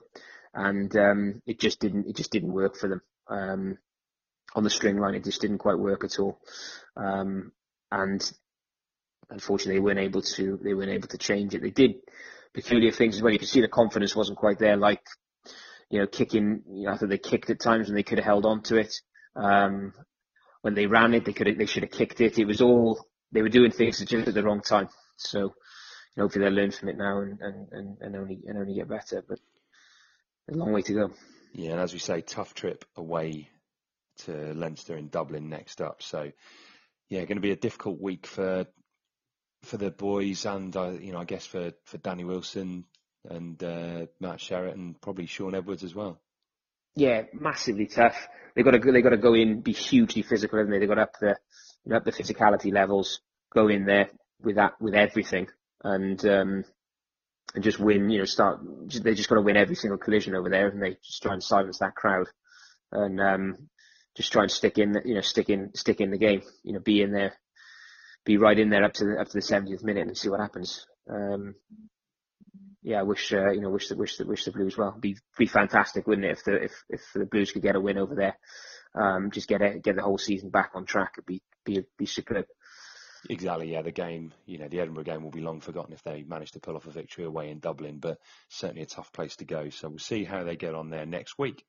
and 0.52 0.94
um, 0.96 1.42
it 1.46 1.60
just 1.60 1.78
didn't 1.78 2.08
it 2.08 2.16
just 2.16 2.32
didn't 2.32 2.52
work 2.52 2.76
for 2.76 2.88
them 2.88 3.02
um, 3.28 3.78
on 4.54 4.64
the 4.64 4.70
string 4.70 4.98
line. 4.98 5.14
It 5.14 5.24
just 5.24 5.40
didn't 5.40 5.58
quite 5.58 5.78
work 5.78 6.02
at 6.02 6.18
all, 6.18 6.40
um, 6.96 7.52
and 7.92 8.32
unfortunately, 9.32 9.74
they 9.74 9.84
weren't 9.84 9.98
able 9.98 10.22
to 10.22 10.58
they 10.62 10.74
weren't 10.74 10.90
able 10.90 11.08
to 11.08 11.18
change 11.18 11.54
it. 11.54 11.62
They 11.62 11.70
did 11.70 11.96
peculiar 12.54 12.92
things 12.92 13.16
as 13.16 13.22
well. 13.22 13.32
You 13.32 13.38
could 13.38 13.48
see 13.48 13.60
the 13.60 13.68
confidence 13.68 14.14
wasn't 14.14 14.38
quite 14.38 14.58
there, 14.58 14.76
like 14.76 15.02
you 15.90 16.00
know 16.00 16.06
kicking. 16.06 16.62
You 16.70 16.86
know, 16.86 16.92
after 16.92 17.06
they 17.06 17.18
kicked 17.18 17.50
at 17.50 17.60
times 17.60 17.88
when 17.88 17.96
they 17.96 18.02
could 18.02 18.18
have 18.18 18.24
held 18.26 18.46
on 18.46 18.62
to 18.64 18.76
it. 18.76 18.94
Um, 19.34 19.94
when 20.62 20.74
they 20.74 20.86
ran 20.86 21.14
it, 21.14 21.24
they 21.24 21.32
could 21.32 21.58
they 21.58 21.66
should 21.66 21.82
have 21.82 21.92
kicked 21.92 22.20
it. 22.20 22.38
It 22.38 22.46
was 22.46 22.60
all 22.60 23.04
they 23.32 23.42
were 23.42 23.48
doing 23.48 23.72
things 23.72 23.98
just 23.98 24.28
at 24.28 24.34
the 24.34 24.42
wrong 24.42 24.62
time. 24.62 24.88
So 25.16 25.54
hopefully 26.18 26.44
they'll 26.44 26.54
learn 26.54 26.70
from 26.70 26.88
it 26.88 26.98
now 26.98 27.20
and, 27.20 27.38
and, 27.40 27.96
and, 28.00 28.16
only 28.16 28.40
and 28.46 28.58
only 28.58 28.74
get 28.74 28.88
better. 28.88 29.24
But 29.26 29.38
a 30.50 30.56
long 30.56 30.72
way 30.72 30.82
to 30.82 30.92
go. 30.92 31.10
Yeah, 31.52 31.72
and 31.72 31.80
as 31.80 31.92
we 31.92 31.98
say, 31.98 32.20
tough 32.20 32.54
trip 32.54 32.84
away 32.96 33.48
to 34.24 34.54
Leinster 34.54 34.96
in 34.96 35.08
Dublin 35.08 35.48
next 35.48 35.80
up. 35.80 36.02
So 36.02 36.30
yeah, 37.08 37.20
going 37.20 37.36
to 37.36 37.42
be 37.42 37.52
a 37.52 37.56
difficult 37.56 38.00
week 38.00 38.26
for 38.26 38.66
for 39.62 39.76
the 39.76 39.90
boys 39.90 40.44
and 40.44 40.76
uh, 40.76 40.90
you 40.90 41.12
know 41.12 41.18
I 41.18 41.24
guess 41.24 41.46
for 41.46 41.72
for 41.84 41.98
Danny 41.98 42.24
Wilson 42.24 42.84
and 43.28 43.62
uh, 43.62 44.06
Matt 44.20 44.38
Sherratt 44.38 44.74
and 44.74 45.00
probably 45.00 45.26
Sean 45.26 45.54
Edwards 45.54 45.84
as 45.84 45.94
well. 45.94 46.20
Yeah, 46.94 47.22
massively 47.32 47.86
tough. 47.86 48.28
They 48.54 48.62
got 48.62 48.72
to 48.72 48.92
they 48.92 49.02
got 49.02 49.10
to 49.10 49.16
go 49.16 49.34
in, 49.34 49.60
be 49.60 49.72
hugely 49.72 50.22
physical, 50.22 50.58
haven't 50.58 50.72
they? 50.72 50.78
They 50.78 50.86
got 50.86 50.98
up 50.98 51.14
the 51.20 51.36
up 51.94 52.04
the 52.04 52.12
physicality 52.12 52.72
levels, 52.72 53.20
go 53.52 53.68
in 53.68 53.86
there 53.86 54.10
with 54.42 54.56
that 54.56 54.74
with 54.80 54.94
everything, 54.94 55.46
and 55.82 56.22
um, 56.26 56.64
and 57.54 57.64
just 57.64 57.78
win. 57.78 58.10
You 58.10 58.18
know, 58.18 58.24
start. 58.24 58.60
They 58.88 59.14
just 59.14 59.28
got 59.28 59.36
to 59.36 59.42
win 59.42 59.56
every 59.56 59.76
single 59.76 59.98
collision 59.98 60.34
over 60.34 60.50
there, 60.50 60.68
and 60.68 60.82
they 60.82 60.96
just 61.02 61.22
try 61.22 61.32
and 61.32 61.42
silence 61.42 61.78
that 61.78 61.94
crowd, 61.94 62.26
and 62.90 63.20
um, 63.20 63.68
just 64.14 64.32
try 64.32 64.42
and 64.42 64.50
stick 64.50 64.76
in. 64.76 65.00
You 65.04 65.14
know, 65.14 65.20
stick 65.22 65.48
in 65.48 65.74
stick 65.74 66.00
in 66.00 66.10
the 66.10 66.18
game. 66.18 66.42
You 66.62 66.74
know, 66.74 66.80
be 66.80 67.00
in 67.00 67.12
there, 67.12 67.32
be 68.24 68.36
right 68.36 68.58
in 68.58 68.70
there 68.70 68.84
up 68.84 68.94
to 68.94 69.04
the, 69.04 69.20
up 69.20 69.28
to 69.28 69.34
the 69.34 69.40
70th 69.40 69.82
minute 69.82 70.06
and 70.06 70.16
see 70.16 70.28
what 70.28 70.40
happens. 70.40 70.86
Um, 71.08 71.54
yeah, 72.82 73.00
I 73.00 73.02
wish 73.04 73.32
uh, 73.32 73.50
you 73.52 73.60
know, 73.60 73.70
wish 73.70 73.88
the 73.88 73.96
wish 73.96 74.16
the 74.16 74.26
wish 74.26 74.44
the 74.44 74.52
Blues 74.52 74.76
well. 74.76 74.96
Be 74.98 75.16
be 75.38 75.46
fantastic, 75.46 76.06
wouldn't 76.06 76.26
it, 76.26 76.32
if 76.32 76.44
the 76.44 76.64
if 76.64 76.84
if 76.88 77.00
the 77.14 77.26
Blues 77.26 77.52
could 77.52 77.62
get 77.62 77.76
a 77.76 77.80
win 77.80 77.98
over 77.98 78.14
there, 78.14 78.36
um, 78.94 79.30
just 79.30 79.48
get 79.48 79.62
it, 79.62 79.82
get 79.82 79.96
the 79.96 80.02
whole 80.02 80.18
season 80.18 80.50
back 80.50 80.72
on 80.74 80.84
track. 80.84 81.12
It'd 81.16 81.26
be 81.26 81.42
be 81.64 81.84
be 81.96 82.06
superb. 82.06 82.46
Exactly, 83.30 83.70
yeah. 83.70 83.82
The 83.82 83.92
game, 83.92 84.32
you 84.46 84.58
know, 84.58 84.66
the 84.66 84.80
Edinburgh 84.80 85.04
game 85.04 85.22
will 85.22 85.30
be 85.30 85.40
long 85.40 85.60
forgotten 85.60 85.92
if 85.92 86.02
they 86.02 86.24
manage 86.24 86.52
to 86.52 86.60
pull 86.60 86.74
off 86.74 86.88
a 86.88 86.90
victory 86.90 87.24
away 87.24 87.50
in 87.50 87.60
Dublin, 87.60 87.98
but 88.00 88.18
certainly 88.48 88.82
a 88.82 88.86
tough 88.86 89.12
place 89.12 89.36
to 89.36 89.44
go. 89.44 89.70
So 89.70 89.88
we'll 89.88 89.98
see 89.98 90.24
how 90.24 90.42
they 90.42 90.56
get 90.56 90.74
on 90.74 90.90
there 90.90 91.06
next 91.06 91.38
week. 91.38 91.64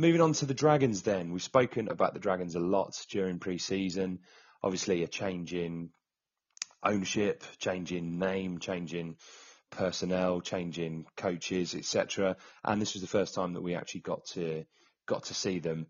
Moving 0.00 0.22
on 0.22 0.32
to 0.32 0.46
the 0.46 0.54
Dragons 0.54 1.02
then. 1.02 1.30
We've 1.30 1.42
spoken 1.42 1.88
about 1.88 2.14
the 2.14 2.20
Dragons 2.20 2.54
a 2.54 2.58
lot 2.58 2.96
during 3.10 3.38
pre-season. 3.38 4.20
Obviously 4.62 5.02
a 5.02 5.06
change 5.06 5.52
in 5.52 5.90
ownership, 6.82 7.44
change 7.58 7.92
in 7.92 8.18
name, 8.18 8.60
change 8.60 8.94
in 8.94 9.16
personnel, 9.68 10.40
change 10.40 10.78
in 10.78 11.04
coaches, 11.18 11.74
etc. 11.74 12.38
And 12.64 12.80
this 12.80 12.94
was 12.94 13.02
the 13.02 13.08
first 13.08 13.34
time 13.34 13.52
that 13.52 13.60
we 13.60 13.74
actually 13.74 14.00
got 14.00 14.24
to 14.28 14.64
got 15.04 15.24
to 15.24 15.34
see 15.34 15.58
them 15.58 15.86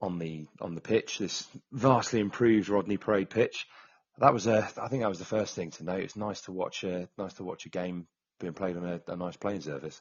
on 0.00 0.18
the 0.18 0.46
on 0.58 0.74
the 0.74 0.80
pitch. 0.80 1.18
This 1.18 1.46
vastly 1.70 2.20
improved 2.20 2.70
Rodney 2.70 2.96
Parade 2.96 3.28
pitch. 3.28 3.66
That 4.20 4.32
was 4.32 4.46
a, 4.46 4.66
I 4.80 4.88
think 4.88 5.02
that 5.02 5.10
was 5.10 5.18
the 5.18 5.26
first 5.26 5.54
thing 5.54 5.70
to 5.72 5.84
note. 5.84 6.02
It's 6.02 6.16
nice 6.16 6.40
to 6.42 6.52
watch 6.52 6.82
a 6.82 7.10
nice 7.18 7.34
to 7.34 7.44
watch 7.44 7.66
a 7.66 7.68
game 7.68 8.06
being 8.40 8.54
played 8.54 8.78
on 8.78 8.86
a, 8.86 9.02
a 9.06 9.16
nice 9.16 9.36
playing 9.36 9.60
surface. 9.60 10.00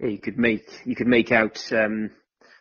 Yeah, 0.00 0.08
you 0.08 0.18
could 0.18 0.38
make 0.38 0.66
you 0.86 0.96
could 0.96 1.06
make 1.06 1.30
out 1.30 1.70
um, 1.72 2.10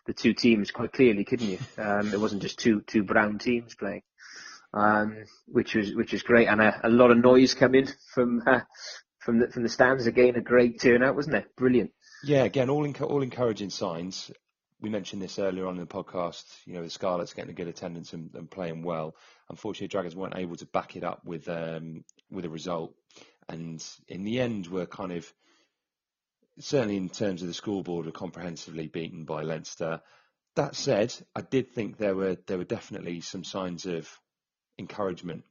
the 0.06 0.14
two 0.14 0.34
teams 0.34 0.72
quite 0.72 0.92
clearly, 0.92 1.24
couldn't 1.24 1.50
you? 1.50 1.60
Um, 1.78 2.14
it 2.14 2.20
wasn't 2.20 2.42
just 2.42 2.60
two 2.60 2.82
two 2.82 3.04
brown 3.04 3.40
teams 3.40 3.76
playing, 3.76 4.04
um, 4.74 5.24
which 5.48 5.76
was 5.76 5.94
which 5.94 6.12
was 6.14 6.24
great, 6.24 6.48
and 6.48 6.62
a, 6.62 6.80
a 6.84 6.90
lot 6.90 7.12
of 7.12 7.18
noise 7.18 7.54
coming 7.54 7.88
from 8.14 8.42
uh, 8.46 8.62
from 9.20 9.40
the 9.40 9.50
from 9.50 9.64
the 9.64 9.70
stands. 9.70 10.06
Again, 10.06 10.36
a 10.36 10.42
great 10.42 10.82
turnout, 10.82 11.16
wasn't 11.16 11.36
it? 11.36 11.56
Brilliant. 11.56 11.92
Yeah, 12.24 12.44
again, 12.44 12.70
all 12.70 12.88
all 13.02 13.22
encouraging 13.22 13.70
signs 13.70 14.32
we 14.82 14.90
mentioned 14.90 15.22
this 15.22 15.40
earlier 15.40 15.68
on 15.68 15.76
in 15.76 15.80
the 15.80 15.86
podcast. 15.86 16.44
You 16.66 16.74
know, 16.74 16.84
the 16.84 16.90
Scarlets 16.90 17.34
getting 17.34 17.52
a 17.52 17.56
good 17.56 17.68
attendance 17.68 18.14
and, 18.14 18.32
and 18.34 18.50
playing 18.50 18.84
well. 18.84 19.16
Unfortunately, 19.50 19.88
Dragons 19.88 20.16
weren't 20.16 20.36
able 20.36 20.56
to 20.56 20.66
back 20.66 20.96
it 20.96 21.04
up 21.04 21.24
with 21.24 21.48
um, 21.48 22.04
with 22.32 22.46
a 22.46 22.50
result, 22.50 22.94
and 23.48 23.84
in 24.08 24.24
the 24.24 24.40
end, 24.40 24.68
were 24.68 24.88
kind 24.88 25.12
of 25.12 25.32
certainly 26.60 26.98
in 26.98 27.10
terms 27.10 27.42
of 27.42 27.48
the 27.48 27.54
scoreboard, 27.54 28.06
were 28.06 28.12
comprehensively 28.12 28.88
beaten 28.88 29.26
by 29.26 29.44
Leinster. 29.44 30.02
That 30.56 30.76
said, 30.76 31.14
I 31.36 31.42
did 31.42 31.72
think 31.72 31.98
there 31.98 32.16
were 32.16 32.38
there 32.48 32.58
were 32.58 32.64
definitely 32.64 33.22
some 33.22 33.44
signs 33.44 33.86
of 33.86 34.10
encouragement 34.78 35.44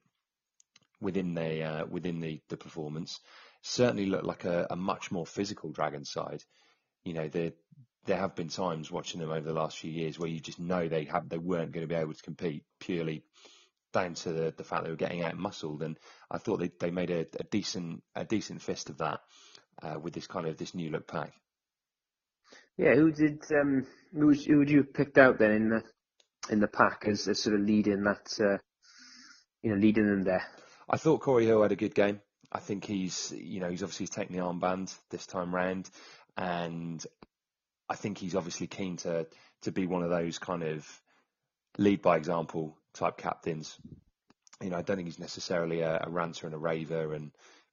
within 1.01 1.35
the 1.35 1.63
uh, 1.63 1.87
within 1.87 2.21
the, 2.21 2.41
the 2.49 2.57
performance. 2.57 3.21
Certainly 3.63 4.07
looked 4.07 4.25
like 4.25 4.45
a, 4.45 4.67
a 4.71 4.77
much 4.77 5.11
more 5.11 5.27
physical 5.27 5.71
Dragon 5.71 6.05
side. 6.05 6.43
You 7.05 7.15
know, 7.15 7.29
the 7.29 7.55
there 8.07 8.19
have 8.19 8.35
been 8.35 8.49
times 8.49 8.91
watching 8.91 9.21
them 9.21 9.31
over 9.31 9.47
the 9.47 9.53
last 9.53 9.79
few 9.79 9.91
years 9.91 10.19
where 10.19 10.29
you 10.29 10.41
just 10.41 10.59
know 10.59 10.89
they 10.89 11.05
have 11.05 11.29
they 11.29 11.39
weren't 11.39 11.73
going 11.73 11.87
to 11.87 11.93
be 11.93 12.01
able 12.01 12.15
to 12.15 12.23
compete 12.23 12.65
purely 12.79 13.25
down 13.93 14.15
to 14.15 14.33
the, 14.33 14.55
the 14.57 14.65
fact 14.65 14.85
they 14.85 14.91
were 14.91 14.97
getting 14.97 15.23
out 15.23 15.37
muscled 15.37 15.83
and 15.83 15.99
I 16.31 16.39
thought 16.39 16.61
they, 16.61 16.71
they 16.79 16.91
made 16.91 17.11
a, 17.11 17.27
a 17.39 17.45
decent 17.51 18.03
a 18.15 18.25
decent 18.25 18.63
fist 18.63 18.89
of 18.89 18.99
that 18.99 19.21
uh, 19.83 19.99
with 19.99 20.15
this 20.15 20.27
kind 20.27 20.47
of 20.47 20.57
this 20.57 20.75
new 20.75 20.91
look 20.91 21.07
pack. 21.07 21.33
Yeah, 22.77 22.95
who 22.95 23.13
did 23.13 23.43
um, 23.53 23.87
who, 24.13 24.29
was, 24.29 24.45
who 24.45 24.59
would 24.59 24.71
you 24.71 24.79
have 24.79 24.95
picked 24.95 25.19
out 25.19 25.39
then 25.39 25.51
in 25.51 25.69
the 25.69 25.83
in 26.49 26.61
the 26.61 26.69
pack 26.69 27.05
as, 27.07 27.29
as 27.29 27.43
sort 27.43 27.55
of 27.55 27.63
leading 27.63 28.05
that 28.05 28.33
uh, 28.41 28.59
you 29.63 29.71
know 29.71 29.77
leading 29.77 30.07
them 30.07 30.23
there? 30.23 30.45
I 30.89 30.97
thought 30.97 31.21
Cory 31.21 31.47
Hill 31.47 31.63
had 31.63 31.73
a 31.73 31.77
good 31.77 31.95
game. 31.95 32.21
I 32.53 32.59
think 32.59 32.85
he's 32.85 33.33
you 33.37 33.61
know 33.61 33.71
he's 33.71 33.83
obviously 33.83 34.07
taking 34.07 34.37
the 34.37 34.43
armband 34.43 34.95
this 35.11 35.27
time 35.27 35.55
round, 35.55 35.89
and 36.37 37.05
I 37.89 37.97
think 37.97 38.19
he's 38.19 38.35
obviously 38.35 38.67
keen 38.67 38.97
to 38.99 39.27
to 39.63 39.73
be 39.73 39.87
one 39.87 40.03
of 40.03 40.11
those 40.11 40.39
kind 40.39 40.63
of 40.63 40.87
lead 41.79 42.03
by 42.03 42.17
example 42.17 42.77
type 42.95 43.19
captains. 43.19 43.77
You 44.63 44.71
know, 44.71 44.77
I 44.77 44.83
don't 44.83 44.97
think 44.97 45.09
he's 45.09 45.19
necessarily 45.19 45.81
a, 45.81 46.01
a 46.05 46.11
ranter 46.11 46.47
and 46.47 46.55
a 46.55 46.59
raver 46.59 47.15
and 47.15 47.31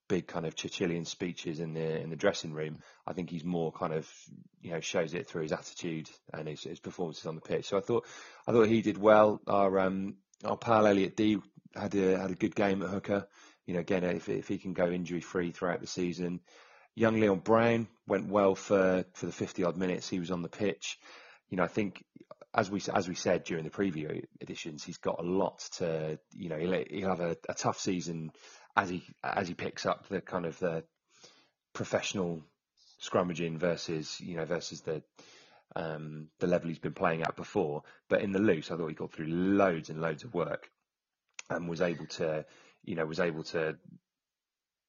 big 0.08 0.28
kind 0.28 0.46
of 0.46 0.56
Churchillian 0.56 1.06
speeches 1.06 1.60
in 1.60 1.74
the 1.74 2.02
in 2.02 2.10
the 2.10 2.16
dressing 2.16 2.54
room. 2.54 2.80
I 3.06 3.14
think 3.14 3.30
he's 3.30 3.44
more 3.44 3.72
kind 3.72 3.94
of 3.94 4.10
you 4.62 4.72
know 4.72 4.80
shows 4.80 5.14
it 5.14 5.28
through 5.28 5.44
his 5.44 5.52
attitude 5.52 6.10
and 6.34 6.48
his, 6.48 6.64
his 6.64 6.80
performances 6.80 7.26
on 7.26 7.36
the 7.36 7.42
pitch. 7.42 7.68
So 7.68 7.78
I 7.78 7.82
thought 7.82 8.06
I 8.48 8.52
thought 8.52 8.68
he 8.68 8.82
did 8.82 8.98
well. 8.98 9.42
Our 9.48 9.80
um, 9.80 10.16
our 10.44 10.58
pal 10.58 10.88
Elliot 10.88 11.16
Dee 11.16 11.38
had 11.76 11.96
a 11.96 12.18
had 12.18 12.32
a 12.32 12.36
good 12.36 12.56
game 12.56 12.82
at 12.82 12.90
hooker. 12.90 13.28
You 13.66 13.74
know, 13.74 13.82
again 13.82 14.04
if 14.04 14.30
if 14.30 14.48
he 14.48 14.58
can 14.58 14.74
go 14.74 14.90
injury 14.90 15.22
free 15.22 15.52
throughout 15.52 15.82
the 15.82 15.88
season, 15.88 16.40
young 16.96 17.20
Leon 17.20 17.40
Brown 17.40 17.88
went 18.08 18.28
well 18.28 18.56
for, 18.56 19.06
for 19.14 19.26
the 19.26 19.32
50 19.32 19.64
odd 19.64 19.78
minutes 19.78 20.10
he 20.10 20.20
was 20.20 20.32
on 20.32 20.42
the 20.42 20.50
pitch. 20.50 21.00
You 21.50 21.58
know, 21.58 21.64
I 21.64 21.68
think 21.68 22.04
as 22.54 22.72
we 22.72 22.82
as 22.94 23.08
we 23.08 23.16
said 23.16 23.44
during 23.44 23.64
the 23.64 23.70
preview 23.70 24.24
editions, 24.42 24.84
he's 24.84 24.98
got 24.98 25.20
a 25.20 25.24
lot 25.24 25.60
to. 25.78 26.20
You 26.34 26.50
know, 26.50 26.58
he'll, 26.58 26.84
he'll 26.90 27.10
have 27.10 27.20
a, 27.20 27.38
a 27.48 27.54
tough 27.54 27.80
season 27.80 28.32
as 28.78 28.90
he 28.90 29.04
as 29.24 29.48
he 29.48 29.56
picks 29.56 29.86
up 29.86 30.08
the 30.08 30.22
kind 30.22 30.46
of 30.46 30.58
the 30.60 30.84
professional 31.74 32.42
scrummaging 33.02 33.58
versus 33.58 34.20
you 34.22 34.38
know 34.38 34.46
versus 34.46 34.82
the 34.82 35.02
um, 35.76 36.28
the 36.40 36.48
level 36.48 36.70
he's 36.70 36.80
been 36.80 36.94
playing 36.94 37.24
at 37.24 37.36
before. 37.36 37.84
But 38.08 38.22
in 38.22 38.32
the 38.32 38.40
loose, 38.40 38.72
I 38.72 38.78
thought 38.78 38.88
he 38.88 38.96
got 38.96 39.12
through 39.12 39.28
loads 39.28 39.90
and 39.90 40.02
loads 40.02 40.24
of 40.24 40.34
work 40.34 40.70
and 41.50 41.68
was 41.68 41.82
able 41.82 42.06
to, 42.06 42.46
you 42.84 42.96
know, 42.96 43.06
was 43.06 43.20
able 43.20 43.44
to, 43.44 43.78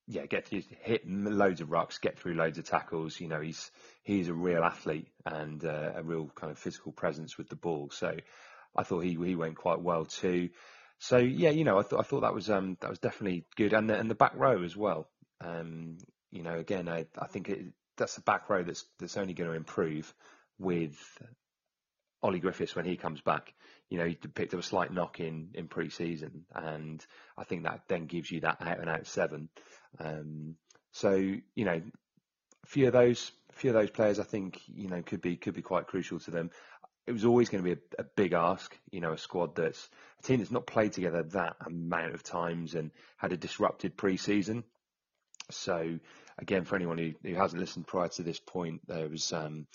yeah, 0.06 0.26
get 0.26 0.46
to 0.46 0.62
hit 0.82 1.02
loads 1.06 1.60
of 1.60 1.68
rucks, 1.68 2.00
get 2.00 2.18
through 2.18 2.34
loads 2.34 2.58
of 2.58 2.64
tackles. 2.64 3.20
You 3.20 3.28
know, 3.28 3.40
he's 3.40 3.70
he's 4.02 4.28
a 4.28 4.34
real 4.34 4.62
athlete 4.62 5.08
and 5.26 5.64
uh, 5.64 5.92
a 5.96 6.02
real 6.02 6.30
kind 6.34 6.50
of 6.50 6.58
physical 6.58 6.92
presence 6.92 7.36
with 7.36 7.48
the 7.48 7.56
ball. 7.56 7.90
So 7.90 8.16
I 8.76 8.82
thought 8.82 9.00
he 9.00 9.14
he 9.14 9.34
went 9.34 9.56
quite 9.56 9.80
well 9.80 10.04
too. 10.04 10.50
So 10.98 11.18
yeah, 11.18 11.50
you 11.50 11.64
know, 11.64 11.78
I 11.78 11.82
thought 11.82 12.00
I 12.00 12.02
thought 12.02 12.20
that 12.20 12.34
was 12.34 12.50
um 12.50 12.76
that 12.80 12.90
was 12.90 12.98
definitely 12.98 13.46
good, 13.56 13.72
and 13.72 13.88
the, 13.88 13.98
and 13.98 14.10
the 14.10 14.14
back 14.14 14.32
row 14.34 14.62
as 14.62 14.76
well. 14.76 15.08
Um, 15.40 15.98
you 16.30 16.42
know, 16.42 16.58
again, 16.58 16.88
I 16.88 17.06
I 17.18 17.26
think 17.26 17.48
it, 17.48 17.66
that's 17.96 18.16
a 18.16 18.22
back 18.22 18.48
row 18.50 18.62
that's 18.62 18.84
that's 18.98 19.16
only 19.16 19.34
going 19.34 19.50
to 19.50 19.56
improve 19.56 20.12
with 20.58 20.96
Ollie 22.22 22.40
Griffiths 22.40 22.74
when 22.74 22.84
he 22.84 22.96
comes 22.96 23.20
back. 23.20 23.54
You 23.90 23.98
know, 23.98 24.06
he 24.06 24.14
picked 24.14 24.54
up 24.54 24.60
a 24.60 24.62
slight 24.64 24.92
knock 24.92 25.20
in 25.20 25.50
in 25.54 25.68
pre-season, 25.68 26.44
and 26.54 27.04
I 27.36 27.44
think 27.44 27.62
that 27.62 27.82
then 27.88 28.06
gives 28.06 28.30
you 28.30 28.40
that 28.40 28.58
out 28.60 28.80
and 28.80 28.90
out 28.90 29.06
seven. 29.06 29.48
Um, 30.00 30.56
so 30.92 31.14
you 31.14 31.64
know, 31.64 31.80
a 32.64 32.66
few 32.66 32.88
of 32.88 32.92
those, 32.92 33.30
a 33.50 33.52
few 33.54 33.70
of 33.70 33.74
those 33.74 33.90
players, 33.90 34.18
I 34.18 34.24
think 34.24 34.60
you 34.66 34.88
know 34.88 35.02
could 35.02 35.20
be 35.20 35.36
could 35.36 35.54
be 35.54 35.62
quite 35.62 35.86
crucial 35.86 36.18
to 36.20 36.30
them. 36.30 36.50
It 37.08 37.12
was 37.12 37.24
always 37.24 37.48
going 37.48 37.64
to 37.64 37.74
be 37.74 37.80
a, 37.80 38.02
a 38.02 38.04
big 38.04 38.34
ask, 38.34 38.76
you 38.90 39.00
know, 39.00 39.12
a 39.12 39.18
squad 39.18 39.56
that's 39.56 39.88
a 40.18 40.22
team 40.22 40.38
that's 40.38 40.50
not 40.50 40.66
played 40.66 40.92
together 40.92 41.22
that 41.22 41.56
amount 41.64 42.12
of 42.12 42.22
times 42.22 42.74
and 42.74 42.90
had 43.16 43.32
a 43.32 43.36
disrupted 43.38 43.96
pre-season. 43.96 44.62
So 45.50 45.98
again, 46.36 46.64
for 46.64 46.76
anyone 46.76 46.98
who, 46.98 47.12
who 47.22 47.34
hasn't 47.34 47.60
listened 47.60 47.86
prior 47.86 48.08
to 48.08 48.22
this 48.22 48.38
point, 48.38 48.82
there 48.86 49.08
was 49.08 49.32
um, 49.32 49.66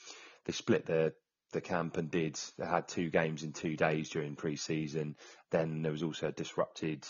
they 0.46 0.54
split 0.54 0.86
the 0.86 1.14
the 1.54 1.62
camp 1.62 1.98
and 1.98 2.12
did 2.12 2.40
they 2.58 2.66
had 2.66 2.88
two 2.88 3.10
games 3.10 3.44
in 3.44 3.54
two 3.54 3.76
days 3.76 4.10
during 4.10 4.36
pre-season. 4.36 5.16
Then 5.50 5.82
there 5.82 5.92
was 5.92 6.04
also 6.04 6.28
a 6.28 6.32
disrupted 6.32 7.04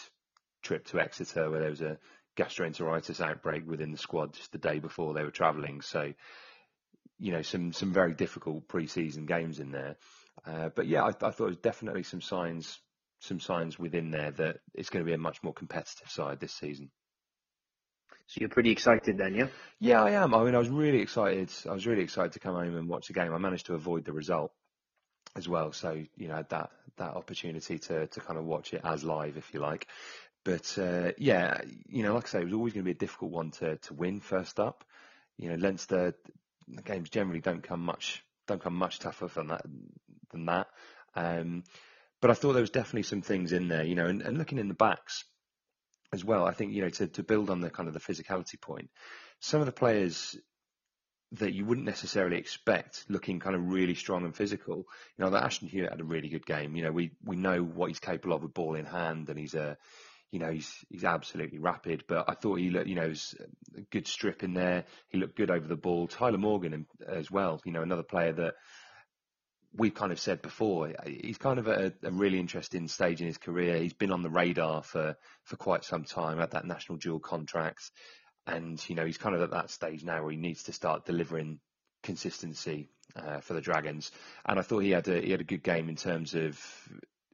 trip 0.62 0.86
to 0.88 1.00
Exeter 1.02 1.50
where 1.50 1.60
there 1.60 1.70
was 1.70 1.82
a 1.82 1.98
gastroenteritis 2.38 3.20
outbreak 3.20 3.68
within 3.68 3.92
the 3.92 3.98
squad 3.98 4.34
just 4.34 4.54
the 4.54 4.58
day 4.58 4.80
before 4.80 5.14
they 5.14 5.24
were 5.24 5.32
travelling. 5.32 5.82
So 5.82 6.14
you 7.20 7.32
know 7.32 7.42
some 7.42 7.74
some 7.74 7.94
very 7.94 8.14
difficult 8.14 8.68
pre-season 8.68 9.26
games 9.26 9.60
in 9.60 9.72
there. 9.72 9.96
Uh, 10.46 10.70
but 10.76 10.88
yeah, 10.88 11.04
I, 11.04 11.10
I 11.10 11.12
thought 11.12 11.38
there 11.38 11.48
was 11.48 11.58
definitely 11.58 12.04
some 12.04 12.22
signs 12.22 12.80
some 13.20 13.40
signs 13.40 13.80
within 13.80 14.12
there 14.12 14.32
that 14.32 14.58
it's 14.74 14.90
going 14.90 15.04
to 15.04 15.10
be 15.10 15.14
a 15.14 15.18
much 15.18 15.42
more 15.44 15.54
competitive 15.54 16.10
side 16.10 16.40
this 16.40 16.54
season. 16.54 16.90
So 18.28 18.40
you're 18.42 18.50
pretty 18.50 18.72
excited 18.72 19.18
then, 19.18 19.36
yeah? 19.36 19.48
Yeah, 19.80 20.04
I 20.04 20.12
am. 20.12 20.34
I 20.34 20.44
mean, 20.44 20.56
I 20.56 20.60
was 20.60 20.70
really 20.70 21.00
excited. 21.00 21.52
I 21.70 21.74
was 21.74 21.88
really 21.88 22.04
excited 22.04 22.34
to 22.34 22.40
come 22.40 22.56
home 22.56 22.76
and 22.76 22.90
watch 22.90 23.08
the 23.08 23.14
game. 23.14 23.34
I 23.34 23.38
managed 23.38 23.68
to 23.68 23.76
avoid 23.76 24.06
the 24.06 24.14
result 24.14 24.52
as 25.36 25.48
well, 25.48 25.72
so 25.72 26.04
you 26.16 26.28
know 26.28 26.44
that 26.50 26.70
that 26.98 27.16
opportunity 27.16 27.80
to 27.80 28.08
to 28.08 28.20
kind 28.20 28.38
of 28.38 28.46
watch 28.46 28.74
it 28.74 28.82
as 28.84 29.04
live, 29.04 29.38
if 29.38 29.54
you 29.54 29.60
like. 29.60 29.88
But 30.44 30.78
uh, 30.78 31.12
yeah, 31.18 31.62
you 31.88 32.04
know, 32.04 32.14
like 32.14 32.26
I 32.26 32.30
say, 32.30 32.42
it 32.42 32.46
was 32.46 32.54
always 32.54 32.74
going 32.74 32.84
to 32.84 32.92
be 32.92 32.96
a 32.96 33.06
difficult 33.06 33.32
one 33.32 33.52
to 33.52 33.78
to 33.78 33.94
win 33.94 34.20
first 34.20 34.60
up. 34.60 34.84
You 35.38 35.50
know, 35.50 35.56
Leinster 35.56 36.14
the 36.68 36.82
games 36.82 37.10
generally 37.10 37.42
don't 37.42 37.64
come 37.64 37.82
much 37.82 38.24
don't 38.48 38.62
come 38.62 38.76
much 38.76 39.00
tougher 39.00 39.28
than 39.28 39.48
that 39.48 39.66
than 40.32 40.46
that. 40.46 40.68
Um, 41.16 41.64
but 42.22 42.32
I 42.32 42.34
thought 42.34 42.54
there 42.54 42.62
was 42.62 42.70
definitely 42.70 43.04
some 43.04 43.22
things 43.22 43.52
in 43.52 43.68
there, 43.68 43.84
you 43.84 43.96
know, 43.96 44.06
and, 44.06 44.22
and 44.22 44.38
looking 44.38 44.58
in 44.58 44.70
the 44.70 44.74
backs, 44.74 45.26
as 46.14 46.24
well. 46.24 46.46
I 46.46 46.54
think 46.54 46.74
you 46.74 46.84
know 46.84 46.90
to 46.90 47.08
to 47.08 47.24
build 47.24 47.50
on 47.50 47.60
the 47.60 47.70
kind 47.70 47.88
of 47.88 47.94
the 47.94 48.00
physicality 48.00 48.62
point, 48.62 48.90
some 49.40 49.60
of 49.60 49.66
the 49.66 49.74
players 49.74 50.38
that 51.34 51.54
you 51.54 51.66
wouldn't 51.66 51.88
necessarily 51.88 52.38
expect 52.38 53.06
looking 53.10 53.40
kind 53.40 53.56
of 53.56 53.68
really 53.68 53.96
strong 53.96 54.24
and 54.24 54.36
physical. 54.36 54.86
You 55.18 55.26
know, 55.26 55.32
that 55.32 55.44
Ashton 55.44 55.68
Hewitt 55.68 55.90
had 55.90 56.00
a 56.00 56.06
really 56.06 56.30
good 56.30 56.46
game. 56.46 56.76
You 56.76 56.84
know, 56.84 56.92
we 56.92 57.12
we 57.26 57.36
know 57.36 57.62
what 57.64 57.88
he's 57.88 58.00
capable 58.00 58.36
of 58.36 58.44
with 58.44 58.54
ball 58.54 58.76
in 58.76 58.86
hand, 58.86 59.30
and 59.30 59.40
he's 59.40 59.56
a 59.56 59.78
you 60.34 60.40
know, 60.40 60.52
he's 60.52 60.84
he's 60.90 61.04
absolutely 61.04 61.60
rapid. 61.60 62.06
But 62.08 62.26
I 62.28 62.34
thought 62.34 62.56
he 62.56 62.72
looked, 62.72 62.88
you 62.88 62.96
know, 62.96 63.08
was 63.08 63.36
a 63.78 63.82
good 63.82 64.08
strip 64.08 64.44
in 64.44 64.56
there. 64.56 64.86
He 65.10 65.20
looked 65.20 65.38
good 65.38 65.52
over 65.52 65.68
the 65.68 65.76
ball. 65.76 66.08
Tyler 66.08 66.40
Morgan 66.40 66.88
as 67.08 67.30
well. 67.30 67.62
You 67.64 67.72
know, 67.72 67.84
another 67.84 68.02
player 68.02 68.34
that 68.34 68.56
we've 69.76 69.94
kind 69.94 70.12
of 70.12 70.20
said 70.20 70.42
before, 70.42 70.92
he's 71.06 71.38
kind 71.38 71.60
of 71.60 71.68
at 71.68 71.80
a, 71.80 71.94
a, 72.08 72.12
really 72.12 72.40
interesting 72.40 72.88
stage 72.88 73.22
in 73.22 73.28
his 73.28 73.38
career. 73.38 73.78
He's 73.78 73.94
been 73.94 74.12
on 74.12 74.24
the 74.24 74.30
radar 74.30 74.82
for, 74.82 75.16
for 75.44 75.56
quite 75.56 75.84
some 75.84 76.04
time 76.04 76.40
at 76.40 76.52
that 76.52 76.66
national 76.66 76.98
dual 76.98 77.20
contract. 77.20 77.92
And, 78.46 78.84
you 78.90 78.96
know, 78.96 79.06
he's 79.06 79.18
kind 79.18 79.36
of 79.36 79.42
at 79.42 79.52
that 79.52 79.70
stage 79.70 80.04
now 80.04 80.22
where 80.22 80.32
he 80.32 80.38
needs 80.38 80.64
to 80.64 80.74
start 80.74 81.06
delivering 81.06 81.60
consistency 82.04 82.90
uh, 83.16 83.40
for 83.40 83.54
the 83.54 83.62
Dragons. 83.62 84.12
And 84.46 84.60
I 84.60 84.62
thought 84.64 84.80
he 84.80 84.92
had 84.92 85.08
a, 85.08 85.22
he 85.22 85.32
had 85.32 85.42
a 85.42 85.46
good 85.46 85.64
game 85.64 85.90
in 85.90 85.96
terms 85.96 86.36
of 86.36 86.60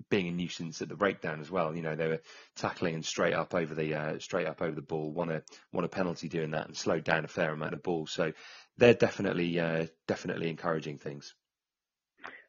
being 0.10 0.28
a 0.28 0.32
nuisance 0.32 0.82
at 0.82 0.90
the 0.90 0.96
breakdown 0.96 1.40
as 1.40 1.52
well. 1.52 1.76
You 1.76 1.82
know, 1.82 1.96
they 1.96 2.08
were 2.08 2.22
tackling 2.56 2.96
and 2.96 3.06
straight 3.06 3.34
up 3.34 3.54
over 3.54 3.74
the 3.76 3.96
uh, 3.96 4.20
straight 4.20 4.48
up 4.48 4.62
over 4.62 4.76
the 4.76 4.82
ball, 4.82 5.12
won 5.12 5.30
a 5.30 5.44
won 5.72 5.84
a 5.86 5.90
penalty 5.90 6.30
doing 6.30 6.52
that, 6.52 6.68
and 6.68 6.78
slowed 6.78 7.04
down 7.04 7.26
a 7.26 7.28
fair 7.28 7.52
amount 7.52 7.74
of 7.74 7.84
ball. 7.84 8.08
So 8.08 8.32
they're 8.78 8.94
definitely 8.94 9.60
uh, 9.60 9.88
definitely 10.08 10.50
encouraging 10.50 10.98
things. 10.98 11.34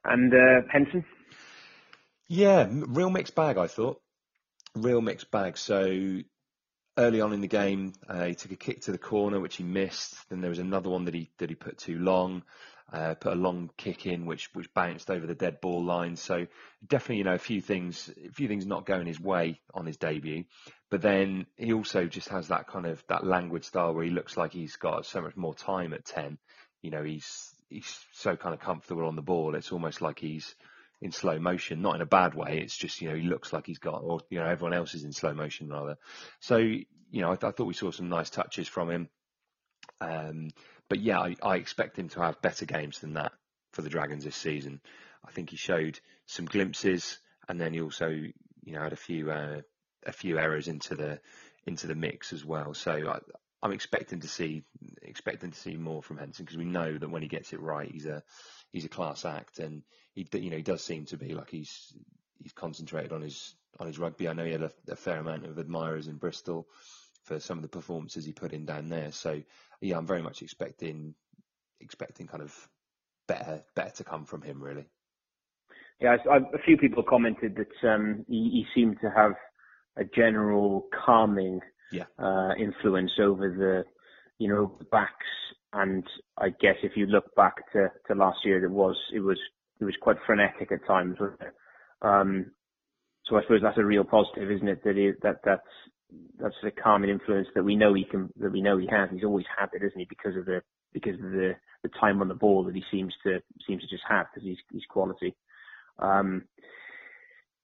And 0.05 0.33
uh, 0.33 0.67
Henson? 0.71 1.05
Yeah, 2.29 2.67
real 2.71 3.11
mixed 3.11 3.35
bag, 3.35 3.59
I 3.59 3.67
thought. 3.67 4.01
Real 4.75 5.01
mixed 5.01 5.31
bag. 5.31 5.59
So 5.59 6.21
early 6.97 7.21
on 7.21 7.33
in 7.33 7.41
the 7.41 7.49
game, 7.49 7.93
uh, 8.09 8.25
he 8.25 8.35
took 8.35 8.53
a 8.53 8.57
kick 8.57 8.83
to 8.83 8.93
the 8.93 8.99
corner, 8.99 9.41
which 9.41 9.57
he 9.57 9.65
missed. 9.65 10.15
Then 10.29 10.41
there 10.41 10.51
was 10.51 10.59
another 10.59 10.91
one 10.91 11.05
that 11.07 11.15
he 11.15 11.31
that 11.39 11.51
he 11.51 11.57
put 11.57 11.79
too 11.79 11.99
long. 11.99 12.43
Uh, 12.93 13.15
put 13.15 13.35
a 13.35 13.37
long 13.37 13.71
kick 13.77 14.05
in, 14.05 14.27
which 14.27 14.51
which 14.53 14.75
bounced 14.75 15.11
over 15.11 15.25
the 15.25 15.35
dead 15.35 15.61
ball 15.61 15.85
line. 15.85 16.17
So 16.17 16.49
definitely, 16.85 17.19
you 17.19 17.25
know, 17.25 17.35
a 17.35 17.39
few 17.39 17.61
things, 17.61 18.11
a 18.27 18.33
few 18.33 18.49
things 18.49 18.67
not 18.67 18.85
going 18.85 19.07
his 19.07 19.21
way 19.21 19.61
on 19.73 19.87
his 19.87 19.97
debut. 19.97 20.45
But 20.91 21.01
then 21.01 21.47
he 21.57 21.73
also 21.73 22.07
just 22.07 22.31
has 22.31 22.49
that 22.49 22.67
kind 22.67 22.87
of 22.87 23.05
that 23.09 23.25
languid 23.25 23.65
style 23.65 23.95
where 23.95 24.05
he 24.05 24.11
looks 24.11 24.37
like 24.37 24.53
he's 24.53 24.75
got 24.75 25.07
so 25.07 25.23
much 25.23 25.37
more 25.37 25.55
time 25.55 25.93
at 25.93 26.05
ten. 26.05 26.39
You 26.83 26.91
know, 26.91 27.05
he's 27.05 27.55
he's 27.69 27.97
so 28.13 28.35
kind 28.35 28.55
of 28.55 28.61
comfortable 28.61 29.07
on 29.07 29.15
the 29.15 29.23
ball. 29.23 29.55
It's 29.55 29.71
almost 29.71 30.03
like 30.03 30.19
he's 30.19 30.57
in 31.01 31.13
slow 31.13 31.39
motion, 31.39 31.83
not 31.83 31.95
in 31.95 32.03
a 32.03 32.07
bad 32.07 32.35
way. 32.35 32.59
It's 32.59 32.77
just, 32.77 33.01
you 33.01 33.09
know, 33.09 33.15
he 33.15 33.23
looks 33.23 33.53
like 33.53 33.67
he's 33.67 33.79
got, 33.79 34.03
or, 34.03 34.21
you 34.29 34.39
know, 34.39 34.47
everyone 34.47 34.75
else 34.75 34.95
is 34.95 35.05
in 35.05 35.13
slow 35.13 35.33
motion 35.33 35.69
rather. 35.69 35.97
So, 36.41 36.57
you 36.59 36.85
know, 37.13 37.31
I, 37.31 37.35
I 37.35 37.53
thought 37.53 37.67
we 37.67 37.75
saw 37.75 37.91
some 37.91 38.09
nice 38.09 38.31
touches 38.31 38.69
from 38.69 38.91
him. 38.91 39.09
Um, 40.01 40.51
but 40.91 41.01
yeah, 41.01 41.21
I, 41.21 41.37
I 41.43 41.57
expect 41.57 41.99
him 41.99 42.11
to 42.11 42.21
have 42.21 42.43
better 42.43 42.67
games 42.67 42.99
than 42.99 43.15
that 43.15 43.33
for 43.73 43.81
the 43.81 43.89
Dragons 43.89 44.25
this 44.25 44.37
season. 44.37 44.81
I 45.27 45.31
think 45.31 45.49
he 45.49 45.57
showed 45.57 45.99
some 46.27 46.45
glimpses 46.45 47.19
and 47.49 47.59
then 47.59 47.73
he 47.73 47.81
also, 47.81 48.09
you 48.09 48.73
know, 48.75 48.83
had 48.83 48.93
a 48.93 48.97
few, 48.97 49.31
uh, 49.31 49.63
a 50.05 50.13
few 50.13 50.39
errors 50.39 50.69
into 50.69 50.97
the, 50.97 51.21
into 51.65 51.87
the 51.87 51.95
mix 51.95 52.33
as 52.33 52.45
well. 52.45 52.75
So 52.75 52.93
I, 52.93 53.21
I'm 53.63 53.73
expecting 53.73 54.21
to 54.21 54.29
see 54.29 54.65
expecting 55.03 55.51
to 55.51 55.59
see 55.59 55.77
more 55.77 56.03
from 56.03 56.19
Henson 56.19 56.45
because 56.45 56.57
we 56.57 56.65
know 56.65 56.97
that 56.97 57.11
when 57.11 57.23
he 57.23 57.29
gets 57.29 57.53
it 57.53 57.61
right, 57.61 57.91
he's 57.91 58.07
a 58.07 58.23
he's 58.73 58.87
a 58.87 58.89
class 58.89 59.25
act, 59.25 59.59
and 59.59 59.83
he 60.15 60.27
you 60.33 60.51
know 60.51 60.57
he 60.57 60.63
does 60.63 60.83
seem 60.83 61.05
to 61.07 61.19
be 61.19 61.35
like 61.35 61.51
he's 61.51 61.93
he's 62.39 62.53
concentrated 62.53 63.13
on 63.13 63.21
his 63.21 63.55
on 63.79 63.87
his 63.87 63.99
rugby. 63.99 64.29
I 64.29 64.33
know 64.33 64.45
he 64.47 64.53
had 64.53 64.63
a, 64.63 64.73
a 64.89 64.97
fair 64.97 65.19
amount 65.19 65.45
of 65.45 65.59
admirers 65.59 66.09
in 66.09 66.17
Bristol 66.17 66.67
for 67.25 67.39
some 67.39 67.59
of 67.59 67.63
the 67.63 67.69
performances 67.69 68.25
he 68.25 68.33
put 68.33 68.53
in 68.53 68.65
down 68.65 68.89
there. 68.89 69.13
So 69.13 69.43
yeah, 69.81 69.97
I'm 69.97 70.07
very 70.07 70.23
much 70.23 70.43
expecting 70.43 71.15
expecting 71.81 72.27
kind 72.27 72.43
of 72.43 72.55
better 73.27 73.63
better 73.75 73.93
to 73.97 74.05
come 74.05 74.25
from 74.25 74.43
him 74.43 74.63
really. 74.63 74.89
Yeah, 76.01 76.17
I, 76.27 76.35
I, 76.35 76.37
a 76.39 76.63
few 76.65 76.77
people 76.79 77.03
commented 77.03 77.57
that 77.57 77.89
um, 77.89 78.25
he, 78.29 78.51
he 78.51 78.67
seemed 78.75 78.97
to 79.03 79.11
have 79.15 79.33
a 79.97 80.05
general 80.05 80.87
calming 81.05 81.61
yeah. 81.93 82.05
uh, 82.19 82.55
influence 82.59 83.13
over 83.21 83.51
the, 83.51 83.85
you 84.39 84.49
know, 84.49 84.79
backs. 84.91 85.13
And 85.73 86.05
I 86.39 86.49
guess 86.49 86.77
if 86.83 86.93
you 86.97 87.07
look 87.07 87.35
back 87.37 87.55
to, 87.73 87.89
to 88.09 88.15
last 88.15 88.39
year, 88.45 88.65
it 88.65 88.71
was 88.71 88.97
it 89.15 89.21
was 89.21 89.39
it 89.81 89.85
was 89.85 89.95
quite 90.01 90.17
frenetic 90.27 90.73
at 90.73 90.87
times, 90.87 91.17
wasn't 91.21 91.41
it? 91.43 91.55
Um, 92.03 92.47
so 93.27 93.37
I 93.37 93.43
suppose 93.43 93.61
that's 93.63 93.79
a 93.79 93.85
real 93.85 94.05
positive, 94.05 94.51
isn't 94.51 94.69
it? 94.69 94.83
That 94.85 94.97
he, 94.97 95.13
that 95.23 95.37
that's 95.45 95.63
that's 96.39 96.55
a 96.65 96.71
calming 96.71 97.11
influence 97.11 97.49
that 97.55 97.65
we 97.65 97.77
know 97.77 97.95
he 97.95 98.05
can 98.05 98.31
that 98.39 98.53
we 98.53 98.63
know 98.63 98.79
he 98.79 98.89
has. 98.91 99.09
He's 99.13 99.25
always 99.25 99.47
had 99.59 99.71
it, 99.73 99.85
isn't 99.85 99.99
he? 99.99 100.07
Because 100.09 100.37
of 100.37 100.47
the 100.47 100.63
because 100.93 101.15
of 101.15 101.31
the 101.33 101.55
the 101.83 101.91
time 102.01 102.21
on 102.21 102.29
the 102.29 102.35
ball 102.35 102.65
that 102.65 102.75
he 102.75 102.85
seems 102.91 103.15
to 103.25 103.41
seems 103.67 103.83
to 103.83 103.89
just 103.89 104.03
have 104.09 104.27
because 104.33 104.47
he's 104.47 104.59
he's 104.73 104.85
quality. 104.89 105.35
Um, 105.99 106.45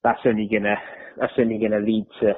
that's 0.02 0.20
only 0.24 0.48
gonna 0.50 0.76
that's 1.18 1.32
only 1.38 1.58
gonna 1.58 1.84
lead 1.84 2.06
to 2.20 2.32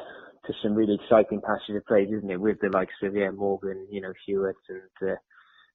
to 0.46 0.52
some 0.62 0.74
really 0.74 0.94
exciting 0.94 1.40
passages 1.40 1.76
of 1.76 1.86
plays, 1.86 2.09
isn't 2.11 2.30
it? 2.30 2.40
With 2.40 2.61
the 2.61 2.70
likes 2.70 2.94
of 3.02 3.14
yeah 3.14 3.30
Morgan, 3.30 3.86
you 3.90 4.00
know 4.00 4.12
Hewitt 4.26 4.56
and 4.68 5.11
uh, 5.11 5.16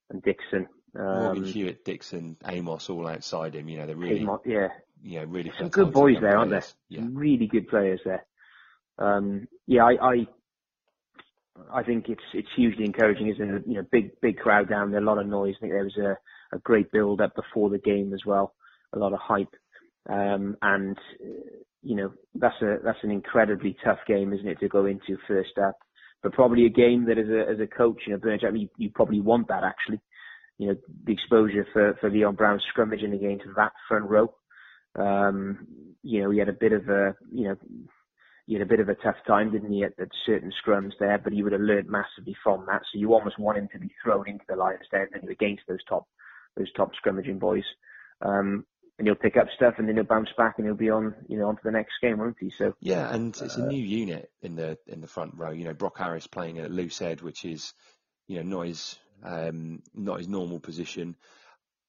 and 0.09 0.23
Dixon. 0.23 0.67
Um, 0.95 1.23
Morgan, 1.23 1.43
Hewitt, 1.45 1.85
Dixon, 1.85 2.37
Amos, 2.47 2.89
all 2.89 3.07
outside 3.07 3.55
him. 3.55 3.69
You 3.69 3.79
know 3.79 3.87
they're 3.87 3.95
really 3.95 4.21
Amos, 4.21 4.41
yeah 4.45 4.69
yeah 5.01 5.25
really 5.27 5.51
some 5.57 5.69
good 5.69 5.91
boys 5.91 6.17
there, 6.21 6.37
aren't 6.37 6.51
there? 6.51 6.63
Yeah. 6.89 7.01
Really 7.11 7.47
good 7.47 7.67
players 7.67 7.99
there. 8.05 8.25
Um, 8.99 9.47
yeah, 9.67 9.83
I, 9.83 9.93
I 10.01 10.27
I 11.71 11.83
think 11.83 12.09
it's 12.09 12.21
it's 12.33 12.47
hugely 12.55 12.85
encouraging, 12.85 13.27
isn't 13.29 13.55
it? 13.55 13.63
You 13.67 13.75
know, 13.75 13.87
big 13.91 14.19
big 14.21 14.37
crowd 14.37 14.69
down 14.69 14.91
there, 14.91 15.01
a 15.01 15.05
lot 15.05 15.19
of 15.19 15.27
noise. 15.27 15.55
I 15.57 15.59
think 15.61 15.73
there 15.73 15.83
was 15.83 15.97
a, 15.97 16.55
a 16.55 16.59
great 16.59 16.91
build 16.91 17.21
up 17.21 17.35
before 17.35 17.69
the 17.69 17.79
game 17.79 18.13
as 18.13 18.21
well, 18.25 18.53
a 18.93 18.99
lot 18.99 19.13
of 19.13 19.19
hype, 19.19 19.53
um, 20.09 20.57
and 20.61 20.97
you 21.81 21.95
know 21.95 22.13
that's 22.35 22.59
a 22.61 22.77
that's 22.83 23.03
an 23.03 23.11
incredibly 23.11 23.77
tough 23.83 23.99
game, 24.07 24.33
isn't 24.33 24.47
it, 24.47 24.59
to 24.59 24.67
go 24.67 24.85
into 24.85 25.17
first 25.27 25.57
up? 25.63 25.77
But 26.21 26.33
probably 26.33 26.65
a 26.65 26.69
game 26.69 27.05
that 27.05 27.17
as 27.17 27.27
a 27.27 27.51
as 27.51 27.59
a 27.59 27.67
coach, 27.67 28.01
you 28.07 28.13
know, 28.13 28.19
Bernard, 28.19 28.45
I 28.47 28.51
mean, 28.51 28.63
you, 28.63 28.69
you 28.85 28.91
probably 28.93 29.21
want 29.21 29.47
that 29.49 29.63
actually. 29.63 30.01
You 30.57 30.67
know, 30.69 30.75
the 31.05 31.13
exposure 31.13 31.67
for 31.73 31.97
for 31.99 32.09
Leon 32.09 32.35
Brown 32.35 32.59
scrummaging 32.75 33.13
against 33.13 33.45
that 33.55 33.73
front 33.87 34.05
row. 34.09 34.33
Um, 34.95 35.67
you 36.03 36.21
know, 36.21 36.29
he 36.29 36.39
had 36.39 36.49
a 36.49 36.53
bit 36.53 36.71
of 36.71 36.87
a 36.89 37.15
you 37.31 37.49
know 37.49 37.55
he 38.45 38.53
had 38.53 38.61
a 38.61 38.65
bit 38.65 38.79
of 38.79 38.89
a 38.89 38.95
tough 38.95 39.15
time, 39.25 39.51
didn't 39.51 39.71
he, 39.71 39.83
at, 39.83 39.93
at 39.99 40.09
certain 40.25 40.51
scrums 40.51 40.91
there, 40.99 41.17
but 41.17 41.33
he 41.33 41.43
would 41.43 41.53
have 41.53 41.61
learned 41.61 41.89
massively 41.89 42.35
from 42.43 42.65
that. 42.67 42.81
So 42.91 42.99
you 42.99 43.13
almost 43.13 43.39
want 43.39 43.57
him 43.57 43.69
to 43.71 43.79
be 43.79 43.89
thrown 44.03 44.27
into 44.27 44.43
the 44.47 44.55
lion's 44.55 44.87
den 44.91 45.07
against 45.29 45.63
those 45.67 45.83
top 45.87 46.07
those 46.55 46.71
top 46.73 46.91
scrummaging 46.93 47.39
boys. 47.39 47.63
Um, 48.21 48.65
and 48.99 49.07
he'll 49.07 49.15
pick 49.15 49.37
up 49.37 49.47
stuff 49.55 49.75
and 49.77 49.87
then 49.87 49.95
he'll 49.95 50.05
bounce 50.05 50.29
back 50.37 50.55
and 50.57 50.67
he'll 50.67 50.75
be 50.75 50.91
on, 50.91 51.15
you 51.27 51.39
know, 51.39 51.47
on 51.47 51.55
to 51.55 51.61
the 51.63 51.71
next 51.71 51.93
game, 52.01 52.19
won't 52.19 52.37
he? 52.39 52.51
So 52.55 52.73
yeah, 52.79 53.11
and 53.11 53.35
it's 53.41 53.55
a 53.55 53.65
new 53.65 53.83
unit 53.83 54.29
in 54.41 54.55
the 54.55 54.77
in 54.87 55.01
the 55.01 55.07
front 55.07 55.33
row. 55.35 55.51
You 55.51 55.65
know, 55.65 55.73
Brok 55.73 55.97
Harris 55.97 56.27
playing 56.27 56.59
at 56.59 56.71
loose 56.71 56.99
head, 56.99 57.21
which 57.21 57.43
is, 57.43 57.73
you 58.27 58.37
know, 58.37 58.57
not 58.57 58.67
his 58.67 58.99
um, 59.23 59.81
not 59.95 60.19
his 60.19 60.27
normal 60.27 60.59
position. 60.59 61.15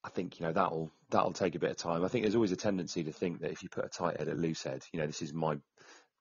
I 0.02 0.10
think 0.10 0.38
you 0.40 0.46
know 0.46 0.52
that'll 0.52 0.90
that'll 1.10 1.32
take 1.32 1.54
a 1.54 1.58
bit 1.58 1.70
of 1.70 1.76
time. 1.76 2.04
I 2.04 2.08
think 2.08 2.24
there's 2.24 2.34
always 2.34 2.52
a 2.52 2.56
tendency 2.56 3.04
to 3.04 3.12
think 3.12 3.40
that 3.40 3.52
if 3.52 3.62
you 3.62 3.68
put 3.68 3.84
a 3.84 3.88
tight 3.88 4.18
head 4.18 4.28
at 4.28 4.38
loose 4.38 4.62
head, 4.62 4.82
you 4.92 5.00
know, 5.00 5.06
this 5.06 5.22
is 5.22 5.32
my 5.32 5.58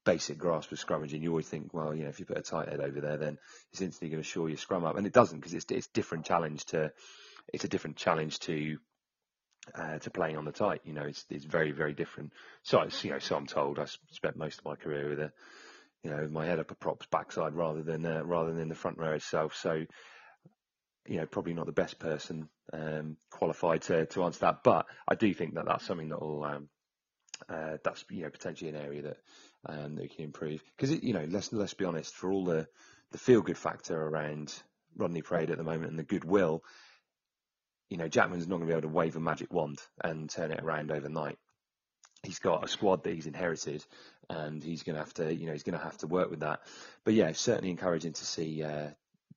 basic 0.06 0.38
grasp 0.38 0.72
of 0.72 0.80
scrummaging, 0.80 1.22
you 1.22 1.30
always 1.30 1.47
think, 1.47 1.74
well, 1.74 1.93
you 1.95 2.04
know, 2.04 2.10
if 2.10 2.20
you 2.20 2.26
put 2.26 2.38
a 2.38 2.41
tight 2.41 2.70
head 2.70 2.80
over 2.80 2.99
there, 3.01 3.18
then 3.18 3.38
it's 3.72 3.82
instantly 3.82 4.10
going 4.10 4.24
to 4.24 4.28
shore 4.28 4.49
your 4.49 4.58
scrum 4.58 4.84
up, 4.84 4.97
and 4.97 5.08
it 5.08 5.14
doesn't 5.14 5.39
because 5.39 5.54
it's 5.54 5.66
it's 5.70 5.88
different 5.88 6.26
challenge 6.26 6.66
to 6.66 6.91
it's 7.51 7.64
a 7.64 7.70
different 7.70 7.97
challenge 7.97 8.39
to 8.39 8.78
uh, 9.76 9.97
to 9.99 10.10
playing 10.10 10.38
on 10.38 10.45
the 10.45 10.51
tight. 10.51 10.82
You 10.84 10.93
know, 10.93 11.04
it's 11.04 11.26
it's 11.30 11.45
very 11.45 11.72
very 11.72 11.93
different. 11.93 12.34
So 12.64 12.84
you 13.01 13.12
know, 13.12 13.20
so 13.20 13.36
I'm 13.36 13.47
told. 13.47 13.80
I 13.80 13.86
spent 14.12 14.38
most 14.38 14.60
of 14.60 14.66
my 14.66 14.76
career 14.76 15.10
with 15.10 15.20
a 15.20 15.32
you 16.04 16.12
know 16.12 16.28
my 16.30 16.45
head 16.45 16.60
up 16.60 16.72
a 16.72 16.76
prop's 16.76 17.06
backside 17.08 17.54
rather 17.54 17.82
than 17.82 18.06
uh, 18.06 18.24
rather 18.24 18.54
than 18.54 18.70
the 18.70 18.76
front 18.76 18.97
row 18.97 19.14
itself. 19.14 19.56
So 19.56 19.86
you 21.06 21.18
know, 21.18 21.26
probably 21.26 21.54
not 21.54 21.66
the 21.66 21.74
best 21.74 21.99
person 21.99 22.47
um, 22.72 23.18
qualified 23.30 23.82
to, 23.84 24.06
to 24.06 24.24
answer 24.24 24.39
that, 24.39 24.64
but 24.64 24.86
I 25.08 25.16
do 25.16 25.34
think 25.34 25.56
that 25.56 25.66
that's 25.66 25.86
something 25.86 26.10
that 26.10 26.22
will 26.22 26.43
um, 26.45 26.70
uh, 27.49 27.78
that's 27.84 28.06
you 28.10 28.24
know 28.24 28.30
potentially 28.30 28.70
an 28.70 28.78
area 28.78 29.01
that 29.01 29.18
um, 29.66 29.95
that 29.95 30.16
can 30.16 30.26
improve 30.26 30.64
because 30.76 30.91
you 31.03 31.14
know 31.14 31.26
let's 31.30 31.53
let's 31.53 31.74
be 31.74 31.86
honest 31.86 32.14
for 32.14 32.32
all 32.32 32.45
the 32.45 32.68
the 33.11 33.18
feel 33.18 33.41
good 33.41 33.57
factor 33.57 33.99
around 33.99 34.53
Rodney 34.95 35.22
Parade 35.22 35.51
at 35.51 35.57
the 35.57 35.64
moment 35.64 35.89
and 35.89 35.99
the 35.99 36.03
goodwill, 36.03 36.64
you 37.89 37.97
know 37.97 38.07
Jackman's 38.07 38.47
not 38.47 38.57
going 38.57 38.68
to 38.68 38.74
be 38.74 38.78
able 38.78 38.89
to 38.89 38.95
wave 38.95 39.16
a 39.16 39.20
magic 39.20 39.53
wand 39.53 39.80
and 40.03 40.30
turn 40.30 40.51
it 40.51 40.64
around 40.64 40.91
overnight. 40.91 41.38
He's 42.24 42.39
got 42.39 42.64
a 42.64 42.68
squad 42.68 43.03
that 43.03 43.14
he's 43.14 43.28
inherited, 43.28 43.84
and 44.30 44.64
he's 44.64 44.84
going 44.84 44.95
to 44.95 45.01
have 45.01 45.14
to 45.16 45.34
you 45.34 45.45
know 45.45 45.53
he's 45.53 45.64
going 45.64 45.78
to 45.78 45.84
have 45.84 45.97
to 45.99 46.07
work 46.07 46.30
with 46.30 46.41
that. 46.41 46.61
But 47.03 47.14
yeah, 47.14 47.32
certainly 47.34 47.70
encouraging 47.70 48.14
to 48.14 48.26
see 48.26 48.64
uh, 48.64 48.89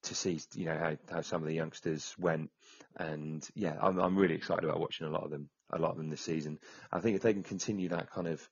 to 0.02 0.14
see 0.14 0.40
you 0.54 0.66
know 0.66 0.78
how, 0.78 0.96
how 1.14 1.20
some 1.22 1.42
of 1.42 1.48
the 1.48 1.54
youngsters 1.54 2.14
went, 2.18 2.50
and 2.96 3.46
yeah, 3.54 3.76
I'm 3.80 3.98
I'm 3.98 4.16
really 4.16 4.34
excited 4.34 4.64
about 4.64 4.80
watching 4.80 5.06
a 5.06 5.10
lot 5.10 5.24
of 5.24 5.30
them 5.30 5.48
a 5.72 5.78
lot 5.78 5.90
of 5.90 5.96
them 5.96 6.08
this 6.08 6.20
season. 6.20 6.58
I 6.92 7.00
think 7.00 7.16
if 7.16 7.22
they 7.22 7.32
can 7.32 7.42
continue 7.42 7.88
that 7.88 8.10
kind 8.10 8.28
of 8.28 8.48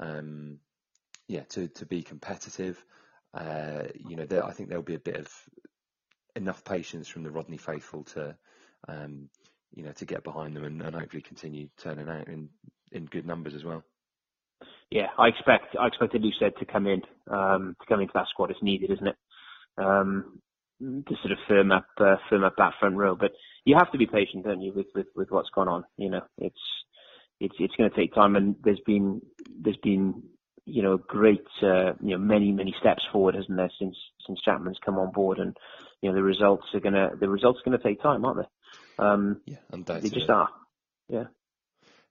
um, 0.00 0.58
yeah 1.28 1.42
to 1.50 1.68
to 1.68 1.86
be 1.86 2.02
competitive, 2.02 2.84
uh, 3.34 3.84
you 3.94 4.16
know, 4.16 4.26
I 4.44 4.52
think 4.52 4.68
there'll 4.68 4.84
be 4.84 4.94
a 4.94 5.00
bit 5.00 5.16
of 5.16 5.28
enough 6.36 6.64
patience 6.64 7.08
from 7.08 7.22
the 7.22 7.30
Rodney 7.30 7.56
faithful 7.56 8.04
to 8.04 8.36
um, 8.88 9.28
you 9.74 9.82
know 9.82 9.92
to 9.92 10.04
get 10.04 10.24
behind 10.24 10.56
them 10.56 10.64
and, 10.64 10.80
and 10.82 10.94
hopefully 10.94 11.22
continue 11.22 11.68
turning 11.78 12.08
out 12.08 12.28
in 12.28 12.48
in 12.92 13.06
good 13.06 13.26
numbers 13.26 13.54
as 13.54 13.64
well. 13.64 13.82
Yeah, 14.90 15.08
I 15.18 15.28
expect 15.28 15.76
I 15.78 15.86
expect 15.86 16.14
Luced 16.14 16.40
to 16.40 16.64
come 16.64 16.86
in 16.86 17.02
um, 17.30 17.76
to 17.80 17.86
come 17.88 18.00
into 18.00 18.12
that 18.14 18.28
squad 18.28 18.50
as 18.50 18.56
needed, 18.62 18.90
isn't 18.90 19.08
it? 19.08 19.16
Um, 19.76 20.40
to 20.80 21.14
sort 21.22 21.32
of 21.32 21.38
firm 21.48 21.72
up 21.72 21.86
uh, 21.98 22.16
firm 22.28 22.44
up 22.44 22.54
that 22.58 22.74
front 22.78 22.96
row. 22.96 23.16
But 23.16 23.32
you 23.64 23.76
have 23.76 23.90
to 23.92 23.98
be 23.98 24.06
patient, 24.06 24.44
don't 24.44 24.60
you, 24.60 24.72
with 24.72 24.86
with, 24.94 25.06
with 25.16 25.30
what's 25.30 25.50
gone 25.50 25.68
on? 25.68 25.84
You 25.96 26.10
know, 26.10 26.22
it's 26.38 26.60
it's 27.40 27.54
it's 27.58 27.74
going 27.76 27.90
to 27.90 27.96
take 27.96 28.14
time, 28.14 28.36
and 28.36 28.56
there's 28.62 28.80
been 28.86 29.20
there's 29.60 29.78
been 29.82 30.22
you 30.66 30.82
know 30.82 30.96
great 30.96 31.46
uh, 31.62 31.92
you 32.00 32.10
know 32.10 32.18
many 32.18 32.52
many 32.52 32.74
steps 32.80 33.02
forward, 33.12 33.34
hasn't 33.34 33.56
there, 33.56 33.70
since 33.78 33.96
since 34.26 34.40
Jackman's 34.44 34.78
come 34.84 34.98
on 34.98 35.12
board, 35.12 35.38
and 35.38 35.56
you 36.00 36.10
know 36.10 36.14
the 36.14 36.22
results 36.22 36.66
are 36.74 36.80
gonna 36.80 37.10
the 37.18 37.28
results 37.28 37.60
are 37.60 37.70
gonna 37.70 37.82
take 37.82 38.02
time, 38.02 38.24
aren't 38.24 38.38
they? 38.38 39.04
Um, 39.04 39.40
yeah, 39.46 39.56
undoubtedly. 39.70 40.10
They 40.10 40.16
just 40.16 40.30
are. 40.30 40.48
Yeah. 41.08 41.24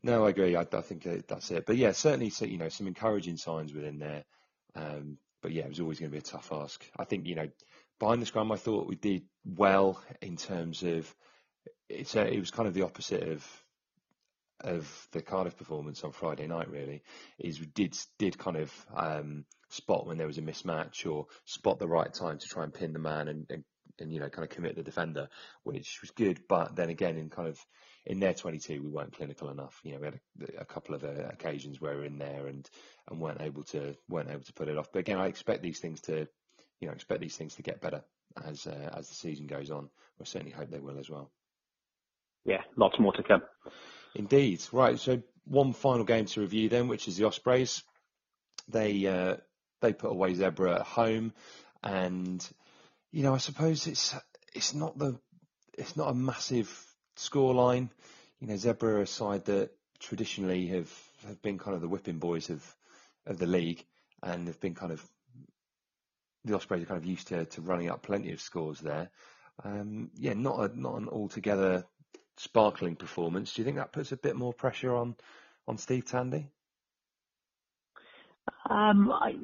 No, 0.04 0.26
I 0.26 0.30
agree. 0.32 0.56
I, 0.56 0.62
I 0.62 0.82
think 0.82 1.08
that's 1.28 1.50
it. 1.52 1.66
But 1.66 1.78
yeah, 1.78 1.94
certainly, 1.94 2.32
you 2.42 2.58
know, 2.58 2.68
some 2.68 2.88
encouraging 2.88 3.38
signs 3.38 3.74
within 3.74 4.00
there. 4.00 4.26
Um, 4.76 5.18
but 5.42 5.54
yeah, 5.54 5.64
it 5.64 5.70
was 5.70 5.80
always 5.80 6.00
going 6.00 6.12
to 6.12 6.16
be 6.16 6.20
a 6.20 6.22
tough 6.22 6.52
ask. 6.52 6.84
I 6.98 7.06
think 7.06 7.26
you 7.26 7.36
know 7.36 7.48
behind 8.00 8.22
the 8.22 8.26
scrum, 8.26 8.52
I 8.52 8.58
thought 8.58 8.88
we 8.88 8.96
did 8.96 9.24
well 9.46 10.02
in 10.22 10.36
terms 10.36 10.84
of 10.84 11.14
it's 11.90 12.16
a, 12.16 12.34
it 12.34 12.40
was 12.40 12.52
kind 12.52 12.68
of 12.68 12.74
the 12.74 12.84
opposite 12.84 13.24
of 13.24 13.63
of 14.64 15.08
the 15.12 15.22
Cardiff 15.22 15.58
performance 15.58 16.04
on 16.04 16.12
Friday 16.12 16.48
night. 16.48 16.70
Really, 16.70 17.04
is 17.40 17.60
we 17.60 17.68
did 17.68 17.98
did 18.18 18.38
kind 18.38 18.58
of 18.58 18.72
um, 18.96 19.46
spot 19.70 20.06
when 20.06 20.18
there 20.18 20.28
was 20.28 20.38
a 20.38 20.42
mismatch 20.42 21.10
or 21.10 21.28
spot 21.46 21.80
the 21.80 21.88
right 21.88 22.14
time 22.14 22.38
to 22.38 22.48
try 22.48 22.64
and 22.64 22.74
pin 22.74 22.94
the 22.94 23.00
man 23.00 23.28
and, 23.28 23.46
and 23.50 23.64
and 24.00 24.14
you 24.14 24.20
know 24.20 24.30
kind 24.30 24.44
of 24.44 24.50
commit 24.50 24.76
the 24.76 24.84
defender, 24.84 25.28
which 25.64 26.00
was 26.02 26.12
good. 26.12 26.42
But 26.48 26.76
then 26.76 26.90
again, 26.90 27.18
in 27.18 27.30
kind 27.30 27.48
of 27.48 27.60
in 28.06 28.20
their 28.20 28.34
22, 28.34 28.82
we 28.82 28.90
weren't 28.90 29.16
clinical 29.16 29.50
enough. 29.50 29.80
You 29.84 29.94
know, 29.94 30.00
we 30.00 30.06
had 30.06 30.20
a, 30.58 30.62
a 30.62 30.66
couple 30.66 30.96
of 30.96 31.04
uh, 31.04 31.30
occasions 31.30 31.80
where 31.80 31.94
we 31.94 32.00
were 32.00 32.06
in 32.06 32.18
there 32.18 32.48
and 32.48 32.70
and 33.10 33.22
weren't 33.22 33.42
able 33.42 33.64
to 33.66 33.96
weren't 34.10 34.30
able 34.30 34.44
to 34.44 34.54
put 34.54 34.68
it 34.68 34.78
off. 34.78 34.92
But 34.92 35.00
again, 35.00 35.20
I 35.20 35.28
expect 35.28 35.62
these 35.62 35.80
things 35.80 36.02
to 36.02 36.28
you 36.84 36.88
know, 36.88 36.94
expect 36.94 37.22
these 37.22 37.38
things 37.38 37.56
to 37.56 37.62
get 37.62 37.80
better 37.80 38.04
as 38.46 38.68
uh, 38.68 38.90
as 38.98 39.08
the 39.08 39.16
season 39.16 39.48
goes 39.48 39.72
on. 39.72 39.90
We 40.20 40.26
certainly 40.26 40.52
hope 40.52 40.70
they 40.70 40.80
will 40.80 41.00
as 41.00 41.10
well. 41.10 41.32
Yeah, 42.44 42.62
lots 42.76 43.00
more 43.00 43.14
to 43.14 43.24
come. 43.24 43.42
Indeed. 44.16 44.62
Right. 44.72 45.00
So 45.00 45.22
one 45.46 45.74
final 45.74 46.06
game 46.06 46.26
to 46.26 46.42
review 46.42 46.70
then, 46.70 46.88
which 46.88 47.08
is 47.08 47.18
the 47.18 47.26
Ospreys. 47.26 47.84
They 48.70 49.06
uh, 49.06 49.38
they 49.82 49.94
put 49.94 50.12
away 50.12 50.34
Zebre 50.34 50.76
at 50.76 50.86
home, 50.86 51.34
and 51.84 52.46
you 53.12 53.24
know, 53.24 53.34
I 53.34 53.40
suppose 53.40 53.88
it's 53.88 54.16
it's 54.54 54.74
not 54.74 54.98
the 54.98 55.20
it's 55.78 55.98
not 55.98 56.10
a 56.10 56.14
massive 56.14 56.70
scoreline. 57.18 57.90
You 58.40 58.48
know, 58.48 58.54
Zebre 58.56 58.84
are 58.84 59.02
a 59.02 59.08
side 59.08 59.46
that 59.46 59.72
traditionally 60.00 60.68
have 60.68 60.92
have 61.28 61.42
been 61.42 61.58
kind 61.58 61.76
of 61.76 61.82
the 61.82 61.90
whipping 61.90 62.20
boys 62.20 62.50
of 62.50 62.76
of 63.26 63.38
the 63.38 63.48
league 63.48 63.86
and 64.22 64.48
have 64.48 64.60
been 64.60 64.76
kind 64.76 64.92
of 64.92 65.04
the 66.46 66.56
Ospreys 66.56 66.84
are 66.84 66.88
kind 66.88 66.98
of 66.98 67.06
used 67.06 67.30
to, 67.30 67.46
to 67.46 67.62
running 67.62 67.90
up 67.90 68.04
plenty 68.04 68.32
of 68.32 68.42
scores 68.42 68.80
there. 68.80 69.10
Um, 69.64 70.10
yeah, 70.16 70.34
not 70.34 70.60
a, 70.60 70.80
not 70.80 70.96
an 70.96 71.08
altogether 71.08 71.86
sparkling 72.38 72.96
performance. 72.96 73.54
Do 73.54 73.62
you 73.62 73.66
think 73.66 73.78
that 73.78 73.92
puts 73.92 74.12
a 74.12 74.18
bit 74.18 74.36
more 74.36 74.54
pressure 74.54 74.96
on 74.96 75.16
on 75.68 75.78
Steve 75.78 76.06
Tandy? 76.06 76.48
Um, 78.70 79.12
I 79.12 79.36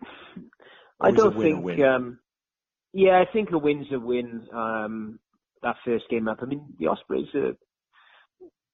I 0.99 1.11
don't 1.11 1.39
think. 1.39 1.79
Um, 1.81 2.19
yeah, 2.93 3.19
I 3.19 3.31
think 3.31 3.51
a 3.51 3.57
win's 3.57 3.87
a 3.91 3.99
win. 3.99 4.47
Um, 4.53 5.19
that 5.61 5.75
first 5.85 6.05
game 6.09 6.27
up. 6.27 6.39
I 6.41 6.45
mean, 6.45 6.65
the 6.79 6.87
Ospreys 6.87 7.33
are. 7.35 7.53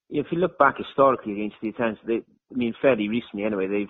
If 0.10 0.28
you 0.32 0.38
look 0.38 0.58
back 0.60 0.76
historically 0.78 1.34
against 1.34 1.56
the 1.62 1.70
Italians, 1.70 1.98
they, 2.06 2.18
I 2.18 2.56
mean, 2.56 2.76
fairly 2.80 3.10
recently 3.10 3.44
anyway, 3.44 3.68
they've 3.68 3.88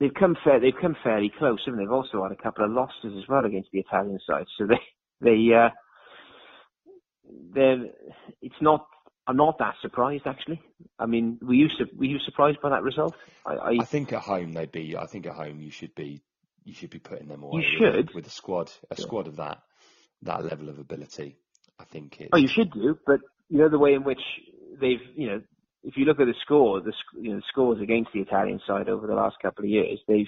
they've 0.00 0.14
come 0.18 0.36
fair, 0.44 0.60
they've 0.60 0.72
come 0.80 0.96
fairly 1.02 1.32
close, 1.38 1.60
they? 1.66 1.72
They've 1.72 1.90
also 1.90 2.22
had 2.22 2.32
a 2.32 2.42
couple 2.42 2.64
of 2.64 2.72
losses 2.72 3.16
as 3.16 3.28
well 3.28 3.44
against 3.44 3.70
the 3.72 3.80
Italian 3.80 4.18
side, 4.26 4.46
so 4.56 4.66
they 4.66 4.80
they 5.20 5.54
uh, 5.54 5.70
they 5.70 5.74
it's 7.54 8.60
not. 8.60 8.86
I'm 9.26 9.36
not 9.36 9.58
that 9.58 9.74
surprised 9.82 10.26
actually. 10.26 10.62
I 10.98 11.06
mean, 11.06 11.38
were 11.42 11.54
you 11.54 11.68
were 11.96 12.04
you 12.04 12.18
surprised 12.24 12.58
by 12.62 12.70
that 12.70 12.82
result? 12.82 13.14
I, 13.44 13.54
I, 13.54 13.76
I 13.80 13.84
think 13.84 14.12
at 14.12 14.22
home 14.22 14.52
they'd 14.52 14.72
be. 14.72 14.96
I 14.96 15.06
think 15.06 15.26
at 15.26 15.34
home 15.34 15.60
you 15.60 15.70
should 15.70 15.94
be 15.94 16.22
you 16.64 16.74
should 16.74 16.90
be 16.90 16.98
putting 16.98 17.28
them 17.28 17.42
away. 17.42 17.62
You 17.62 17.78
should 17.78 17.96
with, 17.96 18.14
with 18.14 18.26
a 18.26 18.30
squad 18.30 18.70
a 18.90 18.96
yeah. 18.96 19.04
squad 19.04 19.26
of 19.26 19.36
that 19.36 19.60
that 20.22 20.44
level 20.44 20.68
of 20.68 20.78
ability. 20.78 21.36
I 21.78 21.84
think 21.84 22.20
it. 22.20 22.30
Oh, 22.32 22.38
you 22.38 22.48
should 22.48 22.72
do, 22.72 22.98
but 23.06 23.20
you 23.48 23.58
know 23.58 23.68
the 23.68 23.78
way 23.78 23.94
in 23.94 24.02
which 24.02 24.20
they've 24.80 25.00
you 25.14 25.28
know 25.28 25.42
if 25.84 25.96
you 25.96 26.04
look 26.04 26.20
at 26.20 26.26
the 26.26 26.34
score, 26.42 26.80
the 26.80 26.92
you 27.20 27.34
know, 27.34 27.40
scores 27.48 27.80
against 27.80 28.10
the 28.12 28.20
Italian 28.20 28.60
side 28.66 28.88
over 28.88 29.06
the 29.06 29.14
last 29.14 29.36
couple 29.40 29.64
of 29.64 29.70
years, 29.70 29.98
they've 30.08 30.26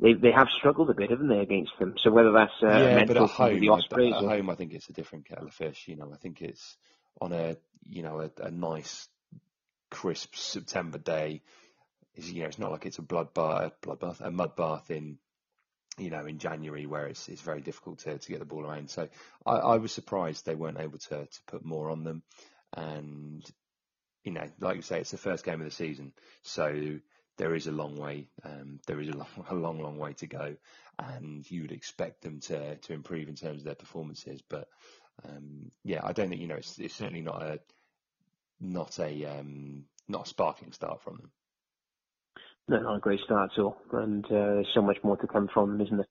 they 0.00 0.12
they 0.14 0.32
have 0.32 0.48
struggled 0.50 0.90
a 0.90 0.94
bit, 0.94 1.10
haven't 1.10 1.28
they, 1.28 1.40
against 1.40 1.72
them? 1.78 1.94
So 1.98 2.10
whether 2.10 2.32
that's 2.32 2.52
uh, 2.62 2.66
yeah, 2.66 3.04
but 3.04 3.16
at 3.16 3.30
home, 3.30 3.60
the 3.60 3.70
Ospreys 3.70 4.14
at 4.14 4.22
or... 4.22 4.28
home, 4.28 4.50
I 4.50 4.54
think 4.54 4.72
it's 4.72 4.88
a 4.88 4.92
different 4.92 5.26
kettle 5.26 5.46
of 5.46 5.54
fish. 5.54 5.84
You 5.86 5.96
know, 5.96 6.10
I 6.12 6.16
think 6.16 6.42
it's 6.42 6.76
on 7.20 7.32
a 7.32 7.56
you 7.88 8.02
know 8.02 8.20
a, 8.20 8.30
a 8.42 8.50
nice, 8.50 9.08
crisp 9.90 10.34
September 10.34 10.98
day. 10.98 11.42
It's, 12.14 12.30
you 12.30 12.42
know, 12.42 12.48
it's 12.48 12.58
not 12.58 12.72
like 12.72 12.86
it's 12.86 12.98
a 12.98 13.02
bloodbath, 13.02 13.72
bloodbath, 13.82 14.20
a 14.20 14.30
mud 14.30 14.56
bath 14.56 14.90
in 14.90 15.18
you 15.98 16.10
know, 16.10 16.26
in 16.26 16.38
January 16.38 16.86
where 16.86 17.06
it's 17.06 17.28
it's 17.28 17.40
very 17.40 17.60
difficult 17.60 18.00
to, 18.00 18.18
to 18.18 18.28
get 18.28 18.38
the 18.38 18.44
ball 18.44 18.66
around. 18.66 18.90
So 18.90 19.08
I, 19.44 19.56
I 19.56 19.76
was 19.76 19.92
surprised 19.92 20.44
they 20.44 20.54
weren't 20.54 20.80
able 20.80 20.98
to 20.98 21.26
to 21.26 21.40
put 21.46 21.64
more 21.64 21.90
on 21.90 22.04
them. 22.04 22.22
And 22.76 23.44
you 24.24 24.32
know, 24.32 24.46
like 24.60 24.76
you 24.76 24.82
say, 24.82 25.00
it's 25.00 25.12
the 25.12 25.16
first 25.16 25.44
game 25.44 25.60
of 25.60 25.64
the 25.64 25.70
season, 25.70 26.12
so 26.42 26.98
there 27.38 27.54
is 27.54 27.66
a 27.66 27.72
long 27.72 27.96
way. 27.96 28.28
Um, 28.44 28.80
there 28.86 29.00
is 29.00 29.08
a 29.08 29.16
long, 29.16 29.28
a 29.50 29.54
long, 29.54 29.80
long 29.80 29.98
way 29.98 30.12
to 30.14 30.26
go, 30.26 30.56
and 30.98 31.48
you 31.50 31.62
would 31.62 31.72
expect 31.72 32.22
them 32.22 32.40
to 32.40 32.76
to 32.76 32.92
improve 32.92 33.28
in 33.28 33.34
terms 33.34 33.58
of 33.60 33.64
their 33.64 33.74
performances. 33.74 34.42
But 34.48 34.68
um, 35.24 35.70
yeah, 35.84 36.00
I 36.04 36.12
don't 36.12 36.28
think 36.28 36.40
you 36.40 36.48
know 36.48 36.56
it's, 36.56 36.78
it's 36.78 36.94
certainly 36.94 37.22
not 37.22 37.42
a 37.42 37.60
not 38.60 38.98
a 38.98 39.24
um, 39.38 39.84
not 40.08 40.26
a 40.26 40.28
sparkling 40.28 40.72
start 40.72 41.02
from 41.02 41.16
them. 41.16 41.30
No, 42.68 42.80
not 42.80 42.96
a 42.96 43.00
great 43.00 43.20
start 43.20 43.52
at 43.56 43.62
all, 43.62 43.76
and 43.92 44.24
uh, 44.26 44.28
there's 44.30 44.68
so 44.74 44.82
much 44.82 44.98
more 45.04 45.16
to 45.16 45.26
come 45.26 45.48
from 45.52 45.72
them, 45.72 45.80
isn't 45.86 45.96
there? 45.98 46.06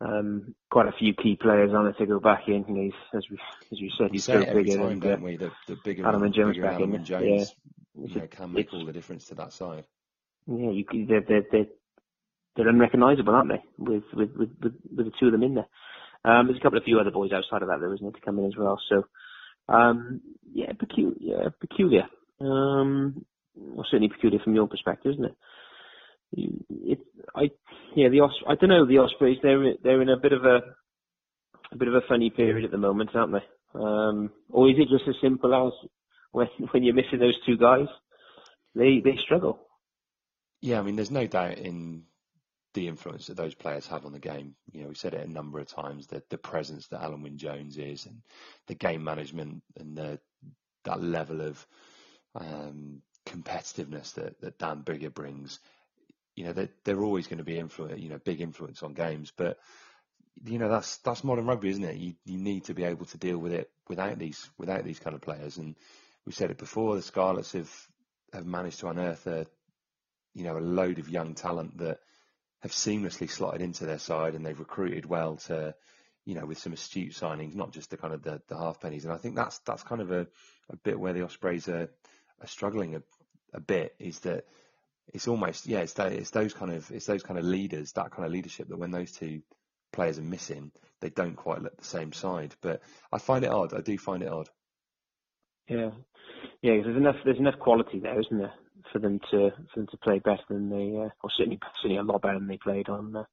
Um, 0.00 0.54
quite 0.70 0.86
a 0.88 0.92
few 0.92 1.14
key 1.14 1.36
players 1.36 1.72
on 1.72 1.86
it 1.86 1.96
to 1.98 2.06
go 2.06 2.20
back 2.20 2.42
in. 2.48 2.64
You 2.68 2.74
know, 2.74 2.90
as 3.16 3.24
we 3.30 3.38
as 3.72 3.80
we 3.80 3.92
said, 3.98 4.10
he's 4.12 4.24
say 4.24 4.34
so 4.34 4.40
it 4.40 4.48
every 4.48 4.64
bigger 4.64 4.78
time, 4.78 5.00
than 5.00 5.12
uh, 5.14 5.16
we? 5.18 5.36
The, 5.36 5.50
the 5.66 5.76
bigger 5.84 6.06
Adam 6.06 6.22
and 6.22 6.34
Jones 6.34 6.56
bigger 6.56 6.66
back 6.66 6.74
Adam 6.74 6.90
in. 6.90 6.96
and 6.96 7.04
Jones, 7.06 7.54
Yeah. 7.96 8.06
you 8.06 8.14
know, 8.14 8.26
can 8.26 8.52
make 8.52 8.72
all 8.72 8.84
the 8.84 8.92
difference 8.92 9.26
to 9.26 9.34
that 9.36 9.52
side. 9.52 9.84
Yeah, 10.46 10.70
you, 10.70 10.84
they're 11.08 11.24
they're 11.28 11.44
they're, 11.52 11.66
they're 12.56 12.68
unrecognisable, 12.68 13.34
aren't 13.34 13.50
they? 13.50 13.62
With, 13.78 14.04
with 14.14 14.30
with 14.36 14.50
with 14.62 14.74
with 14.96 15.06
the 15.06 15.12
two 15.20 15.26
of 15.26 15.32
them 15.32 15.42
in 15.42 15.54
there. 15.54 15.68
Um, 16.24 16.46
there's 16.46 16.58
a 16.58 16.62
couple 16.62 16.78
of 16.78 16.84
few 16.84 16.98
other 17.00 17.10
boys 17.10 17.32
outside 17.32 17.62
of 17.62 17.68
that, 17.68 17.78
though, 17.80 17.92
isn't 17.94 18.06
it, 18.06 18.14
to 18.14 18.20
come 18.24 18.38
in 18.38 18.46
as 18.46 18.56
well. 18.58 18.80
So, 18.88 19.04
um, 19.74 20.20
yeah, 20.52 20.72
peculiar, 20.78 21.14
yeah, 21.20 21.48
peculiar. 21.60 22.04
Um, 22.40 23.24
well, 23.56 23.86
certainly 23.90 24.08
peculiar 24.08 24.40
from 24.42 24.54
your 24.54 24.66
perspective, 24.68 25.12
isn't 25.12 25.24
it? 25.26 25.36
It, 26.70 26.98
I, 27.34 27.50
yeah, 27.96 28.08
the 28.10 28.20
Os, 28.20 28.32
I 28.48 28.56
don't 28.56 28.70
know, 28.70 28.86
the 28.86 28.98
Ospreys, 28.98 29.38
they're 29.42 29.74
they're 29.82 30.02
in 30.02 30.08
a 30.08 30.18
bit 30.18 30.32
of 30.32 30.44
a 30.44 30.60
a 31.72 31.76
bit 31.76 31.88
of 31.88 31.94
a 31.94 32.02
funny 32.08 32.30
period 32.30 32.64
at 32.64 32.70
the 32.70 32.78
moment, 32.78 33.10
aren't 33.14 33.32
they? 33.32 33.80
Um, 33.80 34.30
or 34.50 34.68
is 34.70 34.76
it 34.78 34.88
just 34.88 35.08
as 35.08 35.16
simple 35.22 35.54
as 35.54 35.72
when 36.32 36.48
when 36.72 36.82
you're 36.82 36.94
missing 36.94 37.18
those 37.20 37.38
two 37.46 37.56
guys, 37.56 37.86
they 38.74 39.00
they 39.04 39.16
struggle. 39.24 39.60
Yeah, 40.64 40.78
I 40.78 40.82
mean, 40.82 40.96
there's 40.96 41.10
no 41.10 41.26
doubt 41.26 41.58
in 41.58 42.04
the 42.72 42.88
influence 42.88 43.26
that 43.26 43.36
those 43.36 43.54
players 43.54 43.86
have 43.88 44.06
on 44.06 44.12
the 44.12 44.18
game. 44.18 44.54
You 44.72 44.82
know, 44.82 44.88
we 44.88 44.94
said 44.94 45.12
it 45.12 45.28
a 45.28 45.30
number 45.30 45.58
of 45.58 45.66
times 45.66 46.06
that 46.06 46.30
the 46.30 46.38
presence 46.38 46.86
that 46.86 47.02
Alun 47.02 47.22
Wyn 47.22 47.36
Jones 47.36 47.76
is, 47.76 48.06
and 48.06 48.22
the 48.66 48.74
game 48.74 49.04
management, 49.04 49.62
and 49.78 49.94
the 49.94 50.18
that 50.84 51.02
level 51.02 51.42
of 51.42 51.66
um, 52.34 53.02
competitiveness 53.26 54.14
that, 54.14 54.40
that 54.40 54.58
Dan 54.58 54.84
Biggar 54.84 55.12
brings. 55.12 55.60
You 56.34 56.44
know, 56.44 56.54
they're, 56.54 56.70
they're 56.86 57.04
always 57.04 57.26
going 57.26 57.38
to 57.38 57.44
be 57.44 57.58
influence, 57.58 58.00
you 58.00 58.08
know, 58.08 58.18
big 58.24 58.40
influence 58.40 58.82
on 58.82 58.94
games, 58.94 59.34
but 59.36 59.58
you 60.46 60.58
know 60.58 60.70
that's 60.70 60.96
that's 60.98 61.24
modern 61.24 61.44
rugby, 61.44 61.68
isn't 61.68 61.84
it? 61.84 61.96
You 61.96 62.14
you 62.24 62.38
need 62.38 62.64
to 62.64 62.74
be 62.74 62.84
able 62.84 63.04
to 63.04 63.18
deal 63.18 63.36
with 63.36 63.52
it 63.52 63.70
without 63.90 64.18
these 64.18 64.48
without 64.56 64.82
these 64.82 64.98
kind 64.98 65.14
of 65.14 65.20
players. 65.20 65.58
And 65.58 65.76
we've 66.24 66.34
said 66.34 66.50
it 66.50 66.56
before, 66.56 66.96
the 66.96 67.02
Scarlets 67.02 67.52
have 67.52 67.70
have 68.32 68.46
managed 68.46 68.80
to 68.80 68.88
unearth 68.88 69.26
a 69.26 69.46
you 70.34 70.44
know 70.44 70.58
a 70.58 70.60
load 70.60 70.98
of 70.98 71.08
young 71.08 71.34
talent 71.34 71.78
that 71.78 72.00
have 72.60 72.72
seamlessly 72.72 73.30
slotted 73.30 73.60
into 73.60 73.86
their 73.86 73.98
side, 73.98 74.34
and 74.34 74.44
they've 74.44 74.58
recruited 74.58 75.06
well 75.06 75.36
to 75.36 75.74
you 76.24 76.34
know 76.34 76.46
with 76.46 76.58
some 76.58 76.72
astute 76.72 77.12
signings, 77.12 77.54
not 77.54 77.72
just 77.72 77.90
the 77.90 77.96
kind 77.96 78.14
of 78.14 78.22
the, 78.22 78.40
the 78.48 78.54
Halfpennys. 78.54 79.04
And 79.04 79.12
I 79.12 79.16
think 79.16 79.36
that's 79.36 79.58
that's 79.60 79.82
kind 79.82 80.00
of 80.00 80.10
a, 80.10 80.26
a 80.70 80.76
bit 80.76 80.98
where 80.98 81.12
the 81.12 81.24
Ospreys 81.24 81.68
are, 81.68 81.88
are 82.40 82.46
struggling 82.46 82.96
a, 82.96 83.02
a 83.52 83.60
bit 83.60 83.94
is 83.98 84.20
that 84.20 84.44
it's 85.12 85.28
almost 85.28 85.66
yeah 85.66 85.80
it's 85.80 85.92
that 85.94 86.12
it's 86.12 86.30
those 86.30 86.54
kind 86.54 86.72
of 86.72 86.90
it's 86.90 87.06
those 87.06 87.22
kind 87.22 87.38
of 87.38 87.44
leaders 87.44 87.92
that 87.92 88.10
kind 88.10 88.24
of 88.26 88.32
leadership 88.32 88.68
that 88.68 88.78
when 88.78 88.90
those 88.90 89.12
two 89.12 89.42
players 89.92 90.18
are 90.18 90.22
missing 90.22 90.72
they 91.00 91.10
don't 91.10 91.36
quite 91.36 91.62
look 91.62 91.76
the 91.76 91.84
same 91.84 92.12
side 92.12 92.54
but 92.62 92.80
I 93.12 93.18
find 93.18 93.44
it 93.44 93.50
odd 93.50 93.74
I 93.74 93.80
do 93.80 93.98
find 93.98 94.22
it 94.22 94.32
odd 94.32 94.48
Yeah, 95.68 95.90
yeah. 96.62 96.80
there's 96.82 96.96
enough 96.96 97.16
there's 97.24 97.38
enough 97.38 97.58
quality 97.58 98.00
there, 98.00 98.18
isn't 98.18 98.38
there, 98.38 98.54
for 98.92 98.98
them 98.98 99.20
to 99.30 99.50
for 99.50 99.80
them 99.80 99.86
to 99.90 99.96
play 99.98 100.18
better 100.20 100.42
than 100.48 100.70
they, 100.70 100.96
uh, 100.98 101.10
or 101.22 101.30
certainly 101.36 101.58
certainly 101.82 101.98
a 101.98 102.02
lot 102.02 102.22
better 102.22 102.38
than 102.38 102.48
they 102.48 102.58
played 102.58 102.88
on 102.88 103.16
uh, 103.16 103.24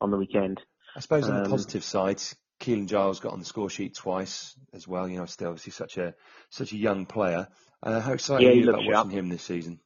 on 0.00 0.10
the 0.10 0.16
weekend. 0.18 0.60
I 0.96 1.00
suppose 1.00 1.28
on 1.28 1.36
the 1.36 1.40
Um, 1.40 1.42
positive 1.42 1.84
side 1.84 2.20
Keelan 2.60 2.88
Giles 2.88 3.20
got 3.20 3.32
on 3.32 3.38
the 3.40 3.44
score 3.46 3.70
sheet 3.70 3.94
twice 3.94 4.56
as 4.74 4.88
well 4.88 5.08
you 5.08 5.18
know 5.18 5.26
still 5.26 5.48
obviously 5.50 5.72
such 5.72 5.98
a 5.98 6.14
such 6.50 6.72
a 6.72 6.76
young 6.76 7.06
player 7.06 7.48
uh, 7.82 8.00
how 8.00 8.12
excited 8.12 8.44
Yeah, 8.44 8.50
are 8.52 8.56
you 8.56 8.64
about 8.64 8.84
sharp. 8.86 8.86
watching 8.86 9.10
him 9.10 9.28
this 9.28 9.42
season 9.44 9.80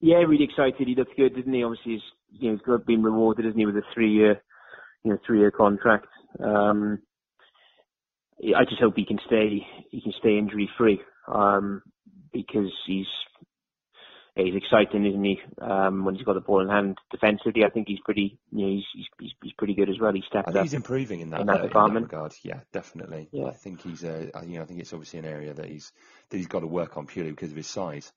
Yeah, 0.00 0.16
really 0.18 0.44
excited. 0.44 0.88
He 0.88 0.94
looked 0.94 1.16
good, 1.16 1.34
didn't 1.34 1.54
he? 1.54 1.62
Obviously, 1.64 1.92
he's 1.94 2.02
you 2.40 2.50
know 2.50 2.56
he's 2.56 2.66
got 2.66 2.86
been 2.86 3.02
rewarded, 3.02 3.46
isn't 3.46 3.58
he, 3.58 3.66
with 3.66 3.76
a 3.76 3.82
three 3.94 4.12
year 4.12 4.42
you 5.04 5.12
know 5.12 5.18
three 5.26 5.40
year 5.40 5.50
contract. 5.50 6.06
Um, 6.42 7.00
I 8.42 8.64
just 8.64 8.80
hope 8.80 8.94
he 8.96 9.06
can 9.06 9.18
stay 9.26 9.66
he 9.90 10.02
can 10.02 10.12
stay 10.18 10.38
injury 10.38 10.68
free 10.78 11.00
um, 11.32 11.82
because 12.32 12.72
he's 12.86 13.06
he's 14.36 14.54
exciting, 14.54 15.06
isn't 15.06 15.24
he? 15.24 15.40
Um, 15.60 16.04
when 16.04 16.14
he's 16.14 16.24
got 16.24 16.34
the 16.34 16.40
ball 16.40 16.60
in 16.60 16.68
hand 16.68 16.98
defensively, 17.10 17.64
I 17.64 17.70
think 17.70 17.88
he's 17.88 18.00
pretty 18.04 18.38
you 18.50 18.66
know 18.66 18.72
he's 18.72 18.84
he's, 18.94 19.06
he's, 19.20 19.32
he's 19.42 19.52
pretty 19.58 19.74
good 19.74 19.90
as 19.90 19.98
well. 20.00 20.12
He 20.12 20.22
stepped 20.26 20.48
I 20.48 20.52
think 20.52 20.56
up. 20.58 20.64
he's 20.64 20.74
improving 20.74 21.20
in 21.20 21.30
that, 21.30 21.40
in 21.40 21.46
that 21.46 21.52
uh, 21.52 21.56
in 21.56 21.62
that 21.62 21.68
department. 21.68 22.04
regard. 22.06 22.34
Yeah, 22.42 22.60
definitely. 22.72 23.28
Yeah. 23.32 23.48
I 23.48 23.52
think 23.52 23.82
he's 23.82 24.04
uh, 24.04 24.30
you 24.46 24.56
know 24.56 24.62
I 24.62 24.66
think 24.66 24.80
it's 24.80 24.92
obviously 24.92 25.18
an 25.18 25.26
area 25.26 25.54
that 25.54 25.66
he's 25.66 25.92
that 26.30 26.36
he's 26.36 26.46
got 26.46 26.60
to 26.60 26.66
work 26.66 26.96
on 26.96 27.06
purely 27.06 27.30
because 27.30 27.50
of 27.50 27.56
his 27.56 27.66
size. 27.66 28.12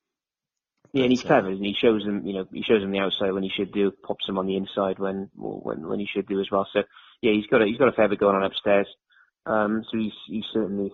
Yeah, 0.93 1.03
and 1.03 1.11
he's 1.11 1.23
uh, 1.25 1.27
clever, 1.27 1.49
and 1.49 1.65
he 1.65 1.75
shows 1.79 2.03
them, 2.05 2.25
you 2.25 2.33
know, 2.33 2.45
he 2.53 2.63
shows 2.63 2.81
them 2.81 2.91
the 2.91 2.99
outside 2.99 3.33
when 3.33 3.43
he 3.43 3.51
should 3.53 3.73
do, 3.73 3.91
pops 3.91 4.25
them 4.27 4.37
on 4.37 4.45
the 4.45 4.55
inside 4.55 4.99
when 4.99 5.29
when 5.33 5.87
when 5.87 5.99
he 5.99 6.07
should 6.07 6.27
do 6.27 6.39
as 6.39 6.47
well. 6.49 6.67
So 6.71 6.83
yeah, 7.21 7.33
he's 7.33 7.47
got 7.47 7.61
a 7.61 7.65
he's 7.65 7.77
got 7.77 7.89
a 7.89 7.93
fair 7.93 8.07
bit 8.07 8.19
going 8.19 8.35
on 8.35 8.43
upstairs. 8.43 8.87
Um, 9.45 9.83
so 9.91 9.97
he's 9.97 10.13
he's 10.27 10.45
certainly 10.53 10.93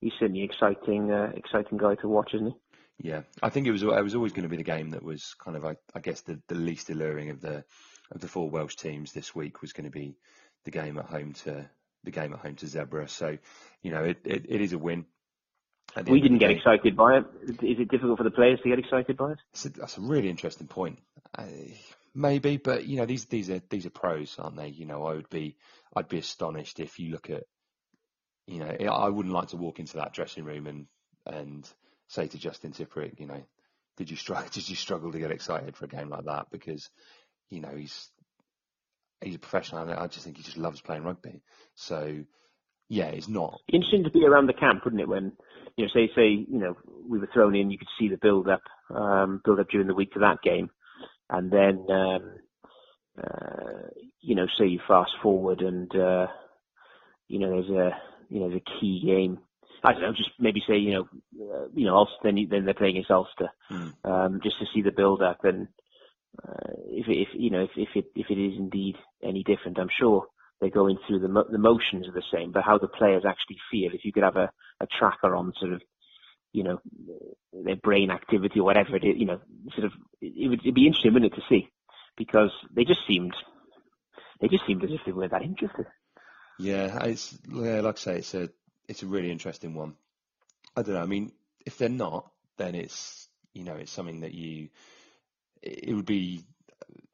he's 0.00 0.12
certainly 0.18 0.42
exciting 0.42 1.12
uh, 1.12 1.30
exciting 1.34 1.78
guy 1.78 1.94
to 1.96 2.08
watch, 2.08 2.32
isn't 2.34 2.48
he? 2.48 2.54
Yeah, 2.98 3.22
I 3.42 3.50
think 3.50 3.66
it 3.66 3.72
was 3.72 3.82
it 3.82 3.86
was 3.86 4.14
always 4.14 4.32
going 4.32 4.44
to 4.44 4.48
be 4.48 4.56
the 4.56 4.62
game 4.62 4.90
that 4.90 5.02
was 5.02 5.34
kind 5.38 5.56
of 5.56 5.64
I, 5.64 5.76
I 5.94 6.00
guess 6.00 6.22
the, 6.22 6.40
the 6.48 6.54
least 6.54 6.88
alluring 6.88 7.30
of 7.30 7.40
the 7.40 7.64
of 8.10 8.20
the 8.20 8.28
four 8.28 8.48
Welsh 8.48 8.76
teams 8.76 9.12
this 9.12 9.34
week 9.34 9.60
was 9.60 9.72
going 9.72 9.84
to 9.84 9.90
be 9.90 10.16
the 10.64 10.70
game 10.70 10.98
at 10.98 11.04
home 11.04 11.34
to 11.44 11.68
the 12.04 12.10
game 12.10 12.32
at 12.32 12.38
home 12.38 12.56
to 12.56 12.66
Zebre. 12.66 13.08
So 13.08 13.36
you 13.82 13.90
know 13.90 14.02
it, 14.02 14.18
it, 14.24 14.46
it 14.48 14.60
is 14.60 14.72
a 14.72 14.78
win. 14.78 15.04
We 16.08 16.20
didn't 16.20 16.38
get 16.38 16.50
excited 16.50 16.96
by 16.96 17.18
it. 17.18 17.24
Is 17.62 17.78
it 17.78 17.88
difficult 17.88 18.18
for 18.18 18.24
the 18.24 18.30
players 18.30 18.60
to 18.62 18.68
get 18.68 18.78
excited 18.78 19.16
by 19.16 19.32
it? 19.32 19.38
That's 19.52 19.64
a, 19.66 19.68
that's 19.70 19.98
a 19.98 20.02
really 20.02 20.28
interesting 20.28 20.66
point. 20.66 20.98
Uh, 21.36 21.46
maybe, 22.14 22.56
but 22.56 22.86
you 22.86 22.96
know, 22.96 23.06
these 23.06 23.26
these 23.26 23.50
are 23.50 23.60
these 23.70 23.86
are 23.86 23.90
pros, 23.90 24.36
aren't 24.38 24.56
they? 24.56 24.68
You 24.68 24.86
know, 24.86 25.04
I 25.04 25.14
would 25.14 25.30
be 25.30 25.56
I'd 25.94 26.08
be 26.08 26.18
astonished 26.18 26.80
if 26.80 26.98
you 26.98 27.10
look 27.10 27.30
at, 27.30 27.44
you 28.46 28.60
know, 28.60 28.74
I 28.90 29.08
wouldn't 29.08 29.34
like 29.34 29.48
to 29.48 29.56
walk 29.56 29.78
into 29.78 29.98
that 29.98 30.12
dressing 30.12 30.44
room 30.44 30.66
and 30.66 30.86
and 31.26 31.68
say 32.08 32.26
to 32.26 32.38
Justin 32.38 32.72
Tipuric, 32.72 33.18
you 33.20 33.26
know, 33.26 33.42
did 33.96 34.10
you 34.10 34.16
struggle 34.16 34.48
did 34.52 34.68
you 34.68 34.76
struggle 34.76 35.12
to 35.12 35.18
get 35.18 35.30
excited 35.30 35.76
for 35.76 35.86
a 35.86 35.88
game 35.88 36.08
like 36.08 36.24
that? 36.24 36.46
Because 36.50 36.88
you 37.50 37.60
know 37.60 37.74
he's 37.76 38.10
he's 39.20 39.36
a 39.36 39.40
professional. 39.40 39.82
and 39.82 39.92
I 39.92 40.06
just 40.06 40.24
think 40.24 40.36
he 40.36 40.42
just 40.42 40.58
loves 40.58 40.80
playing 40.80 41.04
rugby. 41.04 41.40
So 41.74 42.24
yeah, 42.88 43.06
it's 43.06 43.28
not. 43.28 43.60
Interesting 43.72 44.04
to 44.04 44.10
be 44.10 44.24
around 44.24 44.46
the 44.46 44.52
camp, 44.52 44.84
wouldn't 44.84 45.02
it? 45.02 45.08
When 45.08 45.32
you 45.76 45.84
know, 45.84 45.90
say 45.92 46.10
say 46.14 46.28
you 46.28 46.58
know 46.58 46.76
we 47.08 47.18
were 47.18 47.28
thrown 47.32 47.54
in, 47.54 47.70
you 47.70 47.78
could 47.78 47.88
see 47.98 48.08
the 48.08 48.18
build 48.18 48.48
up, 48.48 48.62
um, 48.94 49.40
build 49.44 49.60
up 49.60 49.68
during 49.70 49.88
the 49.88 49.94
week 49.94 50.12
to 50.12 50.20
that 50.20 50.42
game, 50.42 50.70
and 51.30 51.50
then 51.50 51.86
um, 51.90 52.34
uh, 53.22 53.88
you 54.20 54.34
know, 54.34 54.46
say 54.58 54.66
you 54.66 54.80
fast 54.86 55.12
forward 55.22 55.60
and 55.60 55.94
uh, 55.94 56.26
you 57.28 57.38
know 57.38 57.50
there's 57.50 57.70
a 57.70 57.90
you 58.28 58.40
know 58.40 58.48
there's 58.48 58.62
a 58.66 58.80
key 58.80 59.02
game. 59.04 59.38
I 59.82 59.92
don't 59.92 60.02
know, 60.02 60.12
just 60.12 60.30
maybe 60.38 60.62
say 60.66 60.76
you 60.76 60.92
know, 60.92 61.08
uh, 61.40 61.68
you 61.74 61.86
know, 61.86 61.96
Ulster, 61.96 62.16
then 62.22 62.36
you, 62.36 62.48
then 62.48 62.64
they're 62.64 62.74
playing 62.74 62.96
against 62.96 63.10
Ulster, 63.10 63.50
Mm. 63.70 63.94
um, 64.04 64.40
just 64.42 64.58
to 64.58 64.66
see 64.72 64.82
the 64.82 64.92
build 64.92 65.22
up 65.22 65.44
and 65.44 65.68
uh, 66.46 66.72
if 66.88 67.06
if 67.08 67.28
you 67.34 67.50
know 67.50 67.62
if 67.62 67.70
if 67.76 67.88
it 67.94 68.06
if 68.14 68.30
it 68.30 68.38
is 68.38 68.58
indeed 68.58 68.96
any 69.22 69.42
different, 69.42 69.78
I'm 69.78 69.88
sure 69.88 70.26
they're 70.60 70.70
going 70.70 70.98
through 71.06 71.20
the 71.20 71.28
mo- 71.28 71.46
the 71.50 71.58
motions 71.58 72.08
are 72.08 72.12
the 72.12 72.22
same, 72.32 72.52
but 72.52 72.64
how 72.64 72.78
the 72.78 72.88
players 72.88 73.24
actually 73.26 73.58
feel. 73.70 73.92
If 73.94 74.04
you 74.04 74.12
could 74.12 74.22
have 74.22 74.36
a, 74.36 74.50
a 74.80 74.86
tracker 74.86 75.34
on 75.34 75.52
sort 75.58 75.72
of 75.72 75.82
you 76.52 76.64
know 76.64 76.80
their 77.52 77.76
brain 77.76 78.10
activity 78.10 78.60
or 78.60 78.64
whatever 78.64 78.96
it 78.96 79.04
is, 79.04 79.16
you 79.16 79.26
know, 79.26 79.40
sort 79.74 79.86
of 79.86 79.92
it 80.20 80.48
would 80.48 80.60
it'd 80.60 80.74
be 80.74 80.86
interesting, 80.86 81.14
wouldn't 81.14 81.32
it, 81.32 81.36
to 81.36 81.46
see 81.48 81.68
because 82.16 82.50
they 82.74 82.84
just 82.84 83.06
seemed 83.06 83.34
they 84.40 84.48
just 84.48 84.66
seemed 84.66 84.84
as 84.84 84.90
if 84.92 85.00
they 85.04 85.12
weren't 85.12 85.32
that 85.32 85.42
interested. 85.42 85.86
Yeah, 86.58 87.04
it's 87.04 87.36
yeah, 87.50 87.80
like 87.80 87.96
I 87.96 87.98
say, 87.98 88.16
it's 88.18 88.34
a 88.34 88.50
it's 88.88 89.02
a 89.02 89.06
really 89.06 89.30
interesting 89.30 89.74
one. 89.74 89.94
I 90.76 90.82
don't 90.82 90.94
know. 90.94 91.02
I 91.02 91.06
mean, 91.06 91.32
if 91.64 91.78
they're 91.78 91.88
not, 91.88 92.30
then 92.56 92.74
it's 92.74 93.28
you 93.52 93.64
know 93.64 93.74
it's 93.74 93.92
something 93.92 94.20
that 94.20 94.34
you 94.34 94.68
it 95.62 95.94
would 95.94 96.06
be 96.06 96.44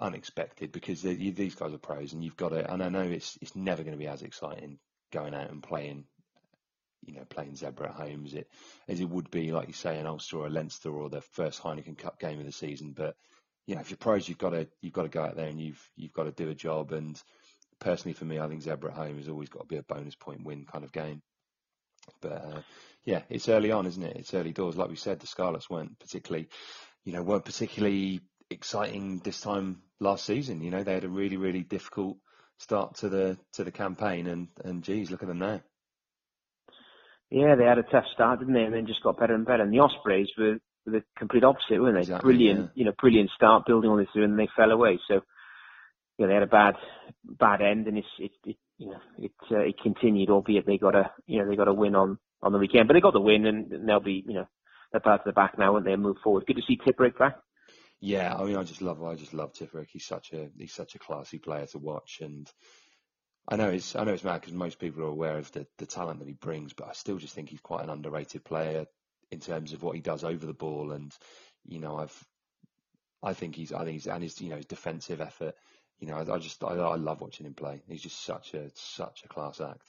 unexpected 0.01 0.73
because 0.73 1.03
these 1.03 1.55
guys 1.55 1.73
are 1.73 1.79
pros 1.79 2.12
and 2.12 2.25
you've 2.25 2.37
got 2.37 2.51
to. 2.51 2.70
And 2.70 2.83
I 2.83 2.89
know 2.89 3.03
it's 3.03 3.39
it's 3.41 3.57
never 3.57 3.83
going 3.83 3.95
to 3.95 3.99
be 3.99 4.09
as 4.09 4.23
exciting 4.23 4.79
going 5.12 5.35
out 5.35 5.51
and 5.51 5.62
playing, 5.62 6.05
you 7.05 7.14
know, 7.14 7.25
playing 7.25 7.53
Zebre 7.53 7.89
at 7.89 7.95
home 7.95 8.25
as 8.27 8.35
it 8.35 8.49
as 8.89 9.01
it 9.01 9.09
would 9.09 9.31
be, 9.31 9.53
like 9.53 9.68
you 9.68 9.75
say, 9.75 9.99
an 9.99 10.07
Ulster 10.07 10.39
or 10.39 10.51
Leinster 10.51 10.91
or 10.91 11.09
the 11.09 11.20
first 11.20 11.62
Heineken 11.62 11.97
Cup 11.99 12.18
game 12.18 12.41
of 12.41 12.47
the 12.47 12.53
season. 12.53 12.93
But 12.93 13.16
you 13.66 13.75
know, 13.75 13.81
if 13.81 13.91
you're 13.91 13.97
pros, 13.97 14.29
you've 14.29 14.39
got 14.39 14.51
to 14.51 14.68
you've 14.81 14.93
got 14.93 15.03
to 15.03 15.09
go 15.09 15.23
out 15.23 15.37
there 15.37 15.49
and 15.49 15.61
you've 15.61 15.91
you've 15.97 16.12
got 16.12 16.25
to 16.25 16.33
do 16.33 16.51
a 16.51 16.55
job. 16.55 16.93
And 16.93 17.20
personally, 17.79 18.14
for 18.14 18.25
me, 18.25 18.39
I 18.39 18.49
think 18.49 18.62
Zebre 18.62 18.91
at 18.91 18.97
home 18.97 19.18
has 19.18 19.29
always 19.29 19.49
got 19.49 19.61
to 19.61 19.68
be 19.68 19.77
a 19.77 19.83
bonus 19.83 20.16
point 20.16 20.45
win 20.45 20.64
kind 20.64 20.85
of 20.85 20.93
game. 20.93 21.23
But 22.20 22.32
uh, 22.32 22.61
yeah, 23.05 23.22
it's 23.28 23.48
early 23.48 23.70
on, 23.70 23.86
isn't 23.86 24.03
it? 24.03 24.16
It's 24.16 24.34
early 24.34 24.53
doors. 24.53 24.76
Like 24.76 24.90
we 24.90 24.96
said, 24.96 25.20
the 25.20 25.26
Scarlets 25.26 25.70
weren't 25.70 25.98
particularly, 25.98 26.48
you 27.05 27.12
know, 27.12 27.22
weren't 27.22 27.44
particularly 27.44 28.20
exciting 28.50 29.20
this 29.24 29.40
time 29.40 29.82
last 30.00 30.24
season. 30.24 30.62
You 30.62 30.70
know, 30.70 30.82
they 30.82 30.94
had 30.94 31.05
a 31.05 31.09
really 31.09 31.36
really 31.36 31.62
difficult 31.62 32.18
start 32.59 32.96
to 32.96 33.09
the 33.09 33.38
to 33.55 33.64
the 33.64 33.72
campaign, 33.72 34.26
and 34.26 34.48
and 34.64 34.82
geez, 34.82 35.11
look 35.11 35.22
at 35.22 35.28
them 35.28 35.38
now. 35.38 35.61
Yeah, 37.32 37.55
they 37.55 37.64
had 37.64 37.78
a 37.78 37.82
tough 37.82 38.05
start, 38.12 38.40
didn't 38.40 38.53
they? 38.53 38.62
And 38.62 38.74
then 38.74 38.86
just 38.86 39.03
got 39.03 39.18
better 39.18 39.34
and 39.34 39.46
better. 39.46 39.62
And 39.62 39.72
the 39.72 39.78
Ospreys 39.78 40.28
were, 40.36 40.59
were 40.84 40.92
the 40.92 41.03
complete 41.16 41.44
opposite, 41.44 41.80
weren't 41.80 41.94
they? 41.94 42.00
Exactly, 42.00 42.28
brilliant, 42.28 42.61
yeah. 42.61 42.68
you 42.74 42.84
know, 42.84 42.92
brilliant 43.00 43.30
start, 43.34 43.64
building 43.66 43.88
all 43.88 43.96
this, 43.96 44.09
and 44.14 44.38
they 44.38 44.50
fell 44.55 44.70
away. 44.70 45.00
So, 45.09 45.22
yeah, 46.18 46.26
they 46.26 46.34
had 46.34 46.42
a 46.42 46.46
bad, 46.46 46.74
bad 47.24 47.62
end, 47.62 47.86
and 47.86 47.96
it's, 47.96 48.07
it, 48.18 48.32
it 48.44 48.57
you 48.83 48.91
know, 48.91 49.01
it, 49.18 49.33
uh, 49.51 49.59
it 49.59 49.76
continued, 49.80 50.28
albeit 50.28 50.66
they 50.66 50.76
got 50.76 50.97
a, 50.97 51.12
you 51.26 51.39
know, 51.39 51.49
they 51.49 51.55
got 51.55 51.68
a 51.68 51.72
win 51.72 51.95
on 51.95 52.18
on 52.43 52.53
the 52.53 52.59
weekend, 52.59 52.89
but 52.89 52.95
they 52.95 53.01
got 53.01 53.12
the 53.12 53.20
win, 53.20 53.47
and 53.47 53.89
they'll 53.89 54.01
be, 54.01 54.24
you 54.26 54.35
know, 54.35 54.49
they're 54.91 55.01
part 55.01 55.20
of 55.20 55.24
the 55.24 55.33
back 55.33 55.57
now, 55.57 55.76
and 55.76 55.87
they 55.87 55.95
move 55.95 56.16
forward. 56.24 56.45
Good 56.47 56.57
to 56.57 56.62
see 56.66 56.76
Tipuric 56.76 57.16
back. 57.16 57.37
Yeah, 58.01 58.35
I 58.35 58.43
mean, 58.43 58.57
I 58.57 58.64
just 58.64 58.83
love, 58.83 59.01
I 59.05 59.14
just 59.14 59.33
love 59.33 59.53
Tipuric. 59.53 59.87
He's 59.93 60.05
such 60.05 60.33
a, 60.33 60.49
he's 60.59 60.74
such 60.74 60.97
a 60.97 60.99
classy 60.99 61.39
player 61.39 61.66
to 61.66 61.78
watch, 61.78 62.18
and 62.20 62.51
I 63.49 63.55
know 63.55 63.68
it's, 63.68 63.95
I 63.95 64.03
know 64.03 64.14
it's 64.14 64.24
mad 64.24 64.41
because 64.41 64.55
most 64.55 64.80
people 64.80 65.05
are 65.05 65.07
aware 65.07 65.39
of 65.39 65.53
the, 65.53 65.64
the 65.78 65.87
talent 65.87 66.18
that 66.18 66.28
he 66.28 66.35
brings, 66.35 66.72
but 66.72 66.89
I 66.89 66.93
still 66.95 67.18
just 67.18 67.35
think 67.35 67.51
he's 67.51 67.61
quite 67.61 67.85
an 67.85 67.91
underrated 67.91 68.45
player 68.45 68.87
in 69.30 69.39
terms 69.39 69.72
of 69.72 69.83
what 69.85 69.95
he 69.95 70.03
does 70.03 70.24
over 70.24 70.45
the 70.45 70.53
ball, 70.53 70.91
and 70.91 71.12
you 71.64 71.78
know, 71.78 71.99
I've, 71.99 72.24
I 73.22 73.35
think 73.35 73.55
he's, 73.55 73.72
I 73.72 73.85
think 73.85 73.93
he's, 73.93 74.09
and 74.09 74.24
his, 74.24 74.41
you 74.41 74.49
know, 74.49 74.57
his 74.57 74.66
defensive 74.66 75.20
effort. 75.20 75.55
You 76.03 76.09
know, 76.09 76.16
I, 76.16 76.34
I 76.34 76.38
just, 76.38 76.62
I, 76.64 76.74
I 76.74 76.96
love 76.96 77.20
watching 77.20 77.46
him 77.46 77.55
play. 77.55 77.80
He's 77.88 78.03
just 78.03 78.24
such 78.24 78.55
a, 78.55 78.68
such 78.74 79.22
a 79.24 79.28
class 79.28 79.61
act. 79.61 79.86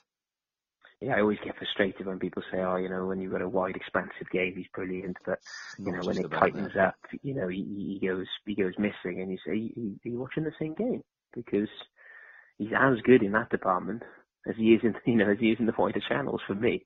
Yeah, 1.02 1.16
I 1.16 1.22
always 1.22 1.40
get 1.44 1.58
frustrated 1.58 2.06
when 2.06 2.20
people 2.20 2.44
say, 2.52 2.60
"Oh, 2.60 2.76
you 2.78 2.88
know, 2.88 3.08
when 3.08 3.20
you've 3.20 3.32
got 3.32 3.42
a 3.42 3.50
wide, 3.50 3.76
expansive 3.76 4.30
game, 4.32 4.54
he's 4.56 4.68
brilliant," 4.74 5.18
but 5.26 5.40
you 5.78 5.92
know, 5.92 6.00
when 6.06 6.18
it 6.18 6.32
tightens 6.32 6.72
that. 6.76 6.90
up, 6.90 6.96
you 7.24 7.34
know, 7.34 7.48
he, 7.48 8.00
he 8.00 8.08
goes, 8.08 8.28
he 8.46 8.56
goes 8.56 8.74
missing, 8.78 9.20
and 9.20 9.32
you 9.32 9.38
say, 9.46 9.52
"Are 9.52 10.10
you 10.10 10.20
watching 10.20 10.44
the 10.44 10.54
same 10.60 10.76
game?" 10.76 11.04
Because 11.36 11.68
he's 12.58 12.70
as 12.72 13.02
good 13.04 13.24
in 13.24 13.34
that 13.34 13.50
department 13.50 14.04
as 14.48 14.56
he 14.56 14.76
is 14.76 14.82
in, 14.84 14.94
you 15.12 15.18
know, 15.18 15.32
as 15.32 15.40
he 15.40 15.48
is 15.48 15.60
in 15.60 15.66
the 15.66 15.74
wider 15.78 16.00
channels. 16.08 16.42
For 16.48 16.56
me, 16.56 16.86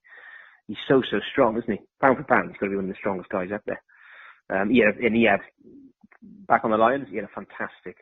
he's 0.68 0.78
so 0.88 1.04
so 1.12 1.20
strong, 1.32 1.58
isn't 1.58 1.72
he? 1.72 1.86
Pound 2.02 2.18
for 2.18 2.24
pound, 2.24 2.50
he's 2.50 2.58
got 2.58 2.68
to 2.68 2.72
be 2.72 2.76
one 2.78 2.86
of 2.86 2.92
the 2.92 2.98
strongest 3.00 3.30
guys 3.30 3.50
up 3.54 3.62
there. 3.68 3.84
Um, 4.50 4.72
yeah, 4.72 4.90
and 5.00 5.16
he 5.16 5.26
had 5.26 5.42
back 6.48 6.64
on 6.64 6.72
the 6.72 6.78
Lions, 6.78 7.08
he 7.10 7.18
had 7.18 7.26
a 7.26 7.36
fantastic, 7.36 7.98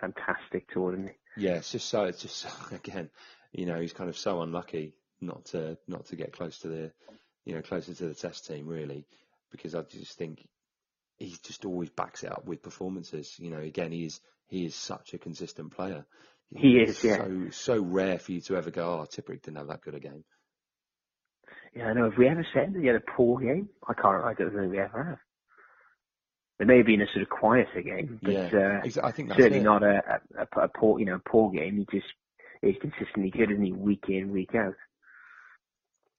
fantastic 0.00 0.70
tour, 0.72 0.92
didn't 0.92 1.08
he? 1.08 1.46
Yeah, 1.46 1.56
it's 1.56 1.72
just 1.72 1.88
so, 1.88 2.04
it's 2.04 2.22
just 2.22 2.46
again, 2.72 3.10
you 3.52 3.66
know, 3.66 3.80
he's 3.80 3.92
kind 3.92 4.10
of 4.10 4.18
so 4.18 4.42
unlucky 4.42 4.94
not 5.20 5.46
to, 5.46 5.78
not 5.86 6.06
to 6.06 6.16
get 6.16 6.32
close 6.32 6.58
to 6.60 6.68
the, 6.68 6.92
you 7.44 7.54
know, 7.54 7.62
closer 7.62 7.94
to 7.94 8.08
the 8.08 8.14
test 8.14 8.46
team 8.46 8.66
really, 8.66 9.06
because 9.50 9.74
I 9.74 9.82
just 9.82 10.16
think 10.16 10.46
he 11.16 11.36
just 11.42 11.64
always 11.64 11.90
backs 11.90 12.24
it 12.24 12.32
up 12.32 12.44
with 12.44 12.62
performances. 12.62 13.34
You 13.38 13.50
know, 13.50 13.58
again, 13.58 13.92
he 13.92 14.04
is, 14.04 14.20
he 14.48 14.64
is 14.64 14.74
such 14.74 15.14
a 15.14 15.18
consistent 15.18 15.72
player. 15.72 16.04
He 16.54 16.78
is, 16.78 17.04
yeah. 17.04 17.18
So, 17.18 17.48
so 17.50 17.82
rare 17.82 18.18
for 18.18 18.32
you 18.32 18.40
to 18.42 18.56
ever 18.56 18.70
go, 18.70 19.00
oh, 19.00 19.06
Tipuric 19.06 19.42
didn't 19.42 19.58
have 19.58 19.68
that 19.68 19.82
good 19.82 19.94
a 19.94 20.00
game. 20.00 20.24
Yeah, 21.74 21.86
I 21.86 21.92
know. 21.92 22.04
Have 22.04 22.18
we 22.18 22.28
ever 22.28 22.44
said 22.52 22.74
that 22.74 22.80
he 22.80 22.86
had 22.86 22.96
a 22.96 23.12
poor 23.16 23.40
game? 23.40 23.68
I 23.86 23.94
can't. 23.94 24.24
I 24.24 24.34
don't 24.34 24.50
think 24.50 24.72
we 24.72 24.80
ever 24.80 25.04
have. 25.04 25.18
It 26.60 26.66
may 26.66 26.76
have 26.76 26.86
been 26.86 27.00
a 27.00 27.06
sort 27.06 27.22
of 27.22 27.30
quieter 27.30 27.80
game, 27.82 28.20
but 28.22 28.32
Yeah, 28.32 28.80
uh, 28.84 29.06
I 29.06 29.12
think 29.12 29.30
certainly 29.30 29.60
it. 29.60 29.62
not 29.62 29.82
a, 29.82 30.20
a, 30.38 30.60
a 30.60 30.68
poor, 30.68 31.00
you 31.00 31.06
know, 31.06 31.18
poor 31.24 31.50
game. 31.50 31.78
He 31.78 31.98
just 31.98 32.12
is 32.62 32.76
consistently 32.82 33.30
good, 33.30 33.50
isn't 33.50 33.64
he? 33.64 33.72
Week 33.72 34.04
in, 34.08 34.30
week 34.30 34.54
out. 34.54 34.74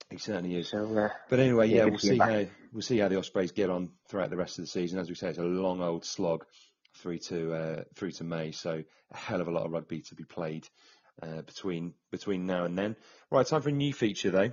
He 0.10 0.18
certainly 0.18 0.56
is. 0.56 0.70
So, 0.70 0.98
uh, 0.98 1.10
But 1.30 1.40
anyway, 1.40 1.70
yeah, 1.70 1.86
we'll 1.86 2.00
see 2.00 2.10
see 2.10 2.18
how 2.18 2.46
we'll 2.74 2.82
see 2.82 2.98
how 2.98 3.08
the 3.08 3.18
Ospreys 3.18 3.52
get 3.52 3.70
on 3.70 3.92
throughout 4.10 4.32
the 4.32 4.36
rest 4.36 4.58
of 4.58 4.64
the 4.64 4.68
season. 4.68 5.00
As 5.00 5.08
we 5.08 5.16
say, 5.16 5.30
it's 5.30 5.38
a 5.38 5.44
long 5.44 5.82
old 5.82 6.06
slog 6.06 6.44
through 6.98 7.20
to 7.20 7.54
uh, 7.54 7.84
through 7.96 8.12
to 8.12 8.24
May, 8.24 8.52
so 8.52 8.84
a 9.12 9.18
hell 9.18 9.42
of 9.42 9.48
a 9.48 9.52
lot 9.52 9.66
of 9.66 9.72
rugby 9.72 10.02
to 10.02 10.16
be 10.16 10.24
played 10.26 10.68
uh, 11.22 11.44
between 11.44 11.94
between 12.12 12.46
now 12.46 12.66
and 12.66 12.78
then. 12.78 12.96
Right, 13.30 13.46
time 13.46 13.62
for 13.62 13.70
a 13.70 13.74
new 13.74 13.94
feature 13.94 14.32
though. 14.32 14.52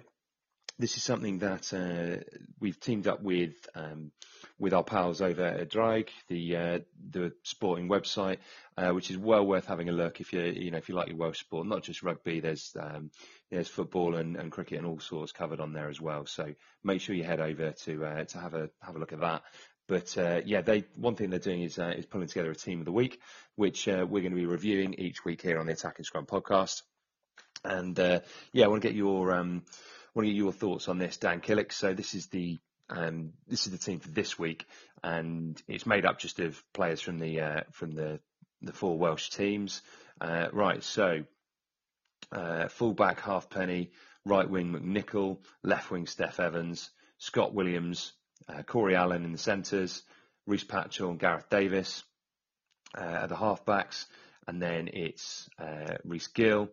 This 0.81 0.97
is 0.97 1.03
something 1.03 1.41
that 1.41 1.75
uh, 1.75 2.23
we've 2.61 2.79
teamed 2.79 3.09
up 3.09 3.21
with 3.21 3.69
um, 3.75 4.13
with 4.61 4.73
our 4.73 4.85
pals 4.85 5.21
over 5.21 5.45
at 5.45 5.71
Drag, 5.71 6.09
the 6.29 6.57
uh, 6.57 6.79
the 7.11 7.33
sporting 7.43 7.89
website, 7.89 8.39
uh, 8.77 8.91
which 8.91 9.11
is 9.11 9.19
well 9.19 9.45
worth 9.45 9.67
having 9.67 9.89
a 9.89 9.93
look 9.93 10.21
if 10.21 10.33
you 10.33 10.41
you 10.41 10.71
know 10.71 10.79
if 10.79 10.89
you 10.89 10.95
like 10.95 11.09
your 11.09 11.17
Welsh 11.17 11.41
sport, 11.41 11.67
not 11.67 11.83
just 11.83 12.05
rugby. 12.05 12.39
There's 12.39 12.77
um, 12.79 13.11
there's 13.51 13.67
football 13.67 14.15
and, 14.15 14.37
and 14.37 14.53
cricket 14.53 14.79
and 14.79 14.87
all 14.87 15.01
sorts 15.01 15.33
covered 15.33 15.59
on 15.59 15.73
there 15.73 15.89
as 15.89 16.01
well. 16.01 16.27
So 16.27 16.55
make 16.85 17.01
sure 17.01 17.17
you 17.17 17.25
head 17.25 17.41
over 17.41 17.73
to 17.73 18.05
uh, 18.05 18.25
to 18.27 18.39
have 18.39 18.55
a 18.55 18.71
have 18.81 18.95
a 18.95 19.01
look 19.01 19.13
at 19.13 19.21
that. 19.21 19.43
But 19.89 20.17
uh, 20.17 20.43
yeah, 20.45 20.61
they 20.61 20.85
one 20.95 21.17
thing 21.17 21.31
they're 21.31 21.41
doing 21.41 21.63
is 21.63 21.81
uh, 21.81 21.95
is 21.97 22.07
pulling 22.07 22.29
together 22.29 22.53
a 22.53 22.55
team 22.55 22.79
of 22.79 22.85
the 22.85 22.93
week, 22.93 23.21
which 23.57 23.89
uh, 23.89 24.07
we're 24.09 24.23
going 24.23 24.31
to 24.31 24.37
be 24.37 24.47
reviewing 24.47 24.95
each 24.95 25.25
week 25.25 25.43
here 25.43 25.59
on 25.59 25.67
the 25.67 25.73
Attack 25.73 25.95
and 25.97 26.07
Scrum 26.07 26.27
podcast. 26.27 26.83
And 27.65 27.99
uh, 27.99 28.21
yeah, 28.53 28.67
I 28.67 28.69
want 28.69 28.83
to 28.83 28.89
get 28.89 28.95
your 28.95 29.33
um, 29.33 29.65
want 30.19 30.29
are 30.29 30.33
your 30.33 30.53
thoughts 30.53 30.89
on 30.89 30.99
this, 30.99 31.17
Dan 31.17 31.41
Killick. 31.41 31.73
So 31.73 31.95
this 31.95 32.15
is 32.15 32.27
the 32.27 32.59
um, 32.91 33.35
this 33.47 33.67
is 33.67 33.73
the 33.73 33.79
team 33.79 34.01
for 34.01 34.09
this 34.09 34.37
week, 34.39 34.67
and 35.05 35.61
it's 35.69 35.87
made 35.87 36.05
up 36.05 36.19
just 36.19 36.41
of 36.41 36.61
players 36.73 37.01
from 37.01 37.19
the 37.19 37.41
uh, 37.41 37.61
from 37.71 37.93
the 37.93 38.19
the 38.61 38.73
four 38.73 38.99
Welsh 38.99 39.31
teams. 39.31 39.81
Uh, 40.21 40.49
right, 40.53 40.83
so 40.83 41.23
uh, 42.33 42.67
fullback 42.67 43.21
Halfpenny, 43.21 43.93
right 44.25 44.49
wing 44.49 44.73
McNicholl, 44.73 45.39
left 45.63 45.93
wing 45.93 46.07
Steff 46.07 46.41
Evans, 46.41 46.91
Scott 47.19 47.55
Williams, 47.55 48.13
uh, 48.49 48.63
Cory 48.65 48.97
Allen 48.97 49.25
in 49.25 49.31
the 49.31 49.39
centres, 49.39 50.03
Rhys 50.47 50.65
Patchell 50.65 51.11
and 51.11 51.21
Gareth 51.21 51.49
Davies 51.49 52.03
uh, 52.97 53.03
at 53.23 53.29
the 53.29 53.37
halfbacks, 53.37 54.07
and 54.49 54.61
then 54.61 54.89
it's 54.93 55.49
uh, 55.61 55.99
Rhys 56.05 56.27
Gill, 56.27 56.71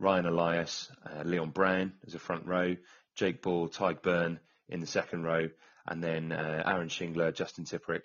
Ryan 0.00 0.26
Elias, 0.26 0.90
uh, 1.06 1.22
Leon 1.24 1.50
Brown 1.50 1.92
as 2.06 2.14
a 2.14 2.18
front 2.18 2.46
row, 2.46 2.74
Jake 3.14 3.42
Ball, 3.42 3.68
Tadhg 3.68 4.00
Beirne 4.00 4.38
in 4.68 4.80
the 4.80 4.86
second 4.86 5.24
row, 5.24 5.48
and 5.86 6.02
then 6.02 6.32
uh, 6.32 6.62
Aaron 6.66 6.88
Shingler, 6.88 7.34
Justin 7.34 7.64
Tipuric, 7.64 8.04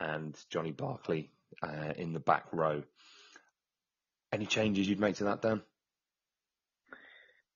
and 0.00 0.36
Johnny 0.50 0.72
Barclay 0.72 1.28
uh, 1.62 1.92
in 1.96 2.14
the 2.14 2.20
back 2.20 2.46
row. 2.52 2.82
Any 4.32 4.46
changes 4.46 4.88
you'd 4.88 5.00
make 5.00 5.16
to 5.16 5.24
that, 5.24 5.42
Dan? 5.42 5.60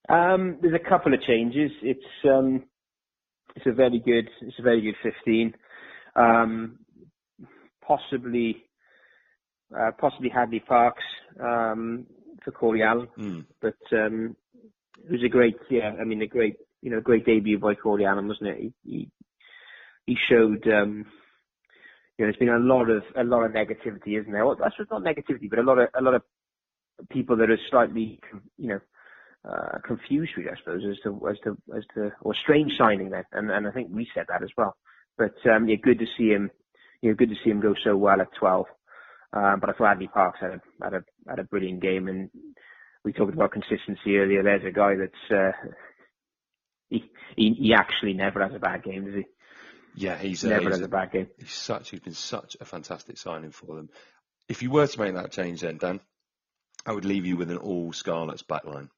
Um, 0.09 0.59
there's 0.61 0.75
a 0.75 0.89
couple 0.89 1.15
of 1.15 1.23
changes. 1.23 1.71
It's 1.83 2.01
um, 2.25 2.65
it's 3.57 3.67
a 3.67 3.73
very 3.73 3.99
good 3.99 4.29
it's 4.43 4.59
a 4.59 4.63
very 4.63 4.81
good 4.81 4.95
15. 5.03 5.55
Um, 6.15 6.79
possibly 7.83 8.65
uh, 9.77 9.91
possibly 9.99 10.31
Hadleigh 10.31 10.65
Parkes 10.67 11.03
um, 11.41 12.07
for 12.45 12.51
Cory 12.53 12.83
Allen, 12.83 13.09
Mm. 13.19 13.45
but 13.61 13.77
um, 13.93 14.37
it 15.05 15.11
was 15.13 15.23
a 15.25 15.29
great 15.29 15.57
yeah. 15.71 15.93
I 16.01 16.05
mean 16.05 16.23
a 16.23 16.27
great 16.27 16.57
you 16.83 16.91
know 16.91 17.01
great 17.01 17.25
debut 17.27 17.59
by 17.59 17.75
Cory 17.75 18.05
Allen, 18.07 18.29
wasn't 18.29 18.51
it? 18.51 18.59
He 18.61 18.73
he, 18.85 19.11
he 20.07 20.17
showed. 20.29 20.67
Um, 20.69 21.07
you 22.17 22.25
know, 22.25 22.33
there's 22.33 22.37
been 22.37 22.49
a 22.49 22.59
lot 22.59 22.91
of 22.91 23.05
a 23.17 23.23
lot 23.23 23.45
of 23.45 23.53
negativity, 23.53 24.19
isn't 24.21 24.33
there? 24.33 24.45
Well, 24.45 24.57
that's 24.61 24.75
not 24.91 25.03
negativity, 25.03 25.49
but 25.49 25.61
a 25.61 25.63
lot 25.63 25.79
of 25.79 25.89
a 25.95 26.03
lot 26.03 26.15
of 26.15 26.23
people 27.11 27.37
that 27.37 27.49
are 27.51 27.59
slightly, 27.71 28.19
you 28.57 28.69
know, 28.71 28.81
uh, 29.49 29.79
confused 29.87 30.33
with, 30.37 30.47
I 30.49 30.59
suppose, 30.59 30.83
as 30.91 30.99
to 31.05 31.29
as 31.31 31.39
to 31.45 31.57
as 31.77 31.85
to 31.95 32.11
or 32.23 32.35
strange 32.35 32.73
signing 32.77 33.11
then, 33.11 33.23
and 33.33 33.51
and 33.53 33.69
I 33.69 33.71
think 33.71 33.91
we 33.93 34.09
said 34.15 34.27
that 34.29 34.43
as 34.43 34.51
well. 34.57 34.77
But 35.17 35.35
um, 35.49 35.69
yeah, 35.69 35.77
good 35.77 36.01
to 36.01 36.07
see 36.17 36.31
him. 36.31 36.51
You 37.03 37.11
know, 37.11 37.15
good 37.17 37.29
to 37.31 37.37
see 37.45 37.51
him 37.51 37.61
go 37.61 37.75
so 37.85 37.97
well 37.97 38.21
at 38.21 38.35
12. 38.41 38.67
Um, 39.33 39.61
but 39.61 39.71
I 39.71 39.73
thought 39.75 39.89
Hadleigh 39.99 40.09
Parkes 40.13 40.41
had 40.41 40.51
a 40.53 40.61
had 40.83 40.95
a 40.95 41.05
had 41.29 41.39
a 41.39 41.45
brilliant 41.45 41.83
game, 41.83 42.09
and 42.09 42.31
we 43.05 43.13
talked 43.13 43.35
about 43.35 43.53
consistency 43.53 44.17
earlier. 44.17 44.43
There's 44.43 44.65
a 44.65 44.71
guy 44.73 44.95
that's 44.97 45.31
uh, 45.31 45.53
he, 46.89 47.05
he 47.37 47.55
he 47.59 47.75
actually 47.75 48.15
never 48.15 48.43
has 48.43 48.55
a 48.55 48.59
bad 48.59 48.83
game, 48.83 49.05
does 49.05 49.15
he? 49.15 49.25
Yeah, 49.95 50.17
he's, 50.17 50.45
uh, 50.45 50.49
Never 50.51 50.67
he's, 50.71 50.77
has 50.79 50.81
a 50.83 50.89
bad 50.89 51.11
game. 51.13 51.27
he's 51.39 51.53
such 51.53 51.91
he's 51.91 52.01
been 52.01 52.15
such 52.15 52.57
a 52.61 52.65
fantastic 52.65 53.19
signing 53.19 53.51
for 53.51 53.75
them. 53.77 53.89
If 54.49 54.63
you 54.63 54.71
were 54.71 54.87
to 54.87 55.01
make 55.01 55.15
that 55.15 55.33
change, 55.33 55.61
then 55.63 55.77
Dan, 55.79 56.01
I 56.87 56.93
would 56.93 57.05
leave 57.05 57.27
you 57.27 57.37
with 57.37 57.51
an 57.51 57.57
all 57.59 57.93
Scarlets 57.93 58.43
backline, 58.45 58.89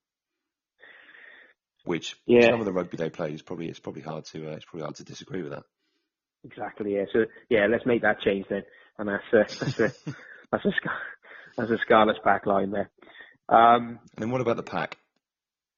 which 1.84 2.16
Yeah. 2.26 2.50
some 2.50 2.60
of 2.60 2.66
the 2.66 2.72
rugby 2.72 2.96
they 2.98 3.10
play 3.10 3.32
is 3.32 3.42
probably 3.42 3.68
it's 3.68 3.80
probably 3.80 4.02
hard 4.02 4.26
to 4.26 4.50
uh, 4.50 4.54
it's 4.56 4.64
probably 4.64 4.82
hard 4.82 4.96
to 4.96 5.04
disagree 5.04 5.42
with 5.42 5.52
that. 5.52 5.64
Exactly. 6.44 6.94
Yeah. 6.96 7.04
So 7.12 7.24
yeah, 7.48 7.66
let's 7.66 7.86
make 7.86 8.02
that 8.02 8.20
change 8.20 8.46
then, 8.48 8.62
and 9.00 9.08
that's 9.08 9.24
a 9.32 9.64
that's 9.64 9.78
a 9.80 9.92
that's 10.52 10.64
a 10.64 10.70
that's 11.56 11.70
a 11.70 11.78
Scarlet's 11.84 12.20
back 12.24 12.46
line 12.46 12.70
there. 12.70 12.90
Um, 13.48 13.98
And 14.14 14.22
then 14.22 14.30
what 14.30 14.40
about 14.40 14.56
the 14.56 14.62
pack? 14.62 14.96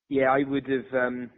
yeah, 0.09 0.31
I 0.31 0.43
would 0.43 0.67
have. 0.69 0.93
Um, 0.95 1.31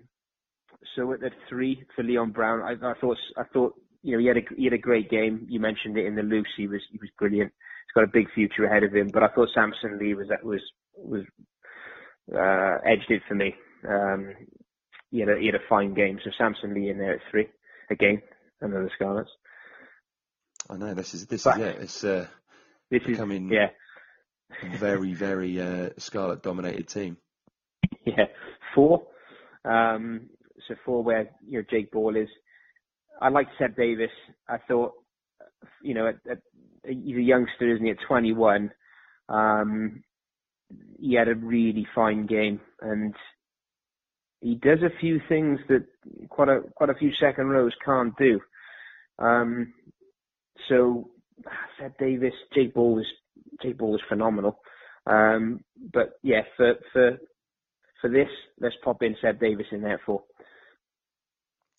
so 0.96 1.12
at, 1.12 1.22
at 1.22 1.32
three 1.48 1.84
for 1.94 2.02
Leon 2.02 2.32
Brown, 2.32 2.62
I, 2.62 2.72
I 2.72 2.94
thought 3.00 3.16
I 3.36 3.44
thought 3.52 3.74
you 4.02 4.12
know, 4.12 4.18
he 4.18 4.26
had 4.26 4.36
a 4.36 4.42
he 4.56 4.64
had 4.64 4.72
a 4.72 4.78
great 4.78 5.10
game. 5.10 5.46
You 5.48 5.60
mentioned 5.60 5.96
it 5.96 6.06
in 6.06 6.14
the 6.14 6.22
loose. 6.22 6.52
He 6.56 6.66
was 6.66 6.80
he 6.90 6.98
was 6.98 7.10
brilliant. 7.18 7.52
He's 7.52 7.94
got 7.94 8.04
a 8.04 8.12
big 8.12 8.32
future 8.34 8.64
ahead 8.64 8.82
of 8.82 8.94
him. 8.94 9.10
But 9.12 9.22
I 9.22 9.28
thought 9.28 9.48
Samson 9.54 9.98
Lee 9.98 10.14
was 10.14 10.28
that 10.28 10.44
was 10.44 10.60
was 10.96 11.22
uh, 12.34 12.78
edged 12.86 13.10
it 13.10 13.22
for 13.28 13.34
me. 13.34 13.54
Um, 13.88 14.34
he 15.10 15.20
had 15.20 15.28
a 15.28 15.38
he 15.38 15.46
had 15.46 15.54
a 15.54 15.68
fine 15.68 15.94
game. 15.94 16.18
So 16.24 16.30
Samson 16.36 16.74
Lee 16.74 16.90
in 16.90 16.98
there 16.98 17.14
at 17.14 17.20
three 17.30 17.48
again. 17.90 18.20
Another 18.60 18.90
Scarlets. 18.94 19.30
I 20.70 20.76
know 20.76 20.94
this 20.94 21.14
is 21.14 21.26
this 21.26 21.44
But- 21.44 21.60
is 21.60 21.66
it. 21.66 21.76
It's 21.82 22.04
uh, 22.04 22.26
This 22.90 23.02
is 23.02 23.06
becoming 23.08 23.50
yeah 23.50 23.68
a 24.62 24.76
very 24.78 25.14
very 25.14 25.60
uh, 25.60 25.90
Scarlet 25.98 26.42
dominated 26.42 26.88
team. 26.88 27.16
yeah 28.04 28.26
four. 28.74 29.06
Um, 29.64 30.28
so 30.68 30.74
four 30.84 31.02
where 31.02 31.30
you 31.46 31.58
know 31.58 31.64
Jake 31.70 31.90
Ball 31.90 32.16
is. 32.16 32.28
I 33.20 33.28
like 33.28 33.46
Seb 33.58 33.76
Davies. 33.76 34.08
I 34.48 34.58
thought 34.68 34.92
you 35.82 35.94
know 35.94 36.08
at, 36.08 36.16
at, 36.30 36.38
he's 36.84 37.16
a 37.16 37.20
youngster, 37.22 37.72
isn't 37.72 37.84
he? 37.84 37.92
At 37.92 37.98
21, 38.06 38.70
um, 39.28 40.02
he 40.98 41.14
had 41.14 41.28
a 41.28 41.34
really 41.34 41.86
fine 41.94 42.26
game 42.26 42.60
and 42.80 43.14
he 44.40 44.56
does 44.56 44.80
a 44.82 44.98
few 45.00 45.20
things 45.28 45.58
that 45.68 45.86
quite 46.28 46.48
a 46.48 46.60
quite 46.76 46.90
a 46.90 46.94
few 46.94 47.10
second 47.18 47.48
rows 47.48 47.72
can't 47.84 48.14
do. 48.18 48.40
Um, 49.18 49.72
so 50.68 51.10
Seb 51.78 51.96
Davies, 51.98 52.32
Jake 52.54 52.74
Ball 52.74 52.96
was 52.96 53.06
Jake 53.62 53.78
Ball 53.78 53.92
was 53.92 54.02
phenomenal. 54.08 54.58
Um, 55.06 55.64
but 55.92 56.14
yeah, 56.22 56.42
for 56.56 56.74
for 56.92 57.18
for 58.00 58.10
this, 58.10 58.28
let's 58.60 58.76
pop 58.82 59.02
in 59.02 59.16
Seb 59.20 59.40
Davies 59.40 59.66
in 59.72 59.82
there 59.82 60.00
for. 60.04 60.22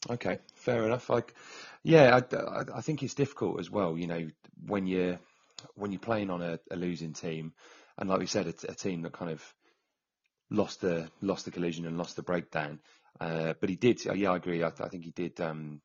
Okay, 0.09 0.38
fair 0.53 0.86
enough. 0.86 1.09
Like, 1.09 1.33
yeah, 1.81 2.19
I, 2.31 2.77
I, 2.77 2.81
think 2.81 3.01
it's 3.01 3.15
difficult 3.15 3.59
as 3.59 3.71
well. 3.71 3.97
You 3.97 4.05
know, 4.05 4.27
when 4.67 4.86
you're 4.86 5.19
when 5.73 5.91
you're 5.91 5.99
playing 5.99 6.29
on 6.29 6.43
a, 6.43 6.59
a 6.69 6.75
losing 6.75 7.13
team, 7.13 7.53
and 7.97 8.09
like 8.09 8.19
we 8.19 8.27
said, 8.27 8.45
a, 8.45 8.71
a 8.71 8.75
team 8.75 9.01
that 9.01 9.13
kind 9.13 9.31
of 9.31 9.43
lost 10.51 10.81
the 10.81 11.09
lost 11.21 11.45
the 11.45 11.51
collision 11.51 11.86
and 11.86 11.97
lost 11.97 12.15
the 12.15 12.23
breakdown. 12.23 12.79
Uh, 13.19 13.53
but 13.59 13.69
he 13.69 13.75
did. 13.75 14.03
Yeah, 14.05 14.31
I 14.31 14.38
agree. 14.38 14.61
I, 14.61 14.67
I 14.67 14.89
think 14.89 15.05
he 15.05 15.11
did. 15.11 15.39
Um, 15.41 15.81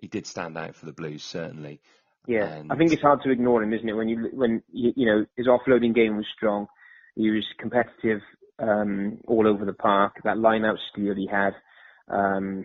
he 0.00 0.08
did 0.08 0.26
stand 0.26 0.56
out 0.56 0.74
for 0.74 0.86
the 0.86 0.92
Blues 0.92 1.22
certainly. 1.22 1.80
Yeah, 2.26 2.54
And- 2.54 2.72
I 2.72 2.76
think 2.76 2.92
it's 2.92 3.02
hard 3.02 3.22
to 3.22 3.30
ignore 3.30 3.62
him, 3.62 3.72
isn't 3.72 3.88
it? 3.88 3.94
When 3.94 4.08
you 4.08 4.30
when 4.32 4.62
you, 4.72 4.92
you 4.96 5.06
know 5.06 5.26
his 5.36 5.46
offloading 5.46 5.94
game 5.94 6.16
was 6.16 6.26
strong, 6.36 6.66
he 7.16 7.30
was 7.30 7.44
competitive 7.58 8.20
um, 8.58 9.18
all 9.26 9.46
over 9.46 9.64
the 9.64 9.72
park. 9.72 10.14
That 10.24 10.38
line-out 10.38 10.78
steal 10.92 11.14
he 11.14 11.26
had, 11.26 11.52
um, 12.08 12.64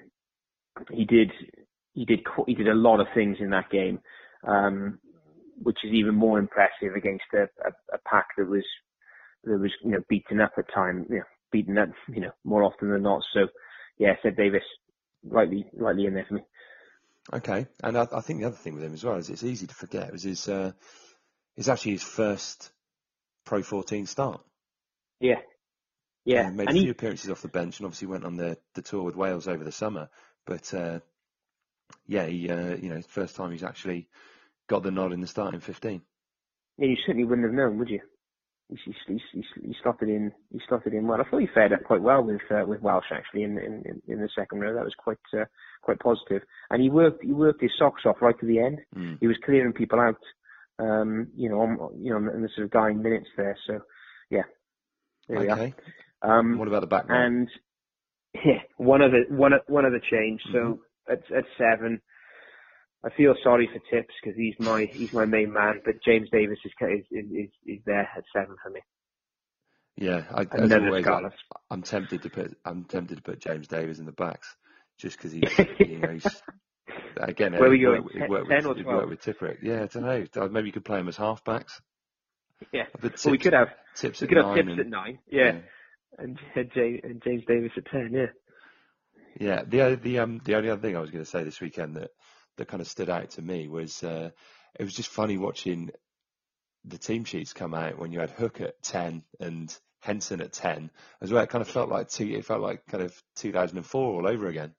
he 0.92 1.06
did 1.06 1.32
he 1.94 2.06
did 2.06 2.20
he 2.46 2.54
did 2.54 2.68
a 2.68 2.76
lot 2.76 3.00
of 3.00 3.08
things 3.16 3.38
in 3.40 3.50
that 3.50 3.70
game, 3.72 4.00
um, 4.48 5.00
which 5.64 5.78
is 5.84 5.92
even 5.92 6.14
more 6.16 6.38
impressive 6.38 6.94
against 6.96 7.26
a, 7.34 7.44
a, 7.68 7.72
a 7.94 7.98
pack 8.06 8.28
that 8.38 8.48
was 8.48 8.64
that 9.44 9.60
was 9.60 9.72
you 9.84 9.92
know 9.92 10.02
beaten 10.08 10.40
up 10.40 10.52
at 10.58 10.72
time, 10.74 11.06
you 11.10 11.18
know, 11.18 11.24
beaten 11.52 11.78
up 11.78 11.90
you 12.10 12.22
know 12.22 12.32
more 12.44 12.64
often 12.64 12.92
than 12.92 13.02
not. 13.02 13.24
So 13.34 13.48
yeah, 13.98 14.14
Seb 14.22 14.38
Davies 14.38 14.62
rightly 15.26 15.66
rightly 15.74 16.06
in 16.06 16.14
there 16.14 16.26
for 16.28 16.36
me. 16.36 16.42
Okay, 17.34 17.68
and 17.84 17.98
I, 17.98 18.08
I 18.12 18.22
think 18.22 18.40
the 18.40 18.48
other 18.48 18.56
thing 18.56 18.76
with 18.76 18.84
him 18.84 18.94
as 18.94 19.04
well 19.04 19.18
is 19.18 19.30
it's 19.30 19.44
easy 19.44 19.68
to 19.68 19.76
forget 19.76 20.12
was 20.12 20.24
his 20.24 20.48
uh, 20.48 20.72
is 21.58 21.68
actually 21.70 21.94
his 21.94 22.04
first 22.04 22.72
Pro 23.46 23.62
14 23.64 24.06
start. 24.06 24.42
Yeah, 25.20 25.42
yeah, 26.26 26.48
Uh, 26.48 26.52
made 26.52 26.68
and 26.68 26.78
a 26.78 26.80
he 26.80 26.84
few 26.84 26.92
appearances 26.92 27.30
off 27.30 27.42
the 27.42 27.48
bench 27.48 27.80
and 27.80 27.86
obviously 27.86 28.08
went 28.08 28.26
on 28.26 28.36
the, 28.38 28.58
the 28.76 28.82
tour 28.82 29.04
with 29.04 29.16
Wales 29.16 29.48
over 29.48 29.64
the 29.64 29.72
summer. 29.72 30.10
But 30.46 30.74
uh, 30.74 31.00
yeah, 32.06 32.26
he, 32.26 32.50
uh, 32.50 32.76
you 32.76 32.90
know, 32.90 33.02
first 33.02 33.36
time 33.36 33.52
he's 33.52 33.64
actually 33.64 34.08
got 34.68 34.84
the 34.84 34.92
nod 34.92 35.14
in 35.14 35.22
the 35.22 35.28
starting 35.28 35.60
15. 35.60 36.02
Yeah, 36.78 36.88
you 36.88 36.98
certainly 37.06 37.24
wouldn't 37.26 37.48
have 37.48 37.56
known, 37.56 37.78
would 37.80 37.90
you? 37.90 38.02
He, 38.70 38.78
he, 39.08 39.22
he, 39.34 39.44
he 39.64 39.76
slotted 39.84 40.10
in. 40.10 40.32
He 40.52 40.60
slotted 40.68 40.94
in 40.94 41.08
well. 41.08 41.22
I 41.22 41.30
thought 41.30 41.40
he 41.42 41.48
fared 41.54 41.74
up 41.74 41.84
quite 41.86 42.02
well 42.02 42.24
with 42.24 42.42
uh, 42.52 42.66
with 42.68 42.82
Welsh 42.82 43.06
actually 43.14 43.44
in, 43.44 43.58
in 43.60 43.84
in- 43.86 44.02
the 44.22 44.30
second 44.38 44.60
row. 44.62 44.74
That 44.76 44.84
was 44.84 44.96
quite 44.98 45.18
uh, 45.34 45.46
quite 45.82 46.00
positive. 46.00 46.42
And 46.70 46.82
he 46.82 46.90
worked 46.90 47.24
he 47.24 47.34
worked 47.34 47.62
his 47.62 47.72
socks 47.80 48.04
off 48.06 48.18
right 48.22 48.38
to 48.40 48.46
the 48.46 48.60
end. 48.60 48.80
Mm. 48.96 49.20
He 49.22 49.28
was 49.28 49.38
clearing 49.46 49.74
people 49.74 50.00
out. 50.00 50.18
Um, 50.80 51.30
you 51.36 51.50
know, 51.50 51.62
on, 51.62 52.02
you 52.04 52.12
know, 52.12 52.18
in 52.34 52.42
the 52.44 52.50
sort 52.56 52.66
of 52.66 52.72
dying 52.72 53.02
minutes 53.02 53.28
there. 53.38 53.58
So, 53.68 53.80
yeah, 54.30 54.44
there 55.28 55.40
we 55.40 55.50
Okay. 55.52 55.76
are. 56.24 56.40
Um, 56.40 56.60
What 56.60 56.68
about 56.68 56.82
the 56.82 56.88
back 56.88 57.10
row? 57.10 57.16
and 57.16 57.50
yeah, 58.36 58.62
one 58.78 59.02
other 59.02 59.26
one 59.30 59.54
one 59.68 59.86
other 59.86 60.02
change. 60.12 60.42
So 60.52 60.60
Mm-hmm. 60.60 61.12
at 61.12 61.20
at 61.36 61.46
seven, 61.58 62.02
I 63.06 63.10
feel 63.16 63.36
sorry 63.44 63.70
for 63.72 63.80
Tips 63.96 64.14
because 64.22 64.38
he's 64.38 64.56
my 64.60 64.86
he's 64.92 65.10
my 65.14 65.26
main 65.26 65.54
man. 65.54 65.82
But 65.86 65.96
James 66.04 66.30
Davies 66.32 66.58
is 66.66 66.72
is 66.82 67.06
is, 67.12 67.50
is 67.66 67.80
there 67.86 68.10
at 68.16 68.24
seven 68.34 68.56
for 68.62 68.70
me. 68.72 68.82
Yeah, 70.00 70.24
I, 70.32 70.42
as 70.42 70.72
always, 70.72 70.94
I, 70.94 71.02
Scarlet. 71.02 71.34
I'm 71.72 71.82
tempted 71.84 72.22
to 72.24 72.30
put 72.30 72.58
I'm 72.66 72.84
tempted 72.86 73.16
to 73.18 73.22
put 73.22 73.40
James 73.40 73.68
Davies 73.68 74.00
in 74.00 74.06
the 74.06 74.12
backs 74.12 74.56
just 75.00 75.18
because 75.18 75.32
he's 75.32 75.44
you 75.80 76.00
know 76.00 76.10
he's 76.14 76.26
again 77.18 77.54
Where 77.58 77.70
we 77.70 77.78
he 77.78 77.84
going, 77.84 78.04
worked, 78.04 78.16
10 78.18 78.30
worked 78.30 78.50
10 78.50 78.68
with, 78.68 78.78
12? 78.84 78.98
worked 78.98 79.10
with 79.10 79.22
Tipuric. 79.22 79.58
Yeah, 79.62 79.84
I 79.84 79.88
don't 79.88 80.36
know. 80.36 80.50
Maybe 80.50 80.68
you 80.68 80.74
could 80.74 80.86
play 80.86 81.00
him 81.00 81.08
as 81.08 81.18
halfbacks. 81.18 81.82
Yeah, 82.72 82.84
But 83.02 83.14
well, 83.24 83.32
we 83.32 83.38
could 83.38 83.54
have 83.54 83.70
Tips 83.96 84.22
we 84.22 84.26
at 84.26 84.30
could 84.30 84.38
have 84.38 84.48
nine 84.48 84.56
Tips 84.58 84.72
and- 84.72 84.80
at 84.80 84.88
nine. 84.88 85.20
Yeah, 85.32 85.56
and 86.18 86.40
and 86.56 86.72
James, 86.74 87.02
and 87.04 87.22
James 87.24 87.44
Davies 87.48 87.72
at 87.78 87.86
ten. 87.86 88.10
Yeah. 88.14 88.26
Yeah, 89.40 89.64
the 89.64 90.00
the 90.02 90.20
um 90.20 90.42
the 90.44 90.56
only 90.56 90.70
other 90.70 90.82
thing 90.82 90.96
I 90.96 91.00
was 91.00 91.12
going 91.12 91.24
to 91.24 91.30
say 91.30 91.44
this 91.44 91.62
weekend 91.62 91.96
that 91.96 92.10
that 92.58 92.68
kind 92.68 92.82
of 92.82 92.88
stood 92.88 93.10
out 93.10 93.32
to 93.32 93.42
me 93.42 93.68
was 93.68 94.04
uh, 94.04 94.30
it 94.80 94.84
was 94.84 94.94
just 94.94 95.10
funny 95.10 95.38
watching 95.38 95.92
the 96.86 96.98
team 96.98 97.24
sheets 97.24 97.54
come 97.54 97.74
out 97.74 97.98
when 97.98 98.12
you 98.12 98.20
had 98.20 98.30
Hook 98.32 98.62
at 98.62 98.82
ten 98.82 99.24
and 99.40 99.76
Henson 100.02 100.42
at 100.42 100.54
ten 100.54 100.92
as 101.22 101.32
well. 101.32 101.44
It 101.44 101.50
kind 101.50 101.62
of 101.62 101.68
felt 101.68 101.90
like 101.90 102.10
two, 102.10 102.26
it 102.26 102.46
felt 102.46 102.62
like 102.62 102.86
kind 102.88 103.04
of 103.04 103.16
2004 103.38 104.02
all 104.02 104.28
over 104.28 104.48
again. 104.48 104.74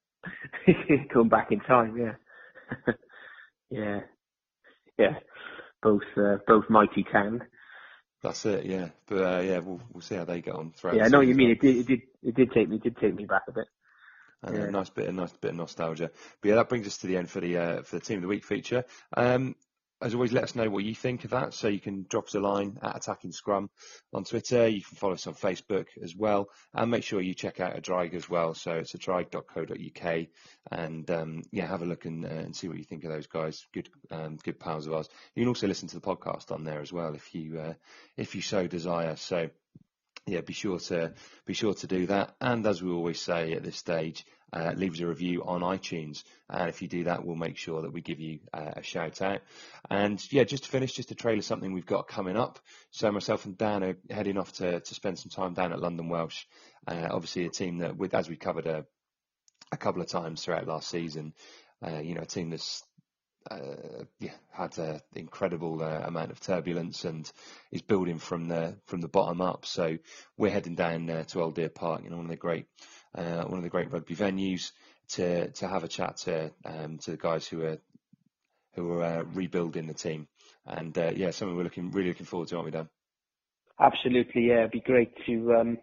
Going 1.12 1.28
back 1.28 1.52
in 1.52 1.60
time. 1.60 1.96
Yeah. 1.96 2.92
yeah. 3.70 4.00
Yeah. 4.98 5.18
Both 5.82 6.02
uh, 6.16 6.38
both 6.46 6.64
mighty 6.68 7.04
tanned. 7.10 7.42
That's 8.22 8.44
it, 8.46 8.66
yeah. 8.66 8.88
But 9.06 9.16
uh, 9.16 9.40
yeah, 9.40 9.58
we'll 9.58 9.80
we'll 9.92 10.02
see 10.02 10.16
how 10.16 10.24
they 10.24 10.40
get 10.40 10.54
on 10.54 10.72
throughout. 10.72 10.96
Yeah, 10.96 11.04
I 11.04 11.08
know 11.08 11.18
what 11.18 11.28
you 11.28 11.36
mean. 11.36 11.50
It 11.50 11.60
did, 11.60 11.76
it 11.76 11.86
did, 11.86 12.00
it 12.22 12.34
did 12.34 12.52
take 12.52 12.68
me, 12.68 12.76
it 12.76 12.82
did 12.82 12.96
take 12.96 13.14
me 13.14 13.26
back 13.26 13.42
a 13.48 13.52
bit. 13.52 13.66
Uh, 14.46 14.52
Yeah. 14.52 14.70
Nice 14.70 14.90
bit, 14.90 15.08
a 15.08 15.12
nice 15.12 15.32
bit 15.32 15.50
of 15.50 15.56
nostalgia. 15.56 16.10
But 16.40 16.48
yeah, 16.48 16.54
that 16.56 16.68
brings 16.68 16.86
us 16.86 16.98
to 16.98 17.06
the 17.06 17.16
end 17.16 17.30
for 17.30 17.40
the 17.40 17.56
uh, 17.56 17.82
for 17.82 17.98
the 17.98 18.04
team 18.04 18.18
of 18.18 18.22
the 18.22 18.28
week 18.28 18.44
feature. 18.44 18.84
Um, 19.16 19.56
as 20.00 20.14
always, 20.14 20.32
let 20.32 20.44
us 20.44 20.54
know 20.54 20.70
what 20.70 20.84
you 20.84 20.94
think 20.94 21.24
of 21.24 21.30
that. 21.30 21.54
So 21.54 21.66
you 21.66 21.80
can 21.80 22.06
drop 22.08 22.26
us 22.26 22.34
a 22.36 22.40
line 22.40 22.78
at 22.82 22.96
Attacking 22.96 23.32
Scrum 23.32 23.68
on 24.12 24.22
Twitter. 24.22 24.68
You 24.68 24.80
can 24.80 24.96
follow 24.96 25.14
us 25.14 25.26
on 25.26 25.34
Facebook 25.34 25.86
as 26.02 26.14
well, 26.14 26.50
and 26.72 26.90
make 26.90 27.02
sure 27.02 27.20
you 27.20 27.34
check 27.34 27.58
out 27.58 27.74
Adrige 27.74 28.14
as 28.14 28.30
well. 28.30 28.54
So 28.54 28.74
it's 28.74 28.94
adrige.co.uk, 28.94 30.26
and 30.70 31.10
um, 31.10 31.42
yeah, 31.50 31.66
have 31.66 31.82
a 31.82 31.86
look 31.86 32.04
and, 32.04 32.24
uh, 32.24 32.28
and 32.28 32.54
see 32.54 32.68
what 32.68 32.78
you 32.78 32.84
think 32.84 33.02
of 33.04 33.10
those 33.10 33.26
guys. 33.26 33.66
Good, 33.74 33.88
um, 34.12 34.36
good 34.36 34.60
pals 34.60 34.86
of 34.86 34.92
ours. 34.94 35.08
You 35.34 35.42
can 35.42 35.48
also 35.48 35.66
listen 35.66 35.88
to 35.88 35.96
the 35.96 36.00
podcast 36.00 36.52
on 36.52 36.62
there 36.62 36.80
as 36.80 36.92
well 36.92 37.14
if 37.14 37.34
you 37.34 37.58
uh, 37.58 37.74
if 38.16 38.36
you 38.36 38.40
so 38.42 38.68
desire. 38.68 39.16
So 39.16 39.50
yeah, 40.32 40.40
be 40.40 40.52
sure 40.52 40.78
to 40.78 41.14
be 41.46 41.54
sure 41.54 41.74
to 41.74 41.86
do 41.86 42.06
that. 42.06 42.34
And 42.40 42.66
as 42.66 42.82
we 42.82 42.90
always 42.90 43.20
say 43.20 43.52
at 43.52 43.62
this 43.62 43.76
stage, 43.76 44.24
uh, 44.52 44.72
leave 44.76 44.94
us 44.94 45.00
a 45.00 45.06
review 45.06 45.44
on 45.44 45.60
iTunes. 45.60 46.22
And 46.48 46.68
if 46.68 46.80
you 46.80 46.88
do 46.88 47.04
that, 47.04 47.24
we'll 47.24 47.36
make 47.36 47.56
sure 47.56 47.82
that 47.82 47.92
we 47.92 48.00
give 48.00 48.20
you 48.20 48.40
uh, 48.52 48.72
a 48.76 48.82
shout 48.82 49.20
out. 49.20 49.40
And 49.90 50.20
yeah, 50.32 50.44
just 50.44 50.64
to 50.64 50.70
finish, 50.70 50.92
just 50.92 51.10
a 51.10 51.14
trailer 51.14 51.42
something 51.42 51.72
we've 51.72 51.86
got 51.86 52.08
coming 52.08 52.36
up. 52.36 52.58
So 52.90 53.10
myself 53.12 53.44
and 53.44 53.58
Dan 53.58 53.84
are 53.84 53.96
heading 54.10 54.38
off 54.38 54.52
to 54.54 54.80
to 54.80 54.94
spend 54.94 55.18
some 55.18 55.30
time 55.30 55.54
down 55.54 55.72
at 55.72 55.80
London 55.80 56.08
Welsh. 56.08 56.44
Uh, 56.86 57.08
obviously, 57.10 57.44
a 57.46 57.50
team 57.50 57.78
that, 57.78 57.96
with 57.96 58.14
as 58.14 58.28
we 58.28 58.36
covered 58.36 58.66
a 58.66 58.86
a 59.70 59.76
couple 59.76 60.00
of 60.00 60.08
times 60.08 60.42
throughout 60.42 60.66
last 60.66 60.88
season, 60.88 61.34
uh, 61.86 61.98
you 61.98 62.14
know, 62.14 62.22
a 62.22 62.26
team 62.26 62.50
that's 62.50 62.82
uh, 63.50 64.04
yeah, 64.20 64.32
had 64.50 64.76
an 64.78 65.00
incredible 65.14 65.82
uh, 65.82 66.02
amount 66.04 66.30
of 66.30 66.40
turbulence 66.40 67.04
and 67.04 67.30
is 67.72 67.82
building 67.82 68.18
from 68.18 68.48
the 68.48 68.76
from 68.86 69.00
the 69.00 69.08
bottom 69.08 69.40
up. 69.40 69.64
So 69.64 69.98
we're 70.36 70.50
heading 70.50 70.74
down 70.74 71.08
uh, 71.08 71.24
to 71.24 71.42
Old 71.42 71.54
Deer 71.54 71.68
Park, 71.68 72.02
you 72.04 72.10
know, 72.10 72.16
one 72.16 72.26
of 72.26 72.30
the 72.30 72.36
great 72.36 72.66
uh, 73.14 73.44
one 73.44 73.58
of 73.58 73.64
the 73.64 73.70
great 73.70 73.90
rugby 73.92 74.14
venues 74.14 74.72
to 75.10 75.50
to 75.50 75.68
have 75.68 75.84
a 75.84 75.88
chat 75.88 76.18
to 76.18 76.52
um, 76.64 76.98
to 76.98 77.12
the 77.12 77.16
guys 77.16 77.46
who 77.46 77.64
are 77.64 77.78
who 78.74 78.92
are 78.92 79.04
uh, 79.04 79.22
rebuilding 79.34 79.86
the 79.86 79.94
team. 79.94 80.28
And 80.66 80.96
uh, 80.96 81.12
yeah, 81.14 81.30
something 81.30 81.56
we're 81.56 81.64
looking 81.64 81.90
really 81.90 82.08
looking 82.08 82.26
forward 82.26 82.48
to, 82.48 82.56
aren't 82.56 82.66
we, 82.66 82.70
Dan? 82.72 82.88
Absolutely, 83.80 84.48
yeah. 84.48 84.60
It'd 84.60 84.72
be 84.72 84.80
great 84.80 85.12
to 85.26 85.54
um, 85.54 85.78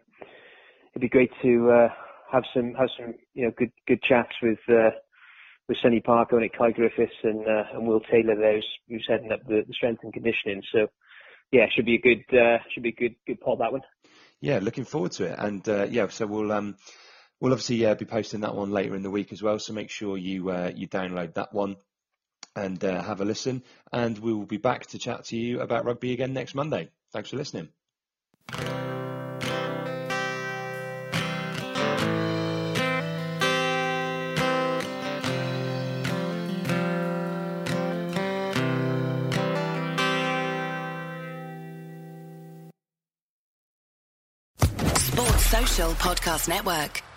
it'd 0.91 1.01
be 1.01 1.09
great 1.09 1.32
to 1.41 1.72
uh, 1.72 1.89
have 2.32 2.43
some 2.53 2.74
have 2.74 2.89
some 2.97 3.16
you 3.34 3.45
know 3.45 3.51
good 3.57 3.72
good 3.88 4.01
chats 4.03 4.34
with 4.41 4.59
with 5.68 5.78
Sonny 5.82 5.99
Parker 5.99 6.39
and 6.39 6.51
Kai 6.53 6.72
Griffiths 6.72 7.13
and 7.24 7.47
uh, 7.47 7.63
and 7.74 7.88
Will 7.88 8.01
Taylor 8.01 8.36
there 8.36 8.55
who's, 8.55 8.68
who's 8.88 9.07
heading 9.09 9.32
up 9.32 9.45
the, 9.47 9.63
the 9.68 9.74
strength 9.74 10.03
and 10.03 10.13
conditioning. 10.13 10.61
So 10.72 10.88
yeah, 11.51 11.66
should 11.76 11.86
be 11.86 11.95
a 11.95 12.01
good 12.01 12.38
uh, 12.38 12.59
should 12.74 12.84
be 12.84 12.89
a 12.89 12.91
good 13.01 13.16
good 13.28 13.41
pod 13.41 13.59
that 13.59 13.72
one. 13.72 13.82
Yeah, 14.41 14.59
looking 14.61 14.86
forward 14.86 15.13
to 15.13 15.26
it. 15.26 15.36
And 15.39 15.68
uh, 15.68 15.88
yeah, 15.89 16.07
so 16.09 16.28
we'll 16.28 16.51
um, 16.51 16.76
we'll 17.39 17.53
obviously 17.53 17.86
uh, 17.86 17.95
be 17.95 18.05
posting 18.05 18.41
that 18.41 18.55
one 18.55 18.72
later 18.72 18.95
in 18.95 19.03
the 19.03 19.11
week 19.11 19.32
as 19.34 19.41
well. 19.41 19.59
So 19.59 19.74
make 19.74 19.89
sure 19.89 20.18
you 20.18 20.49
uh, 20.49 20.72
you 20.76 20.88
download 20.88 21.34
that 21.36 21.53
one. 21.53 21.78
and 22.55 22.84
uh, 22.84 23.01
have 23.03 23.22
a 23.22 23.26
listen. 23.26 23.63
And 23.91 24.18
we 24.20 24.34
will 24.34 24.45
be 24.45 24.57
back 24.57 24.88
to 24.88 24.99
chat 24.99 25.26
to 25.26 25.38
you 25.38 25.61
about 25.61 25.86
rugby 25.86 26.13
again 26.13 26.34
next 26.34 26.55
Monday. 26.55 26.89
Thanks 27.11 27.30
for 27.30 27.38
listening. 27.38 27.70
Podcast 45.76 46.48
Network. 46.48 47.14